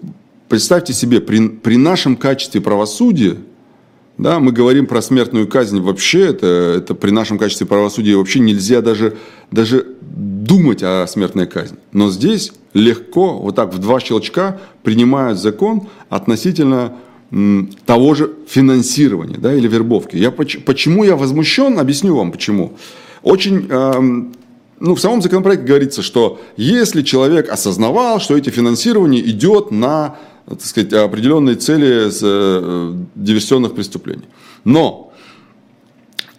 представьте 0.49 0.93
себе, 0.93 1.21
при, 1.21 1.51
при 1.51 1.77
нашем 1.77 2.17
качестве 2.17 2.61
правосудия– 2.61 3.37
да, 4.17 4.39
мы 4.39 4.53
говорим 4.53 4.87
про 4.87 5.03
смертную 5.03 5.49
казнь 5.49 5.81
вообще, 5.81 6.27
это, 6.27 6.77
это 6.79 6.95
при 6.95 7.11
нашем 7.11 7.37
качестве 7.37 7.67
правосудия 7.67 8.17
вообще 8.17 8.39
нельзя 8.39 8.81
даже, 8.81 9.17
даже 9.51 9.94
думать 10.45 10.83
о 10.83 11.07
смертной 11.07 11.47
казни. 11.47 11.79
Но 11.93 12.11
здесь 12.11 12.53
легко, 12.75 13.39
вот 13.39 13.57
так 13.57 13.73
в 13.73 13.79
два 13.79 14.01
щелчка 14.01 14.61
принимают 14.83 15.39
закон 15.39 15.89
относительно 16.09 16.93
того 17.87 18.15
же 18.15 18.31
финансирования 18.47 19.39
да, 19.39 19.53
или 19.55 19.67
вербовки. 19.67 20.17
Я, 20.17 20.31
почему 20.31 21.05
я 21.05 21.17
возмущен, 21.17 21.79
объясню 21.79 22.15
вам 22.15 22.31
почему. 22.31 22.75
Очень 23.23 23.67
эм, 23.69 24.35
ну, 24.79 24.95
в 24.95 25.01
самом 25.01 25.23
законопроекте 25.23 25.67
говорится, 25.67 26.03
что 26.03 26.41
если 26.57 27.03
человек 27.03 27.49
осознавал, 27.49 28.21
что 28.21 28.37
эти 28.37 28.51
финансирование 28.51 29.29
идет 29.29 29.71
на 29.71 30.17
так 30.47 30.61
сказать, 30.61 30.93
определенные 30.93 31.57
цели 31.57 32.11
с, 32.11 32.21
э, 32.23 32.95
диверсионных 33.15 33.75
преступлений. 33.75 34.27
Но 34.65 35.13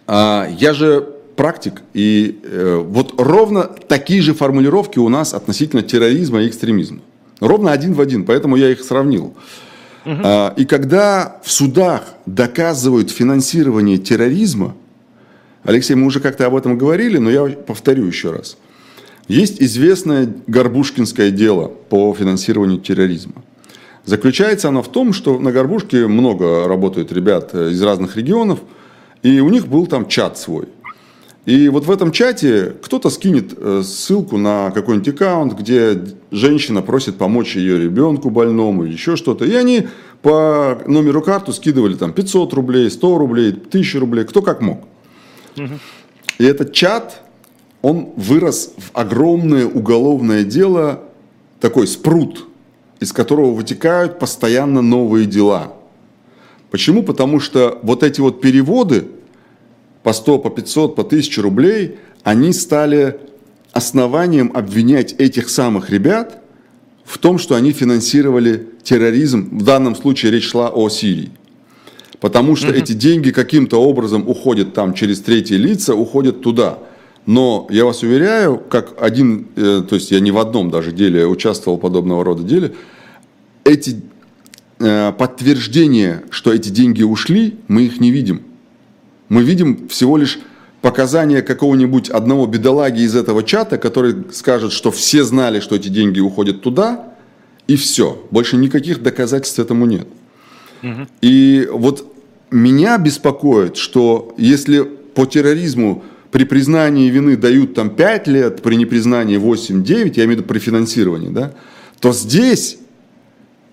э, 0.06 0.46
я 0.58 0.72
же 0.72 1.15
практик, 1.36 1.82
и 1.94 2.40
э, 2.42 2.82
вот 2.84 3.14
ровно 3.20 3.64
такие 3.64 4.22
же 4.22 4.34
формулировки 4.34 4.98
у 4.98 5.08
нас 5.08 5.34
относительно 5.34 5.82
терроризма 5.82 6.42
и 6.42 6.48
экстремизма. 6.48 7.00
Ровно 7.40 7.72
один 7.72 7.92
в 7.92 8.00
один, 8.00 8.24
поэтому 8.24 8.56
я 8.56 8.70
их 8.70 8.82
сравнил. 8.82 9.34
Угу. 10.06 10.20
А, 10.24 10.54
и 10.56 10.64
когда 10.64 11.40
в 11.44 11.50
судах 11.50 12.14
доказывают 12.24 13.10
финансирование 13.10 13.98
терроризма, 13.98 14.74
Алексей, 15.64 15.94
мы 15.94 16.06
уже 16.06 16.20
как-то 16.20 16.46
об 16.46 16.54
этом 16.54 16.78
говорили, 16.78 17.18
но 17.18 17.30
я 17.30 17.44
повторю 17.46 18.06
еще 18.06 18.30
раз. 18.30 18.56
Есть 19.28 19.60
известное 19.60 20.32
Горбушкинское 20.46 21.30
дело 21.30 21.66
по 21.66 22.14
финансированию 22.14 22.78
терроризма. 22.78 23.42
Заключается 24.04 24.68
оно 24.68 24.82
в 24.82 24.88
том, 24.88 25.12
что 25.12 25.40
на 25.40 25.50
Горбушке 25.50 26.06
много 26.06 26.68
работают 26.68 27.12
ребят 27.12 27.52
из 27.52 27.82
разных 27.82 28.16
регионов, 28.16 28.60
и 29.24 29.40
у 29.40 29.48
них 29.48 29.66
был 29.66 29.88
там 29.88 30.06
чат 30.06 30.38
свой. 30.38 30.68
И 31.46 31.68
вот 31.68 31.86
в 31.86 31.90
этом 31.92 32.10
чате 32.10 32.74
кто-то 32.82 33.08
скинет 33.08 33.54
э, 33.56 33.82
ссылку 33.84 34.36
на 34.36 34.72
какой-нибудь 34.72 35.14
аккаунт, 35.14 35.52
где 35.54 35.96
женщина 36.32 36.82
просит 36.82 37.18
помочь 37.18 37.54
ее 37.54 37.78
ребенку 37.78 38.30
больному 38.30 38.82
еще 38.82 39.14
что-то. 39.14 39.44
И 39.44 39.54
они 39.54 39.86
по 40.22 40.82
номеру 40.86 41.22
карту 41.22 41.52
скидывали 41.52 41.94
там 41.94 42.12
500 42.12 42.52
рублей, 42.52 42.90
100 42.90 43.18
рублей, 43.18 43.50
1000 43.50 44.00
рублей, 44.00 44.24
кто 44.24 44.42
как 44.42 44.60
мог. 44.60 44.80
И 46.38 46.44
этот 46.44 46.72
чат, 46.72 47.22
он 47.80 48.08
вырос 48.16 48.72
в 48.76 48.90
огромное 48.92 49.66
уголовное 49.66 50.42
дело, 50.42 51.04
такой 51.60 51.86
спрут, 51.86 52.48
из 52.98 53.12
которого 53.12 53.52
вытекают 53.54 54.18
постоянно 54.18 54.82
новые 54.82 55.26
дела. 55.26 55.72
Почему? 56.72 57.04
Потому 57.04 57.38
что 57.38 57.78
вот 57.82 58.02
эти 58.02 58.20
вот 58.20 58.40
переводы, 58.40 59.06
по 60.06 60.12
100, 60.12 60.38
по 60.38 60.50
500, 60.50 60.94
по 60.94 61.02
1000 61.02 61.42
рублей, 61.42 61.96
они 62.22 62.52
стали 62.52 63.18
основанием 63.72 64.52
обвинять 64.54 65.14
этих 65.14 65.48
самых 65.48 65.90
ребят 65.90 66.44
в 67.04 67.18
том, 67.18 67.38
что 67.38 67.56
они 67.56 67.72
финансировали 67.72 68.68
терроризм. 68.84 69.58
В 69.58 69.64
данном 69.64 69.96
случае 69.96 70.30
речь 70.30 70.48
шла 70.48 70.68
о 70.68 70.88
Сирии. 70.90 71.32
Потому 72.20 72.54
что 72.54 72.68
эти 72.68 72.92
деньги 72.92 73.32
каким-то 73.32 73.82
образом 73.82 74.28
уходят 74.28 74.74
там 74.74 74.94
через 74.94 75.20
третьи 75.22 75.56
лица, 75.56 75.96
уходят 75.96 76.40
туда. 76.40 76.78
Но 77.26 77.66
я 77.68 77.84
вас 77.84 78.04
уверяю, 78.04 78.58
как 78.58 79.02
один, 79.02 79.48
э, 79.56 79.82
то 79.88 79.96
есть 79.96 80.12
я 80.12 80.20
не 80.20 80.30
в 80.30 80.38
одном 80.38 80.70
даже 80.70 80.92
деле 80.92 81.26
участвовал 81.26 81.78
в 81.78 81.80
подобного 81.80 82.22
рода 82.22 82.44
деле, 82.44 82.74
эти 83.64 83.96
э, 84.78 85.10
подтверждения, 85.18 86.22
что 86.30 86.52
эти 86.52 86.68
деньги 86.68 87.02
ушли, 87.02 87.56
мы 87.66 87.82
их 87.82 87.98
не 87.98 88.12
видим. 88.12 88.42
Мы 89.28 89.42
видим 89.42 89.88
всего 89.88 90.16
лишь 90.16 90.38
показания 90.82 91.42
какого-нибудь 91.42 92.10
одного 92.10 92.46
бедолаги 92.46 93.02
из 93.02 93.16
этого 93.16 93.42
чата, 93.42 93.78
который 93.78 94.14
скажет, 94.32 94.72
что 94.72 94.90
все 94.90 95.24
знали, 95.24 95.60
что 95.60 95.76
эти 95.76 95.88
деньги 95.88 96.20
уходят 96.20 96.62
туда, 96.62 97.12
и 97.66 97.76
все. 97.76 98.24
Больше 98.30 98.56
никаких 98.56 99.02
доказательств 99.02 99.58
этому 99.58 99.86
нет. 99.86 100.06
Угу. 100.82 101.08
И 101.22 101.68
вот 101.72 102.12
меня 102.50 102.98
беспокоит, 102.98 103.76
что 103.76 104.34
если 104.38 104.82
по 104.82 105.26
терроризму 105.26 106.04
при 106.30 106.44
признании 106.44 107.08
вины 107.08 107.36
дают 107.36 107.74
там 107.74 107.90
5 107.90 108.28
лет, 108.28 108.62
при 108.62 108.76
непризнании 108.76 109.38
8-9, 109.38 110.12
я 110.16 110.24
имею 110.24 110.26
в 110.26 110.30
виду 110.30 110.42
при 110.44 110.58
финансировании, 110.58 111.30
да, 111.30 111.54
то 112.00 112.12
здесь 112.12 112.78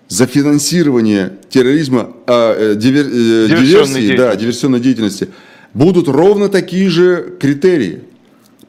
за 0.08 0.26
финансирование 0.26 1.38
терроризма, 1.48 2.10
э, 2.26 2.74
дивер, 2.76 3.06
э, 3.06 3.48
диверсии, 3.48 4.16
да, 4.16 4.36
диверсионной 4.36 4.80
деятельности 4.80 5.28
будут 5.72 6.08
ровно 6.08 6.48
такие 6.48 6.88
же 6.88 7.34
критерии. 7.40 8.02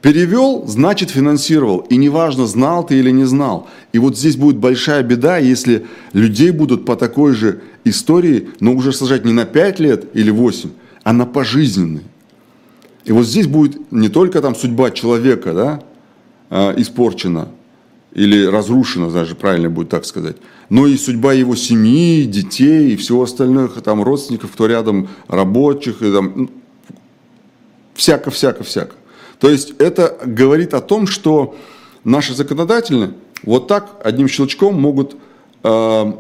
Перевел, 0.02 0.66
значит 0.68 1.10
финансировал. 1.10 1.80
И 1.80 1.98
неважно, 1.98 2.46
знал 2.46 2.86
ты 2.86 3.00
или 3.00 3.10
не 3.10 3.26
знал. 3.26 3.68
И 3.92 4.00
вот 4.00 4.18
здесь 4.18 4.36
будет 4.36 4.58
большая 4.58 5.02
беда, 5.04 5.38
если 5.38 5.86
людей 6.14 6.52
будут 6.52 6.86
по 6.86 6.96
такой 6.96 7.34
же 7.34 7.62
истории, 7.86 8.50
но 8.60 8.74
уже 8.74 8.94
сажать 8.94 9.26
не 9.26 9.34
на 9.34 9.46
5 9.46 9.80
лет 9.80 10.06
или 10.14 10.30
8, 10.30 10.70
а 11.04 11.14
на 11.14 11.26
пожизненный. 11.26 12.04
И 13.04 13.12
вот 13.12 13.26
здесь 13.26 13.48
будет 13.48 13.92
не 13.92 14.10
только 14.10 14.42
там 14.42 14.56
судьба 14.56 14.92
человека 14.92 15.54
да, 15.54 15.84
э, 16.50 16.82
испорчена, 16.82 17.50
или 18.16 18.46
разрушена, 18.46 19.12
даже 19.12 19.36
правильно 19.36 19.70
будет 19.70 19.90
так 19.90 20.06
сказать, 20.06 20.38
но 20.70 20.88
и 20.88 20.98
судьба 20.98 21.34
его 21.34 21.56
семьи, 21.56 22.24
детей 22.24 22.94
и 22.94 22.96
всего 22.96 23.24
остальных, 23.24 23.82
там, 23.84 24.02
родственников, 24.02 24.52
кто 24.52 24.66
рядом, 24.68 25.10
рабочих, 25.28 26.02
и 26.02 26.12
там, 26.12 26.50
всяко-всяко-всяко. 27.94 28.96
То 29.40 29.50
есть 29.50 29.74
это 29.80 30.18
говорит 30.26 30.74
о 30.74 30.82
том, 30.82 31.08
что 31.08 31.56
наши 32.04 32.34
законодатели 32.34 33.14
вот 33.44 33.68
так 33.68 34.02
одним 34.04 34.28
щелчком 34.30 34.80
могут 34.80 35.18
э, 35.64 36.14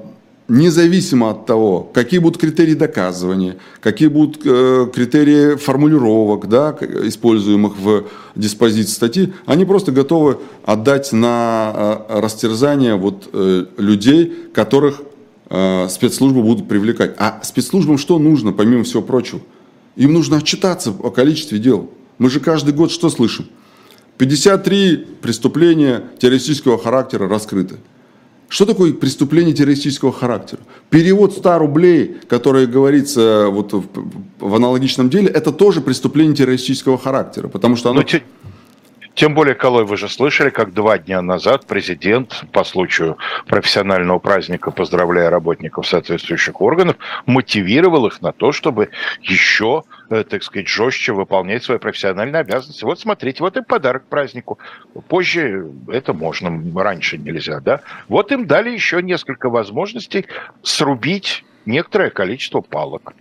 независимо 0.47 1.31
от 1.31 1.45
того, 1.45 1.89
какие 1.93 2.19
будут 2.19 2.39
критерии 2.39 2.75
доказывания, 2.75 3.57
какие 3.81 4.07
будут 4.07 4.41
э, 4.45 4.87
критерии 4.93 5.55
формулировок, 5.55 6.47
да, 6.47 6.77
используемых 6.81 7.77
в 7.77 8.03
диспозиции 8.35 8.91
статьи, 8.91 9.33
они 9.45 9.65
просто 9.65 9.91
готовы 9.91 10.37
отдать 10.63 11.11
на 11.11 12.05
э, 12.09 12.19
растерзание 12.19 12.95
вот, 12.95 13.29
э, 13.33 13.65
людей, 13.77 14.33
которых 14.53 15.01
э, 15.49 15.87
спецслужбы 15.89 16.43
будут 16.43 16.67
привлекать. 16.67 17.15
А 17.17 17.39
спецслужбам 17.43 17.97
что 17.97 18.19
нужно, 18.19 18.51
помимо 18.51 18.83
всего 18.83 19.01
прочего? 19.01 19.41
Им 19.95 20.13
нужно 20.13 20.37
отчитаться 20.37 20.91
о 20.91 21.09
количестве 21.09 21.57
дел. 21.57 21.89
Мы 22.17 22.29
же 22.29 22.39
каждый 22.39 22.73
год 22.73 22.91
что 22.91 23.09
слышим? 23.09 23.47
53 24.17 25.07
преступления 25.21 26.03
террористического 26.19 26.77
характера 26.77 27.27
раскрыты. 27.27 27.77
Что 28.47 28.65
такое 28.65 28.93
преступление 28.93 29.53
террористического 29.53 30.11
характера? 30.11 30.61
Перевод 30.89 31.33
100 31.33 31.57
рублей, 31.59 32.17
которое 32.27 32.67
говорится 32.67 33.47
вот 33.49 33.73
в, 33.73 33.85
в 34.39 34.55
аналогичном 34.55 35.09
деле, 35.09 35.29
это 35.29 35.51
тоже 35.51 35.81
преступление 35.81 36.35
террористического 36.35 36.97
характера, 36.97 37.47
потому 37.47 37.75
что 37.75 37.89
оно... 37.89 38.01
Но, 38.01 38.19
тем 39.15 39.33
более, 39.33 39.55
Колой, 39.55 39.85
вы 39.85 39.95
же 39.95 40.09
слышали, 40.09 40.49
как 40.49 40.73
два 40.73 40.97
дня 40.97 41.21
назад 41.21 41.65
президент 41.65 42.43
по 42.51 42.65
случаю 42.65 43.17
профессионального 43.47 44.19
праздника, 44.19 44.71
поздравляя 44.71 45.29
работников 45.29 45.87
соответствующих 45.87 46.61
органов, 46.61 46.97
мотивировал 47.25 48.07
их 48.07 48.21
на 48.21 48.33
то, 48.33 48.51
чтобы 48.51 48.89
еще, 49.21 49.83
э, 50.09 50.25
так 50.25 50.43
сказать, 50.43 50.67
жестче 50.67 51.13
выполнять 51.13 51.63
свои 51.63 51.77
профессиональные 51.77 52.41
обязанности. 52.41 52.83
Вот 52.83 52.99
смотрите, 52.99 53.41
вот 53.41 53.55
им 53.55 53.63
подарок 53.63 54.03
празднику. 54.09 54.59
Позже 55.07 55.65
это 55.87 56.11
можно, 56.11 56.61
раньше 56.75 57.17
нельзя, 57.17 57.61
да? 57.61 57.81
Вот 58.09 58.33
им 58.33 58.45
дали 58.45 58.69
еще 58.69 59.01
несколько 59.01 59.49
возможностей 59.49 60.25
срубить 60.61 61.45
некоторое 61.65 62.09
количество 62.09 62.59
палок. 62.59 63.13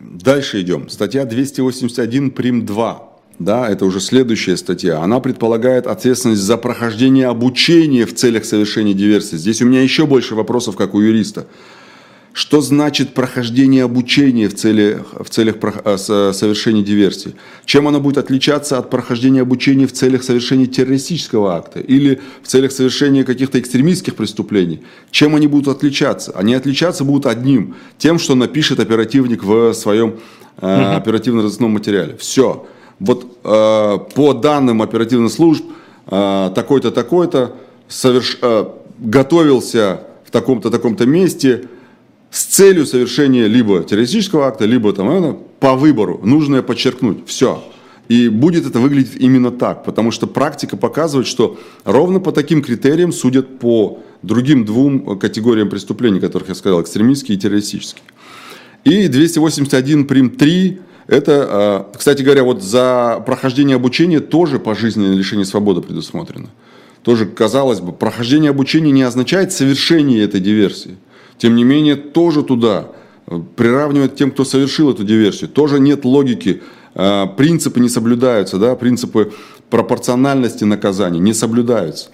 Дальше 0.00 0.62
идем. 0.62 0.88
Статья 0.88 1.26
281 1.26 2.30
прим 2.30 2.64
2 2.64 3.15
да, 3.38 3.68
это 3.68 3.84
уже 3.84 4.00
следующая 4.00 4.56
статья, 4.56 5.02
она 5.02 5.20
предполагает 5.20 5.86
ответственность 5.86 6.42
за 6.42 6.56
прохождение 6.56 7.26
обучения 7.26 8.06
в 8.06 8.14
целях 8.14 8.44
совершения 8.44 8.94
диверсии. 8.94 9.36
Здесь 9.36 9.60
у 9.60 9.66
меня 9.66 9.82
еще 9.82 10.06
больше 10.06 10.34
вопросов, 10.34 10.76
как 10.76 10.94
у 10.94 11.00
юриста. 11.00 11.46
Что 12.32 12.60
значит 12.60 13.14
прохождение 13.14 13.84
обучения 13.84 14.50
в, 14.50 14.54
цели, 14.54 15.02
в 15.18 15.30
целях 15.30 15.56
э, 15.62 15.96
совершения 15.96 16.82
диверсии? 16.82 17.34
Чем 17.64 17.88
оно 17.88 17.98
будет 17.98 18.18
отличаться 18.18 18.76
от 18.76 18.90
прохождения 18.90 19.40
обучения 19.40 19.86
в 19.86 19.92
целях 19.92 20.22
совершения 20.22 20.66
террористического 20.66 21.54
акта 21.54 21.80
или 21.80 22.20
в 22.42 22.48
целях 22.48 22.72
совершения 22.72 23.24
каких-то 23.24 23.58
экстремистских 23.58 24.16
преступлений? 24.16 24.82
Чем 25.10 25.34
они 25.34 25.46
будут 25.46 25.68
отличаться? 25.74 26.32
Они 26.32 26.52
отличаться 26.52 27.04
будут 27.04 27.24
одним, 27.24 27.74
тем, 27.96 28.18
что 28.18 28.34
напишет 28.34 28.80
оперативник 28.80 29.42
в 29.42 29.72
своем 29.72 30.16
э, 30.60 30.94
оперативно-розыскном 30.94 31.70
материале. 31.70 32.18
Все 32.18 32.66
вот 32.98 33.38
э, 33.44 33.98
по 34.14 34.32
данным 34.32 34.82
оперативных 34.82 35.32
служб 35.32 35.64
э, 36.06 36.50
такой-то, 36.54 36.90
такой-то 36.90 37.56
соверш... 37.88 38.38
э, 38.40 38.66
готовился 38.98 40.00
в 40.24 40.30
таком-то, 40.30 40.70
таком-то 40.70 41.06
месте 41.06 41.68
с 42.30 42.44
целью 42.44 42.86
совершения 42.86 43.46
либо 43.46 43.82
террористического 43.82 44.46
акта, 44.46 44.64
либо 44.64 44.92
там, 44.92 45.10
э, 45.10 45.36
по 45.60 45.74
выбору. 45.74 46.20
Нужно 46.22 46.62
подчеркнуть. 46.62 47.26
Все. 47.26 47.62
И 48.08 48.28
будет 48.28 48.66
это 48.66 48.78
выглядеть 48.78 49.16
именно 49.16 49.50
так, 49.50 49.84
потому 49.84 50.12
что 50.12 50.26
практика 50.26 50.76
показывает, 50.76 51.26
что 51.26 51.58
ровно 51.84 52.20
по 52.20 52.30
таким 52.30 52.62
критериям 52.62 53.12
судят 53.12 53.58
по 53.58 53.98
другим 54.22 54.64
двум 54.64 55.18
категориям 55.18 55.68
преступлений, 55.68 56.20
которых 56.20 56.48
я 56.48 56.54
сказал, 56.54 56.80
экстремистские 56.82 57.36
и 57.36 57.40
террористические. 57.40 58.04
И 58.84 59.08
281 59.08 60.06
прим 60.06 60.30
3 60.30 60.78
это, 61.06 61.46
а, 61.48 61.92
кстати 61.96 62.22
говоря, 62.22 62.42
вот 62.42 62.62
за 62.62 63.22
прохождение 63.24 63.76
обучения 63.76 64.20
тоже 64.20 64.58
пожизненное 64.58 65.14
лишение 65.14 65.44
свободы 65.44 65.80
предусмотрено. 65.80 66.48
Тоже, 67.02 67.26
казалось 67.26 67.80
бы, 67.80 67.92
прохождение 67.92 68.50
обучения 68.50 68.90
не 68.90 69.02
означает 69.02 69.52
совершение 69.52 70.24
этой 70.24 70.40
диверсии. 70.40 70.96
Тем 71.38 71.54
не 71.54 71.62
менее, 71.62 71.94
тоже 71.94 72.42
туда 72.42 72.88
приравнивать 73.56 74.14
к 74.14 74.16
тем, 74.16 74.30
кто 74.30 74.44
совершил 74.44 74.90
эту 74.90 75.04
диверсию. 75.04 75.48
Тоже 75.50 75.78
нет 75.78 76.04
логики, 76.04 76.62
э, 76.94 77.26
принципы 77.36 77.80
не 77.80 77.88
соблюдаются, 77.88 78.58
да, 78.58 78.74
принципы 78.74 79.32
пропорциональности 79.70 80.64
наказаний 80.64 81.20
не 81.20 81.32
соблюдаются. 81.32 82.10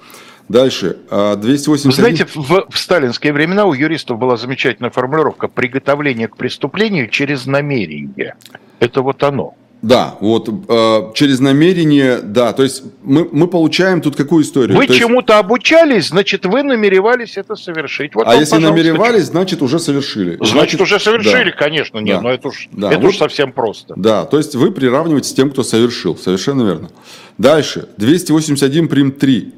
Дальше. 0.48 0.98
281... 1.08 1.90
Вы 1.90 1.92
знаете, 1.92 2.26
в, 2.26 2.66
в 2.68 2.78
сталинские 2.78 3.32
времена 3.32 3.64
у 3.64 3.72
юристов 3.72 4.18
была 4.18 4.36
замечательная 4.36 4.90
формулировка 4.90 5.48
«приготовление 5.48 6.28
к 6.28 6.36
преступлению 6.36 7.08
через 7.08 7.46
намерение». 7.46 8.34
Это 8.82 9.00
вот 9.00 9.22
оно. 9.22 9.54
Да, 9.80 10.16
вот 10.20 10.48
э, 10.48 11.12
через 11.14 11.40
намерение, 11.40 12.18
да, 12.20 12.52
то 12.52 12.62
есть 12.62 12.84
мы, 13.02 13.28
мы 13.32 13.48
получаем 13.48 14.00
тут 14.00 14.14
какую 14.14 14.44
историю? 14.44 14.76
Вы 14.76 14.86
то 14.86 14.94
чему-то 14.94 15.32
есть... 15.32 15.44
обучались, 15.44 16.08
значит, 16.08 16.46
вы 16.46 16.62
намеревались 16.62 17.36
это 17.36 17.56
совершить. 17.56 18.14
Вот 18.14 18.26
а 18.28 18.36
если 18.36 18.58
намеревались, 18.58 19.24
значит, 19.24 19.60
уже 19.60 19.80
совершили. 19.80 20.36
Значит, 20.36 20.52
значит 20.52 20.80
уже 20.80 21.00
совершили, 21.00 21.50
да. 21.50 21.56
конечно, 21.56 21.98
нет, 21.98 22.16
да. 22.16 22.22
но 22.22 22.30
это 22.30 22.48
уж, 22.48 22.68
да. 22.70 22.92
это 22.92 23.00
вот, 23.00 23.08
уж 23.08 23.18
совсем 23.18 23.50
просто. 23.50 23.94
Да, 23.96 24.24
то 24.24 24.38
есть 24.38 24.54
вы 24.54 24.70
приравниваете 24.70 25.28
с 25.28 25.32
тем, 25.32 25.50
кто 25.50 25.64
совершил, 25.64 26.16
совершенно 26.16 26.62
верно. 26.62 26.90
Дальше, 27.38 27.88
281 27.96 28.88
прим 28.88 29.10
3. 29.10 29.52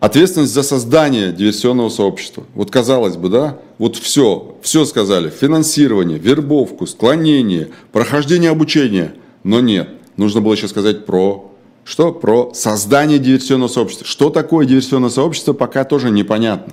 Ответственность 0.00 0.54
за 0.54 0.62
создание 0.62 1.30
диверсионного 1.30 1.90
сообщества. 1.90 2.44
Вот 2.54 2.70
казалось 2.70 3.16
бы, 3.16 3.28
да, 3.28 3.58
вот 3.76 3.96
все, 3.96 4.56
все 4.62 4.86
сказали. 4.86 5.28
Финансирование, 5.28 6.18
вербовку, 6.18 6.86
склонение, 6.86 7.68
прохождение 7.92 8.50
обучения. 8.50 9.12
Но 9.44 9.60
нет, 9.60 9.90
нужно 10.16 10.40
было 10.40 10.54
еще 10.54 10.68
сказать 10.68 11.04
про 11.04 11.50
что? 11.84 12.12
Про 12.12 12.52
создание 12.54 13.18
диверсионного 13.18 13.68
сообщества. 13.68 14.06
Что 14.06 14.30
такое 14.30 14.64
диверсионное 14.64 15.10
сообщество, 15.10 15.52
пока 15.52 15.84
тоже 15.84 16.10
непонятно. 16.10 16.72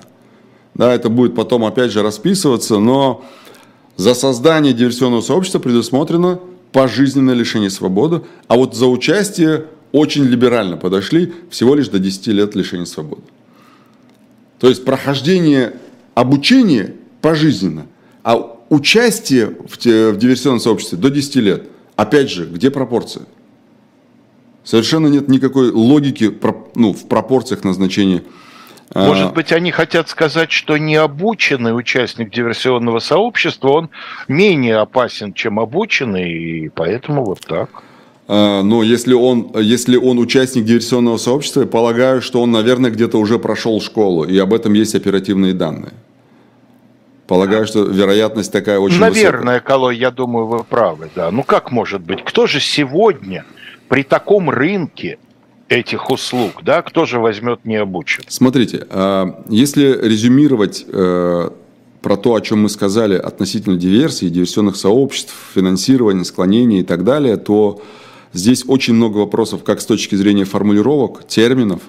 Да, 0.73 0.93
это 0.93 1.09
будет 1.09 1.35
потом 1.35 1.65
опять 1.65 1.91
же 1.91 2.03
расписываться, 2.03 2.79
но 2.79 3.25
за 3.97 4.13
создание 4.13 4.73
диверсионного 4.73 5.21
сообщества 5.21 5.59
предусмотрено 5.59 6.39
пожизненное 6.71 7.33
лишение 7.33 7.71
свободы, 7.71 8.21
а 8.47 8.55
вот 8.55 8.75
за 8.75 8.85
участие 8.85 9.65
очень 9.91 10.23
либерально 10.25 10.77
подошли, 10.77 11.33
всего 11.49 11.75
лишь 11.75 11.89
до 11.89 11.99
10 11.99 12.27
лет 12.27 12.55
лишения 12.55 12.85
свободы. 12.85 13.23
То 14.59 14.69
есть 14.69 14.83
прохождение 14.85 15.73
обучения 16.15 16.95
пожизненно, 17.21 17.87
а 18.23 18.57
участие 18.69 19.47
в, 19.47 19.77
в 19.77 20.17
диверсионном 20.17 20.59
сообществе 20.59 20.97
до 20.97 21.09
10 21.09 21.35
лет. 21.37 21.67
Опять 21.95 22.29
же, 22.29 22.45
где 22.45 22.69
пропорция? 22.69 23.25
Совершенно 24.63 25.07
нет 25.07 25.29
никакой 25.29 25.71
логики 25.71 26.37
ну, 26.75 26.93
в 26.93 27.07
пропорциях 27.07 27.63
назначения. 27.63 28.23
А, 28.93 29.07
Может 29.07 29.33
быть, 29.33 29.51
они 29.51 29.71
хотят 29.71 30.09
сказать, 30.09 30.51
что 30.51 30.77
необученный 30.77 31.77
участник 31.77 32.31
диверсионного 32.31 32.99
сообщества, 32.99 33.69
он 33.69 33.89
менее 34.27 34.77
опасен, 34.77 35.33
чем 35.33 35.59
обученный, 35.59 36.31
и 36.31 36.69
поэтому 36.69 37.23
вот 37.23 37.39
так. 37.41 37.83
А, 38.27 38.61
но 38.61 38.83
если 38.83 39.13
он, 39.13 39.51
если 39.55 39.95
он 39.95 40.19
участник 40.19 40.65
диверсионного 40.65 41.17
сообщества, 41.17 41.61
я 41.61 41.67
полагаю, 41.67 42.21
что 42.21 42.41
он, 42.41 42.51
наверное, 42.51 42.91
где-то 42.91 43.17
уже 43.17 43.39
прошел 43.39 43.79
школу, 43.79 44.25
и 44.25 44.37
об 44.37 44.53
этом 44.53 44.73
есть 44.73 44.95
оперативные 44.95 45.53
данные. 45.53 45.93
Полагаю, 47.27 47.67
что 47.67 47.83
вероятность 47.83 48.51
такая 48.51 48.79
очень 48.79 48.99
Наверное, 48.99 49.55
высокая. 49.55 49.59
Колой, 49.59 49.97
я 49.97 50.11
думаю, 50.11 50.45
вы 50.45 50.63
правы, 50.63 51.09
да. 51.13 51.29
Ну 51.29 51.43
как 51.43 51.71
может 51.71 52.01
быть? 52.01 52.23
Кто 52.23 52.47
же 52.47 52.61
сегодня 52.61 53.45
при 53.89 54.03
таком 54.03 54.49
рынке 54.49 55.17
этих 55.67 56.09
услуг, 56.09 56.63
да, 56.63 56.81
кто 56.81 57.05
же 57.05 57.19
возьмет 57.19 57.65
необученных? 57.65 58.31
Смотрите, 58.31 58.87
а, 58.89 59.43
если 59.49 59.99
резюмировать 60.01 60.85
э, 60.87 61.49
про 62.01 62.17
то, 62.17 62.35
о 62.35 62.41
чем 62.41 62.61
мы 62.61 62.69
сказали 62.69 63.15
относительно 63.15 63.75
диверсии, 63.75 64.27
диверсионных 64.27 64.77
сообществ, 64.77 65.33
финансирования, 65.53 66.23
склонения 66.23 66.79
и 66.79 66.83
так 66.83 67.03
далее, 67.03 67.35
то 67.35 67.81
Здесь 68.37 68.65
очень 68.67 68.93
много 68.93 69.17
вопросов 69.17 69.63
как 69.63 69.81
с 69.81 69.85
точки 69.87 70.13
зрения 70.13 70.45
формулировок, 70.45 71.27
терминов, 71.27 71.81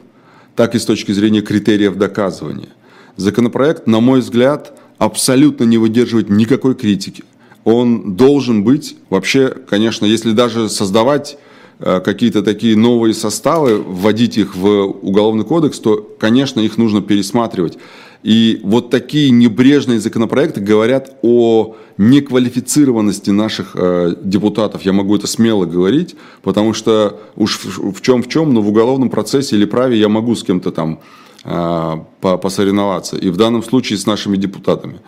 так 0.57 0.75
и 0.75 0.79
с 0.79 0.87
точки 0.87 1.13
зрения 1.13 1.43
критериев 1.43 1.97
доказывания. 1.97 2.71
Законопроект, 3.17 3.87
на 3.87 4.01
мой 4.01 4.21
взгляд, 4.21 4.73
абсолютно 4.97 5.65
не 5.65 5.77
выдерживает 5.77 6.31
никакой 6.31 6.75
критики. 6.75 7.25
Он 7.65 8.17
должен 8.17 8.65
быть, 8.65 8.97
вообще, 9.11 9.49
конечно, 9.49 10.07
если 10.07 10.33
даже 10.33 10.71
создавать 10.71 11.37
э, 11.81 12.01
какие-то 12.01 12.43
такие 12.43 12.79
новые 12.79 13.13
составы, 13.13 13.83
вводить 13.83 14.39
их 14.39 14.57
в 14.57 14.85
уголовный 15.03 15.45
кодекс, 15.45 15.79
то, 15.79 15.97
конечно, 16.19 16.61
их 16.61 16.79
нужно 16.79 17.03
пересматривать. 17.03 17.77
И 18.23 18.61
вот 18.65 18.91
такие 18.91 19.31
небрежные 19.31 20.01
законопроекты 20.01 20.61
говорят 20.61 21.17
о 21.23 21.77
неквалифицированности 21.99 23.31
наших 23.31 23.73
э, 23.75 24.17
депутатов. 24.23 24.83
Я 24.83 24.93
могу 24.93 25.17
это 25.17 25.27
смело 25.27 25.67
говорить, 25.67 26.17
потому 26.43 26.75
что 26.75 27.21
уж 27.37 27.59
в, 27.59 27.93
в 27.93 28.01
чем 28.03 28.23
в 28.23 28.29
чем, 28.29 28.53
но 28.55 28.61
в 28.61 28.69
уголовном 28.69 29.09
процессе 29.09 29.57
или 29.57 29.65
праве 29.65 29.99
я 29.99 30.09
могу 30.09 30.35
с 30.35 30.43
кем-то 30.43 30.73
там 30.73 31.01
э, 31.45 31.95
посоревноваться. 32.21 33.17
И 33.17 33.31
в 33.31 33.37
данном 33.37 33.63
случае 33.63 33.99
с 33.99 34.07
нашими 34.07 34.37
депутатами. 34.37 35.01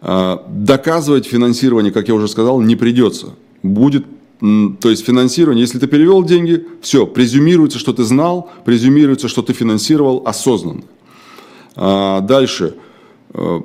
Э, 0.00 0.38
доказывать 0.48 1.26
финансирование, 1.26 1.92
как 1.92 2.08
я 2.08 2.14
уже 2.14 2.28
сказал, 2.28 2.60
не 2.60 2.76
придется. 2.76 3.34
Будет 3.62 4.06
то 4.38 4.90
есть 4.90 5.06
финансирование, 5.06 5.62
если 5.62 5.78
ты 5.78 5.86
перевел 5.86 6.22
деньги, 6.22 6.66
все, 6.82 7.06
презюмируется, 7.06 7.78
что 7.78 7.94
ты 7.94 8.04
знал, 8.04 8.50
презюмируется, 8.66 9.28
что 9.28 9.40
ты 9.40 9.54
финансировал 9.54 10.22
осознанно. 10.26 10.82
А, 11.76 12.20
дальше. 12.20 12.74
Э, 13.34 13.60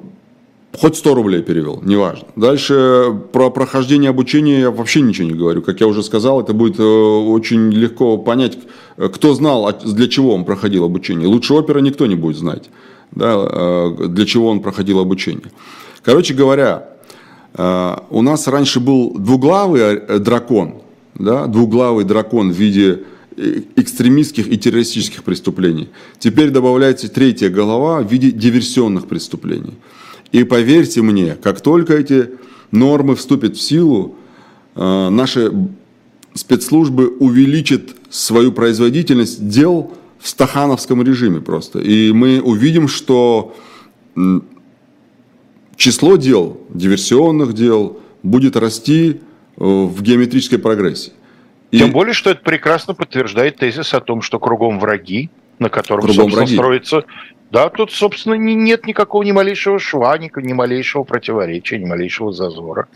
хоть 0.77 0.97
100 0.97 1.15
рублей 1.15 1.41
перевел, 1.41 1.81
неважно. 1.81 2.27
Дальше 2.35 3.17
про 3.31 3.49
прохождение 3.49 4.09
обучения 4.09 4.59
я 4.59 4.71
вообще 4.71 5.01
ничего 5.01 5.27
не 5.27 5.33
говорю. 5.33 5.61
Как 5.61 5.79
я 5.79 5.87
уже 5.87 6.03
сказал, 6.03 6.41
это 6.41 6.53
будет 6.53 6.79
э, 6.79 6.83
очень 6.83 7.71
легко 7.71 8.17
понять, 8.17 8.57
кто 8.97 9.33
знал, 9.33 9.67
а 9.67 9.73
для 9.73 10.07
чего 10.07 10.35
он 10.35 10.43
проходил 10.43 10.83
обучение. 10.83 11.27
Лучше 11.27 11.53
опера 11.53 11.79
никто 11.79 12.05
не 12.05 12.15
будет 12.15 12.37
знать, 12.37 12.69
да, 13.11 13.33
э, 13.35 14.07
для 14.07 14.25
чего 14.25 14.49
он 14.49 14.59
проходил 14.59 14.99
обучение. 14.99 15.51
Короче 16.03 16.33
говоря, 16.33 16.87
у 17.53 18.21
нас 18.21 18.47
раньше 18.47 18.79
был 18.79 19.13
двуглавый 19.13 20.19
дракон, 20.19 20.81
да, 21.15 21.45
двуглавый 21.45 22.05
дракон 22.05 22.51
в 22.51 22.55
виде 22.55 23.03
экстремистских 23.37 24.47
и 24.47 24.57
террористических 24.57 25.23
преступлений. 25.23 25.89
Теперь 26.19 26.49
добавляется 26.49 27.09
третья 27.09 27.49
голова 27.49 28.01
в 28.01 28.11
виде 28.11 28.31
диверсионных 28.31 29.07
преступлений. 29.07 29.73
И 30.31 30.43
поверьте 30.43 31.01
мне, 31.01 31.35
как 31.35 31.61
только 31.61 31.93
эти 31.93 32.31
нормы 32.71 33.15
вступят 33.15 33.57
в 33.57 33.61
силу, 33.61 34.15
э, 34.75 35.09
наши 35.09 35.51
спецслужбы 36.33 37.09
увеличат 37.19 37.95
свою 38.09 38.51
производительность 38.51 39.47
дел 39.47 39.93
в 40.19 40.27
стахановском 40.27 41.01
режиме 41.03 41.41
просто. 41.41 41.79
И 41.79 42.11
мы 42.11 42.41
увидим, 42.41 42.87
что 42.87 43.55
число 45.75 46.15
дел, 46.15 46.61
диверсионных 46.69 47.53
дел, 47.53 47.99
будет 48.23 48.55
расти 48.55 49.19
э, 49.57 49.63
в 49.63 50.01
геометрической 50.01 50.59
прогрессии. 50.59 51.13
И... 51.71 51.77
Тем 51.77 51.91
более, 51.91 52.13
что 52.13 52.29
это 52.29 52.41
прекрасно 52.41 52.93
подтверждает 52.93 53.57
тезис 53.57 53.93
о 53.93 54.01
том, 54.01 54.21
что 54.21 54.39
кругом 54.39 54.79
враги, 54.79 55.29
на 55.57 55.69
котором, 55.69 56.01
кругом 56.01 56.15
собственно, 56.15 56.45
враги. 56.45 56.55
строится... 56.55 57.03
Да, 57.49 57.69
тут, 57.69 57.91
собственно, 57.91 58.35
нет 58.35 58.87
никакого 58.87 59.23
ни 59.23 59.31
малейшего 59.31 59.77
шва, 59.77 60.17
ни, 60.17 60.31
ни 60.41 60.53
малейшего 60.53 61.03
противоречия, 61.03 61.79
ни 61.79 61.85
малейшего 61.85 62.31
зазора. 62.31 62.87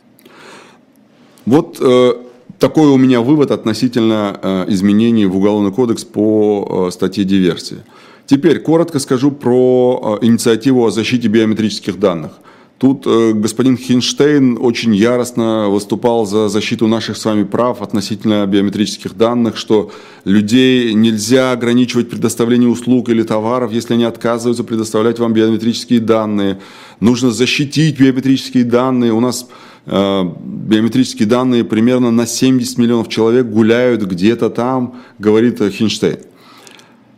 Вот 1.45 1.77
э, 1.81 2.13
такой 2.57 2.87
у 2.87 2.97
меня 2.97 3.19
вывод 3.19 3.51
относительно 3.51 4.39
э, 4.41 4.65
изменений 4.69 5.25
в 5.25 5.35
Уголовный 5.35 5.73
кодекс 5.73 6.05
по 6.05 6.87
э, 6.87 6.91
статье 6.91 7.25
диверсии. 7.25 7.79
Теперь 8.27 8.59
коротко 8.59 8.99
скажу 8.99 9.31
про 9.31 10.19
э, 10.21 10.25
инициативу 10.25 10.85
о 10.85 10.89
защите 10.89 11.27
биометрических 11.27 11.99
данных– 11.99 12.31
Тут 12.77 13.07
э, 13.07 13.31
господин 13.31 13.77
Хинштейн 13.77 14.57
очень 14.59 14.93
яростно 14.93 15.69
выступал 15.69 16.25
за 16.25 16.49
защиту 16.49 16.87
наших 16.87 17.15
с 17.15 17.23
вами 17.23 17.45
прав 17.45 17.81
относительно 17.81 18.45
биометрических 18.45 19.15
данных, 19.15 19.55
что 19.55 19.91
людей 20.25 20.93
нельзя 20.93 21.53
ограничивать 21.53 22.09
предоставление 22.09 22.67
услуг 22.67 23.07
или 23.07 23.23
товаров, 23.23 23.71
если 23.71 23.93
они 23.93 24.03
отказываются 24.03 24.65
предоставлять 24.65 25.19
вам 25.19 25.31
биометрические 25.31 26.01
данные. 26.01 26.59
Нужно 26.99 27.31
защитить 27.31 27.97
биометрические 27.97 28.65
данные. 28.65 29.13
У 29.13 29.21
нас 29.21 29.47
э, 29.85 30.23
биометрические 30.43 31.29
данные 31.29 31.63
примерно 31.63 32.11
на 32.11 32.27
70 32.27 32.77
миллионов 32.77 33.07
человек 33.07 33.45
гуляют 33.45 34.03
где-то 34.03 34.49
там, 34.49 34.95
говорит 35.17 35.61
Хинштейн. 35.61 36.17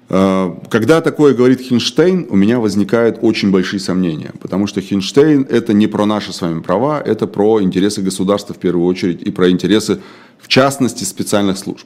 Э, 0.10 0.56
когда 0.70 1.02
такое 1.02 1.34
говорит 1.34 1.62
Хинштейн, 1.62 2.28
у 2.30 2.36
меня 2.36 2.60
возникают 2.60 3.20
очень 3.22 3.52
большие 3.52 3.80
сомнения, 3.80 4.32
потому 4.40 4.68
что 4.68 4.82
Хинштейн 4.82 5.46
это 5.50 5.74
не 5.74 5.88
про 5.88 6.06
наши 6.06 6.32
с 6.34 6.42
вами 6.42 6.62
права, 6.62 7.02
это 7.02 7.28
про 7.28 7.62
интересы 7.62 8.02
государства 8.02 8.54
в 8.54 8.58
первую 8.58 8.86
очередь 8.86 9.22
и 9.22 9.32
про 9.32 9.50
интересы, 9.50 10.00
в 10.40 10.48
частности, 10.48 11.04
специальных 11.04 11.58
служб. 11.58 11.86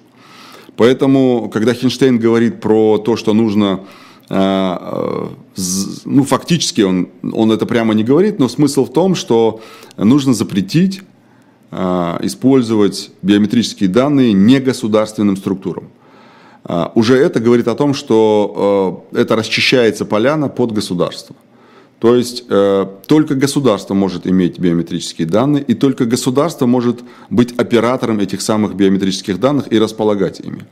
Поэтому, 0.78 1.50
когда 1.54 1.74
Хинштейн 1.74 2.20
говорит 2.20 2.62
про 2.62 2.98
то, 2.98 3.16
что 3.16 3.34
нужно 3.34 3.82
ну, 4.30 6.24
фактически 6.24 6.80
он, 6.82 7.10
он 7.34 7.52
это 7.52 7.66
прямо 7.66 7.94
не 7.94 8.06
говорит, 8.06 8.40
но 8.40 8.48
смысл 8.48 8.86
в 8.86 8.94
том, 8.94 9.14
что 9.14 9.60
нужно 9.98 10.34
запретить 10.34 11.02
использовать 11.70 13.12
биометрические 13.22 13.90
данные 13.90 14.32
негосударственным 14.32 15.36
структурам. 15.36 15.90
Уже 16.96 17.18
это 17.18 17.40
говорит 17.40 17.68
о 17.68 17.76
том, 17.76 17.94
что 17.94 19.06
это 19.14 19.36
расчищается 19.36 20.06
поляна 20.06 20.48
под 20.48 20.72
государство. 20.72 21.36
То 22.02 22.16
есть 22.16 22.46
э, 22.50 22.88
только 23.06 23.36
государство 23.36 23.94
может 23.94 24.26
иметь 24.26 24.58
биометрические 24.58 25.28
данные, 25.28 25.64
и 25.64 25.76
только 25.76 26.06
государство 26.06 26.66
может 26.66 27.02
быть 27.30 27.54
оператором 27.60 28.20
этих 28.20 28.42
самых 28.42 28.74
биометрических 28.74 29.40
данных 29.40 29.72
и 29.72 29.78
располагать 29.78 30.40
ими. 30.40 30.66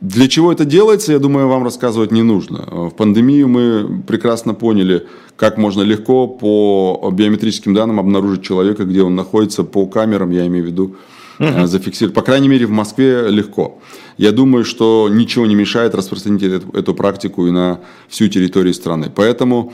Для 0.00 0.28
чего 0.28 0.50
это 0.50 0.64
делается, 0.64 1.12
я 1.12 1.18
думаю, 1.18 1.48
вам 1.48 1.62
рассказывать 1.62 2.10
не 2.10 2.22
нужно. 2.22 2.66
В 2.70 2.90
пандемию 2.90 3.48
мы 3.48 4.02
прекрасно 4.06 4.54
поняли, 4.54 5.06
как 5.36 5.58
можно 5.58 5.82
легко 5.82 6.26
по 6.26 7.10
биометрическим 7.12 7.74
данным 7.74 8.00
обнаружить 8.00 8.42
человека, 8.42 8.84
где 8.84 9.02
он 9.02 9.14
находится, 9.14 9.62
по 9.62 9.86
камерам, 9.86 10.30
я 10.30 10.46
имею 10.46 10.64
в 10.64 10.68
виду, 10.68 10.96
uh 11.38 11.66
зафиксировать. 11.66 12.14
По 12.14 12.22
крайней 12.22 12.48
мере, 12.48 12.66
в 12.66 12.70
Москве 12.70 13.28
легко. 13.28 13.78
Я 14.18 14.32
думаю, 14.32 14.64
что 14.64 15.08
ничего 15.10 15.46
не 15.46 15.54
мешает 15.54 15.94
распространить 15.94 16.42
эту, 16.42 16.70
эту 16.76 16.94
практику 16.94 17.46
и 17.46 17.50
на 17.50 17.80
всю 18.08 18.28
территорию 18.28 18.74
страны. 18.74 19.10
Поэтому 19.14 19.72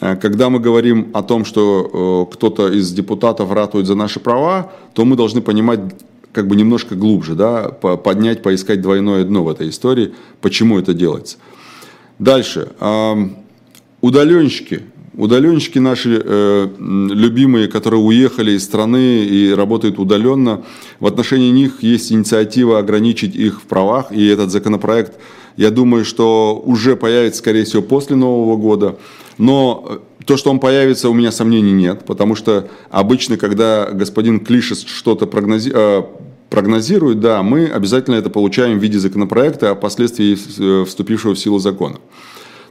Э, 0.00 0.16
когда 0.16 0.50
мы 0.50 0.58
говорим 0.58 1.10
о 1.12 1.22
том, 1.22 1.44
что 1.44 2.28
э, 2.30 2.34
кто-то 2.34 2.68
из 2.68 2.92
депутатов 2.92 3.52
ратует 3.52 3.86
за 3.86 3.94
наши 3.94 4.20
права, 4.20 4.72
то 4.94 5.04
мы 5.04 5.16
должны 5.16 5.40
понимать 5.40 5.80
как 6.32 6.46
бы 6.48 6.56
немножко 6.56 6.94
глубже, 6.94 7.34
да, 7.34 7.68
поднять, 7.68 8.42
поискать 8.42 8.80
двойное 8.80 9.24
дно 9.24 9.44
в 9.44 9.50
этой 9.50 9.68
истории, 9.68 10.14
почему 10.40 10.78
это 10.78 10.94
делается. 10.94 11.36
Дальше. 12.18 12.70
Удаленщики. 14.00 14.84
Удаленщики 15.14 15.78
наши 15.78 16.22
э, 16.24 16.68
любимые, 16.80 17.68
которые 17.68 18.00
уехали 18.00 18.52
из 18.52 18.64
страны 18.64 19.24
и 19.24 19.52
работают 19.52 19.98
удаленно, 19.98 20.62
в 21.00 21.06
отношении 21.06 21.50
них 21.50 21.82
есть 21.82 22.10
инициатива 22.10 22.78
ограничить 22.78 23.36
их 23.36 23.60
в 23.60 23.64
правах, 23.64 24.10
и 24.10 24.26
этот 24.26 24.50
законопроект, 24.50 25.18
я 25.58 25.70
думаю, 25.70 26.06
что 26.06 26.62
уже 26.64 26.96
появится, 26.96 27.40
скорее 27.40 27.64
всего, 27.64 27.82
после 27.82 28.16
Нового 28.16 28.56
года. 28.56 28.96
Но 29.36 29.86
э, 29.86 30.24
то, 30.24 30.38
что 30.38 30.50
он 30.50 30.60
появится, 30.60 31.10
у 31.10 31.14
меня 31.14 31.30
сомнений 31.30 31.72
нет, 31.72 32.04
потому 32.06 32.34
что 32.34 32.68
обычно, 32.90 33.36
когда 33.36 33.90
господин 33.92 34.40
Клишес 34.40 34.84
что-то 34.84 35.26
прогнози... 35.26 35.70
Э, 35.74 36.02
прогнозирует, 36.48 37.18
да, 37.18 37.42
мы 37.42 37.64
обязательно 37.64 38.16
это 38.16 38.28
получаем 38.28 38.78
в 38.78 38.82
виде 38.82 38.98
законопроекта, 38.98 39.70
а 39.70 39.74
впоследствии 39.74 40.36
э, 40.36 40.84
вступившего 40.84 41.34
в 41.34 41.38
силу 41.38 41.58
закона. 41.58 41.96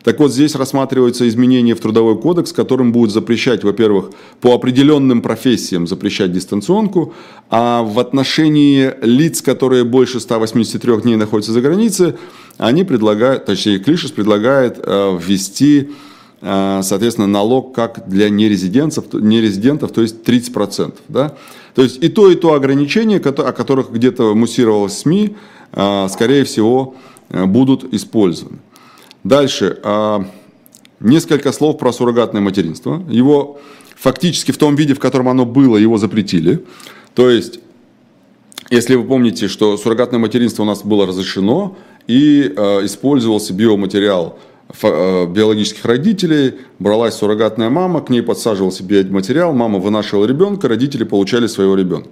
Так 0.04 0.20
вот, 0.20 0.32
здесь 0.32 0.56
рассматривается 0.56 1.28
изменение 1.28 1.76
в 1.76 1.80
Трудовой 1.80 2.18
кодекс, 2.18 2.54
которым 2.54 2.92
будет 2.92 3.12
запрещать, 3.12 3.64
во-первых, 3.64 4.12
по 4.40 4.54
определенным 4.54 5.22
профессиям 5.22 5.88
запрещать 5.88 6.32
дистанционку, 6.32 7.14
а 7.50 7.84
в 7.84 8.00
отношении 8.00 8.92
лиц, 9.02 9.42
которые 9.42 9.84
больше 9.84 10.20
183 10.20 11.02
дней 11.02 11.16
находятся 11.16 11.52
за 11.52 11.62
границей, 11.62 12.16
они 12.58 12.84
предлагают, 12.84 13.46
точнее, 13.46 13.80
Клишес 13.80 14.12
предлагает 14.12 14.78
ввести 14.78 15.90
Э, 16.42 16.82
соответственно, 16.84 17.28
налог 17.28 17.74
как 17.74 18.08
для 18.08 18.30
нерезидентов, 18.30 19.14
нерезидентов 19.14 19.92
то 19.92 20.02
есть 20.02 20.24
30%. 20.28 20.96
Да? 21.08 21.36
То 21.76 21.84
есть 21.84 22.04
и 22.04 22.10
то, 22.10 22.30
и 22.30 22.36
то 22.36 22.54
ограничения, 22.54 23.18
о 23.18 23.52
которых 23.52 23.92
где-то 23.92 24.34
муссировалось 24.34 24.98
СМИ, 24.98 25.36
э, 25.72 26.08
скорее 26.10 26.44
всего, 26.44 26.96
э, 27.30 27.46
будут 27.46 27.94
использованы. 27.94 28.58
Дальше. 29.24 29.80
Несколько 31.00 31.52
слов 31.52 31.78
про 31.78 31.92
суррогатное 31.92 32.42
материнство. 32.42 33.04
Его 33.10 33.60
фактически 33.96 34.52
в 34.52 34.58
том 34.58 34.76
виде, 34.76 34.94
в 34.94 35.00
котором 35.00 35.30
оно 35.30 35.46
было, 35.46 35.78
его 35.78 35.98
запретили. 35.98 36.64
То 37.16 37.30
есть, 37.30 37.60
если 38.70 38.96
вы 38.96 39.04
помните, 39.04 39.48
что 39.48 39.78
суррогатное 39.78 40.20
материнство 40.20 40.64
у 40.64 40.66
нас 40.66 40.84
было 40.84 41.08
разрешено 41.08 41.76
и 42.08 42.42
использовался 42.84 43.54
биоматериал– 43.54 44.40
Э, 44.82 45.26
биологических 45.28 45.84
родителей, 45.86 46.56
бралась 46.80 47.16
суррогатная 47.16 47.70
мама, 47.70 48.02
к 48.02 48.10
ней 48.10 48.22
подсаживался 48.22 48.84
биоматериал, 48.84 49.54
мама 49.54 49.80
вынашивала 49.80 50.26
ребенка, 50.26 50.68
родители 50.68 51.04
получали 51.04 51.48
своего 51.48 51.76
ребенка. 51.76 52.10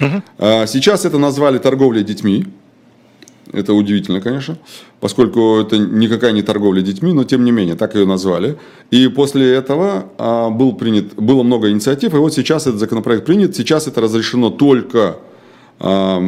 Угу. 0.00 0.22
Сейчас 0.66 1.04
это 1.04 1.18
назвали 1.18 1.58
торговлей 1.58 2.02
детьми. 2.02 2.46
Это 3.52 3.74
удивительно, 3.74 4.20
конечно, 4.20 4.58
поскольку 5.00 5.58
это 5.60 5.76
никакая 5.78 6.32
не 6.32 6.42
торговля 6.42 6.82
детьми, 6.82 7.12
но 7.12 7.24
тем 7.24 7.44
не 7.44 7.50
менее, 7.50 7.74
так 7.74 7.94
ее 7.94 8.06
назвали. 8.06 8.58
И 8.90 9.08
после 9.08 9.52
этого 9.54 10.06
а, 10.18 10.50
был 10.50 10.74
принят, 10.74 11.14
было 11.14 11.42
много 11.42 11.70
инициатив, 11.70 12.14
и 12.14 12.16
вот 12.16 12.32
сейчас 12.32 12.66
этот 12.66 12.80
законопроект 12.80 13.26
принят. 13.26 13.56
Сейчас 13.56 13.86
это 13.88 14.00
разрешено 14.00 14.50
только 14.50 15.16
Э, 15.82 16.18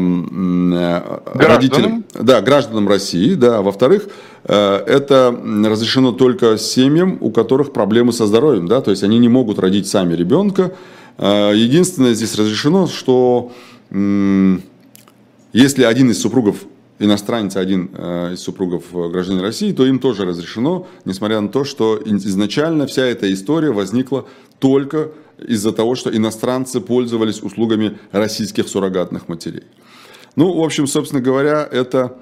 родителям, 1.34 2.04
да, 2.14 2.40
гражданам 2.40 2.88
России, 2.88 3.34
да. 3.34 3.60
Во-вторых, 3.60 4.08
э, 4.44 4.76
это 4.86 5.38
разрешено 5.66 6.12
только 6.12 6.56
семьям, 6.56 7.18
у 7.20 7.30
которых 7.30 7.74
проблемы 7.74 8.14
со 8.14 8.26
здоровьем, 8.26 8.66
да, 8.66 8.80
то 8.80 8.90
есть 8.90 9.02
они 9.02 9.18
не 9.18 9.28
могут 9.28 9.58
родить 9.58 9.86
сами 9.86 10.14
ребенка. 10.14 10.72
Э, 11.18 11.52
единственное 11.54 12.14
здесь 12.14 12.34
разрешено, 12.34 12.86
что 12.86 13.52
если 15.52 15.82
один 15.84 16.10
из 16.10 16.22
супругов 16.22 16.56
иностранец, 17.04 17.56
один 17.56 17.86
из 18.32 18.40
супругов 18.40 18.84
гражданин 18.92 19.40
России, 19.40 19.72
то 19.72 19.86
им 19.86 19.98
тоже 19.98 20.24
разрешено, 20.24 20.86
несмотря 21.04 21.40
на 21.40 21.48
то, 21.48 21.64
что 21.64 22.00
изначально 22.04 22.86
вся 22.86 23.04
эта 23.04 23.32
история 23.32 23.70
возникла 23.70 24.26
только 24.58 25.10
из-за 25.38 25.72
того, 25.72 25.94
что 25.94 26.14
иностранцы 26.14 26.80
пользовались 26.80 27.42
услугами 27.42 27.98
российских 28.12 28.68
суррогатных 28.68 29.28
матерей. 29.28 29.64
Ну, 30.36 30.52
в 30.54 30.62
общем, 30.62 30.86
собственно 30.86 31.20
говоря, 31.20 31.68
это 31.70 32.16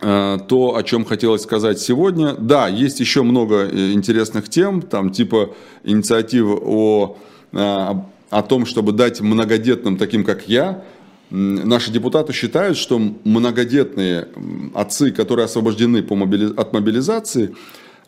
э, 0.00 0.38
то, 0.48 0.76
о 0.76 0.82
чем 0.82 1.04
хотелось 1.04 1.42
сказать 1.42 1.78
сегодня. 1.78 2.34
Да, 2.34 2.68
есть 2.68 3.00
еще 3.00 3.22
много 3.22 3.66
э, 3.66 3.92
интересных 3.92 4.48
тем, 4.48 4.82
там 4.82 5.10
типа 5.10 5.54
инициативы 5.84 6.58
о, 6.60 7.16
э, 7.52 7.58
о 7.58 8.42
том, 8.42 8.66
чтобы 8.66 8.92
дать 8.92 9.20
многодетным, 9.20 9.96
таким 9.96 10.24
как 10.24 10.48
я, 10.48 10.82
Наши 11.30 11.90
депутаты 11.90 12.32
считают, 12.32 12.76
что 12.76 12.98
многодетные 12.98 14.28
отцы, 14.74 15.10
которые 15.10 15.46
освобождены 15.46 16.02
по 16.02 16.14
мобили... 16.14 16.52
от 16.56 16.72
мобилизации, 16.72 17.54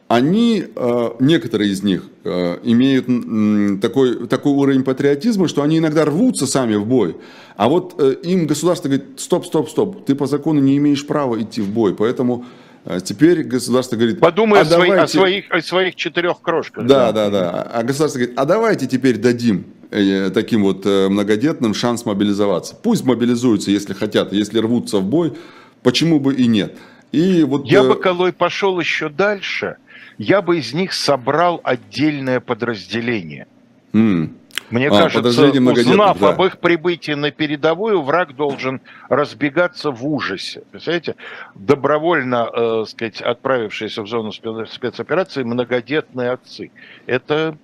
они, 0.06 0.64
э, 0.74 1.10
некоторые 1.18 1.70
из 1.70 1.82
них, 1.82 2.04
э, 2.24 2.58
имеют 2.62 3.80
такой, 3.82 4.26
такой 4.28 4.52
уровень 4.52 4.84
патриотизма, 4.84 5.48
что 5.48 5.62
они 5.62 5.78
иногда 5.78 6.04
рвутся 6.04 6.46
сами 6.46 6.76
в 6.76 6.86
бой. 6.86 7.16
А 7.56 7.68
вот 7.68 7.96
э, 7.98 8.14
им 8.22 8.46
государство 8.46 8.88
говорит, 8.88 9.20
стоп, 9.20 9.44
стоп, 9.44 9.68
стоп, 9.68 10.06
ты 10.06 10.14
по 10.14 10.26
закону 10.26 10.60
не 10.60 10.76
имеешь 10.78 11.06
права 11.06 11.40
идти 11.42 11.60
в 11.60 11.68
бой, 11.70 11.94
поэтому 11.94 12.44
Теперь 13.04 13.42
государство 13.42 13.96
говорит... 13.96 14.18
Подумай 14.18 14.60
а 14.60 14.62
о, 14.62 14.64
давайте... 14.64 15.02
о, 15.02 15.06
своих, 15.08 15.50
о 15.50 15.60
своих 15.60 15.94
четырех 15.94 16.40
крошках. 16.40 16.86
Да, 16.86 17.12
да, 17.12 17.28
да. 17.28 17.62
А 17.62 17.82
государство 17.82 18.18
говорит, 18.18 18.38
а 18.38 18.46
давайте 18.46 18.86
теперь 18.86 19.18
дадим 19.18 19.66
таким 19.90 20.62
вот 20.62 20.84
многодетным 20.84 21.74
шанс 21.74 22.04
мобилизоваться. 22.04 22.74
Пусть 22.74 23.04
мобилизуются, 23.04 23.70
если 23.70 23.94
хотят, 23.94 24.32
если 24.32 24.58
рвутся 24.58 24.98
в 24.98 25.04
бой, 25.04 25.32
почему 25.82 26.20
бы 26.20 26.34
и 26.34 26.46
нет. 26.46 26.76
И 27.12 27.42
вот... 27.44 27.66
Я 27.66 27.82
бы, 27.82 27.96
Колой, 27.96 28.32
пошел 28.32 28.78
еще 28.78 29.08
дальше– 29.08 29.76
я 30.18 30.42
бы 30.42 30.58
из 30.58 30.74
них 30.74 30.92
собрал 30.92 31.60
отдельное 31.62 32.40
подразделение. 32.40 33.46
Mm. 33.92 34.34
Мне 34.70 34.88
а, 34.88 34.90
кажется, 34.90 35.46
узнав 35.46 36.18
да. 36.18 36.28
об 36.28 36.42
их 36.42 36.58
прибытии 36.58 37.12
на 37.12 37.30
передовую, 37.30 38.02
враг 38.02 38.36
должен 38.36 38.82
разбегаться 39.08 39.90
в 39.90 40.06
ужасе. 40.06 40.62
Представляете, 40.70 41.16
добровольно, 41.54 42.50
э, 42.52 42.84
сказать, 42.86 43.22
отправившиеся 43.22 44.02
в 44.02 44.08
зону 44.08 44.30
спецоперации 44.32 45.42
многодетные 45.42 46.32
отцы. 46.32 46.70
Это 47.06 47.56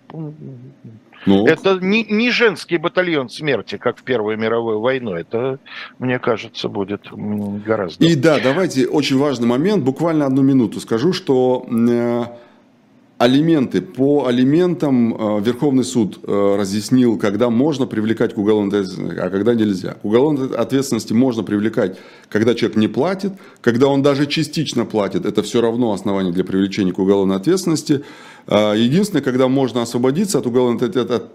ну, 1.27 1.47
это 1.47 1.79
не, 1.81 2.05
не 2.05 2.31
женский 2.31 2.77
батальон 2.77 3.29
смерти, 3.29 3.77
как 3.77 3.99
в 3.99 4.03
Первую 4.03 4.39
мировую 4.39 4.81
войну. 4.81 5.15
Это, 5.15 5.59
мне 5.99 6.19
кажется, 6.19 6.69
будет 6.69 7.03
гораздо. 7.11 8.05
И 8.05 8.15
да, 8.15 8.39
давайте 8.41 8.87
очень 8.87 9.19
важный 9.19 9.47
момент, 9.47 9.85
буквально 9.85 10.27
одну 10.27 10.43
минуту 10.43 10.81
скажу, 10.81 11.13
что 11.13 11.67
э, 11.69 12.25
Алименты. 13.17 13.81
По 13.81 14.27
алиментам 14.27 15.15
э, 15.15 15.41
Верховный 15.41 15.85
суд 15.85 16.19
э, 16.25 16.57
разъяснил, 16.59 17.17
когда 17.17 17.49
можно 17.49 17.87
привлекать 17.87 18.35
к 18.35 18.39
уголовной 18.39 18.81
ответственности, 18.81 19.19
а 19.21 19.31
когда 19.31 19.55
нельзя. 19.55 19.93
К 19.95 20.05
уголовной 20.05 20.49
ответственности 20.57 21.13
можно 21.13 21.45
привлекать, 21.45 21.97
когда 22.29 22.57
человек 22.57 22.77
не 22.77 22.89
платит, 22.89 23.33
когда 23.61 23.87
он 23.87 24.03
даже 24.03 24.27
частично 24.27 24.85
платит, 24.85 25.27
это 25.27 25.45
все 25.45 25.61
равно 25.61 25.93
основание 25.93 26.33
для 26.33 26.43
привлечения 26.43 26.93
к 26.93 26.99
уголовной 26.99 27.37
ответственности. 27.37 28.05
Э, 28.47 28.75
единственное, 28.77 29.23
когда 29.23 29.49
можно 29.49 29.83
освободиться 29.83 30.39
от 30.39 30.47
уголовной 30.47 30.91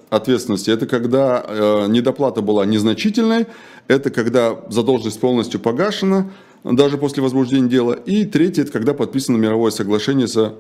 ответственности, 0.10 0.70
это 0.70 0.88
когда 0.88 1.86
недоплата 1.88 2.42
была 2.42 2.66
незначительной, 2.66 3.48
это 3.88 4.10
когда 4.10 4.60
задолженность 4.70 5.20
полностью 5.20 5.60
погашена, 5.60 6.30
даже 6.64 6.98
после 6.98 7.24
возбуждения 7.24 7.70
дела. 7.70 7.94
И 7.94 8.26
третье, 8.26 8.64
это 8.64 8.72
когда 8.72 8.94
подписано 8.94 9.38
мировое 9.38 9.72
соглашение 9.72 10.28
за 10.28 10.56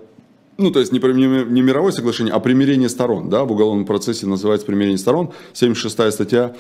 ну, 0.60 0.72
то 0.72 0.80
есть 0.80 0.92
не, 0.92 1.00
не, 1.00 1.62
мировое 1.62 1.94
соглашение, 1.94 2.34
а 2.34 2.40
примирение 2.42 2.90
сторон, 2.90 3.30
да, 3.30 3.46
в 3.46 3.52
уголовном 3.54 3.86
процессе 3.86 4.28
называется 4.28 4.68
примирение 4.68 4.98
сторон, 4.98 5.32
76 5.54 6.14
статья 6.14 6.54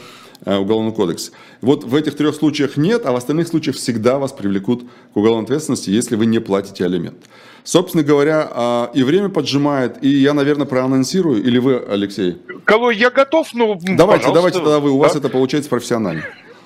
э, 0.45 0.55
Уголовного 0.55 0.93
кодекса. 0.93 1.31
Вот 1.61 1.83
в 1.83 1.95
этих 1.95 2.15
трех 2.15 2.35
случаях 2.35 2.77
нет, 2.77 3.05
а 3.05 3.11
в 3.11 3.15
остальных 3.15 3.47
случаях 3.47 3.75
всегда 3.75 4.19
вас 4.19 4.31
привлекут 4.31 4.83
к 5.13 5.17
уголовной 5.17 5.45
ответственности, 5.45 5.89
если 5.89 6.15
вы 6.15 6.25
не 6.25 6.39
платите 6.39 6.85
алимент. 6.85 7.17
Собственно 7.63 8.03
говоря, 8.03 8.49
а, 8.51 8.91
и 8.93 9.03
время 9.03 9.29
поджимает, 9.29 10.03
и 10.03 10.09
я, 10.09 10.33
наверное, 10.33 10.65
проанонсирую, 10.65 11.43
или 11.43 11.57
вы, 11.59 11.77
Алексей? 11.77 12.37
Кого 12.63 12.89
я 12.89 13.11
готов, 13.11 13.49
ну, 13.53 13.79
Давайте, 13.81 14.31
давайте 14.33 14.59
тогда 14.59 14.79
вы, 14.79 14.91
у 14.91 14.99
да? 14.99 15.07
вас 15.07 15.15
это 15.15 15.29
получается 15.29 15.69
профессионально. 15.69 16.23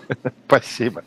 Спасибо. 0.48 1.04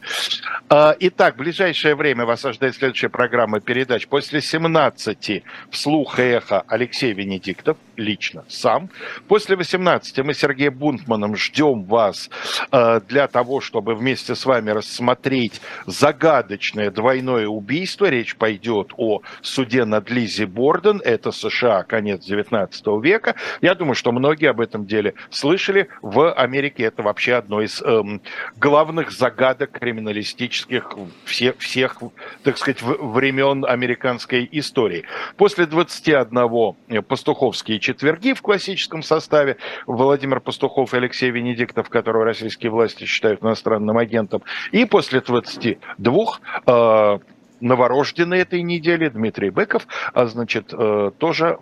А, 0.69 0.97
итак, 0.99 1.35
в 1.35 1.39
ближайшее 1.39 1.95
время 1.95 2.25
вас 2.25 2.45
ожидает 2.45 2.75
следующая 2.75 3.09
программа 3.09 3.61
передач. 3.61 4.07
После 4.09 4.41
17 4.41 5.45
вслух 5.71 6.19
и 6.19 6.23
эхо 6.23 6.65
Алексей 6.67 7.13
Венедиктов, 7.13 7.77
лично, 7.97 8.45
сам. 8.49 8.91
После 9.29 9.57
18 9.57 10.19
мы 10.25 10.35
с 10.35 10.39
Сергеем 10.39 10.75
Бунтманом 10.75 11.37
ждем 11.37 11.85
вас 11.85 12.31
а, 12.71 13.01
для 13.01 13.29
того, 13.29 13.61
чтобы 13.61 13.95
вместе 13.95 14.35
с 14.35 14.45
вами 14.45 14.71
рассмотреть 14.71 15.61
загадочное 15.87 16.91
двойное 16.91 17.47
убийство. 17.47 18.07
Речь 18.07 18.37
пойдет 18.37 18.93
о 18.97 19.23
суде 19.43 19.85
над 19.85 20.11
Лизи 20.11 20.45
Борден. 20.45 21.01
Это 21.05 21.31
США, 21.31 21.85
конец 21.85 22.25
19 22.25 22.85
века. 23.03 23.37
Я 23.61 23.75
думаю, 23.75 23.95
что 23.95 24.13
многие 24.13 24.51
об 24.51 24.61
этом 24.61 24.87
деле 24.87 25.15
слышали. 25.31 25.89
В 26.03 26.33
Америке 26.33 26.85
это 26.85 27.03
вообще 27.03 27.35
одно 27.35 27.61
из 27.63 27.81
эм, 27.83 28.21
главных 28.57 28.86
главных 28.87 29.11
загадок 29.11 29.73
криминалистических 29.73 30.91
всех, 31.25 31.59
всех 31.59 31.97
так 32.45 32.57
сказать, 32.57 32.83
времен 32.83 33.65
американской 33.65 34.49
истории. 34.53 35.05
После 35.37 35.67
21 35.67 36.77
э, 36.89 37.03
пастуховские 37.03 37.81
четверги 37.81 38.33
в 38.33 38.43
классическом 38.43 39.03
составе 39.03 39.57
Владимир 39.87 40.41
Пастухов 40.41 40.95
и 40.95 40.99
Алексей 40.99 41.31
Венедиктов, 41.31 41.89
которого 41.89 42.25
российские 42.25 42.71
власти 42.71 43.07
считают 43.07 43.43
иностранным 43.43 43.99
агентом, 43.99 44.43
и 44.71 44.85
после 44.85 45.21
22 45.21 46.39
э, 46.67 47.19
новорожденный 47.61 48.39
этой 48.39 48.63
недели, 48.63 49.09
Дмитрий 49.09 49.51
Быков, 49.51 49.87
а 50.13 50.27
значит, 50.27 50.73
э, 50.73 51.11
тоже 51.19 51.59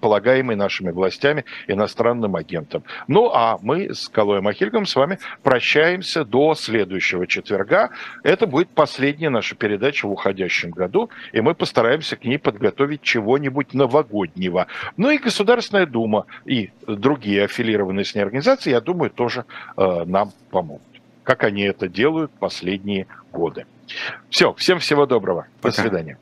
полагаемый 0.00 0.56
нашими 0.56 0.90
властями 0.90 1.44
иностранным 1.66 2.36
агентом. 2.36 2.84
Ну, 3.08 3.30
а 3.32 3.58
мы 3.62 3.94
с 3.94 4.08
Калоем 4.08 4.48
Ахильгом 4.48 4.86
с 4.86 4.94
вами 4.96 5.18
прощаемся 5.42 6.24
до 6.24 6.54
следующего 6.54 7.26
четверга. 7.26 7.90
Это 8.22 8.46
будет 8.46 8.70
последняя 8.70 9.30
наша 9.30 9.54
передача 9.54 10.06
в 10.06 10.12
уходящем 10.12 10.70
году, 10.70 11.10
и 11.32 11.40
мы 11.40 11.54
постараемся 11.54 12.16
к 12.16 12.24
ней 12.24 12.38
подготовить 12.38 13.02
чего-нибудь 13.02 13.74
новогоднего. 13.74 14.66
Ну 14.96 15.10
и 15.10 15.18
Государственная 15.18 15.86
Дума 15.86 16.26
и 16.44 16.70
другие 16.86 17.44
аффилированные 17.44 18.04
с 18.04 18.14
ней 18.14 18.22
организации, 18.22 18.70
я 18.70 18.80
думаю, 18.80 19.10
тоже 19.10 19.44
э, 19.76 20.04
нам 20.04 20.32
помогут, 20.50 20.82
как 21.22 21.44
они 21.44 21.62
это 21.62 21.88
делают 21.88 22.30
последние 22.32 23.06
годы. 23.32 23.66
Все, 24.28 24.52
всем 24.54 24.78
всего 24.78 25.06
доброго. 25.06 25.46
Пока. 25.60 25.76
До 25.76 25.82
свидания. 25.82 26.18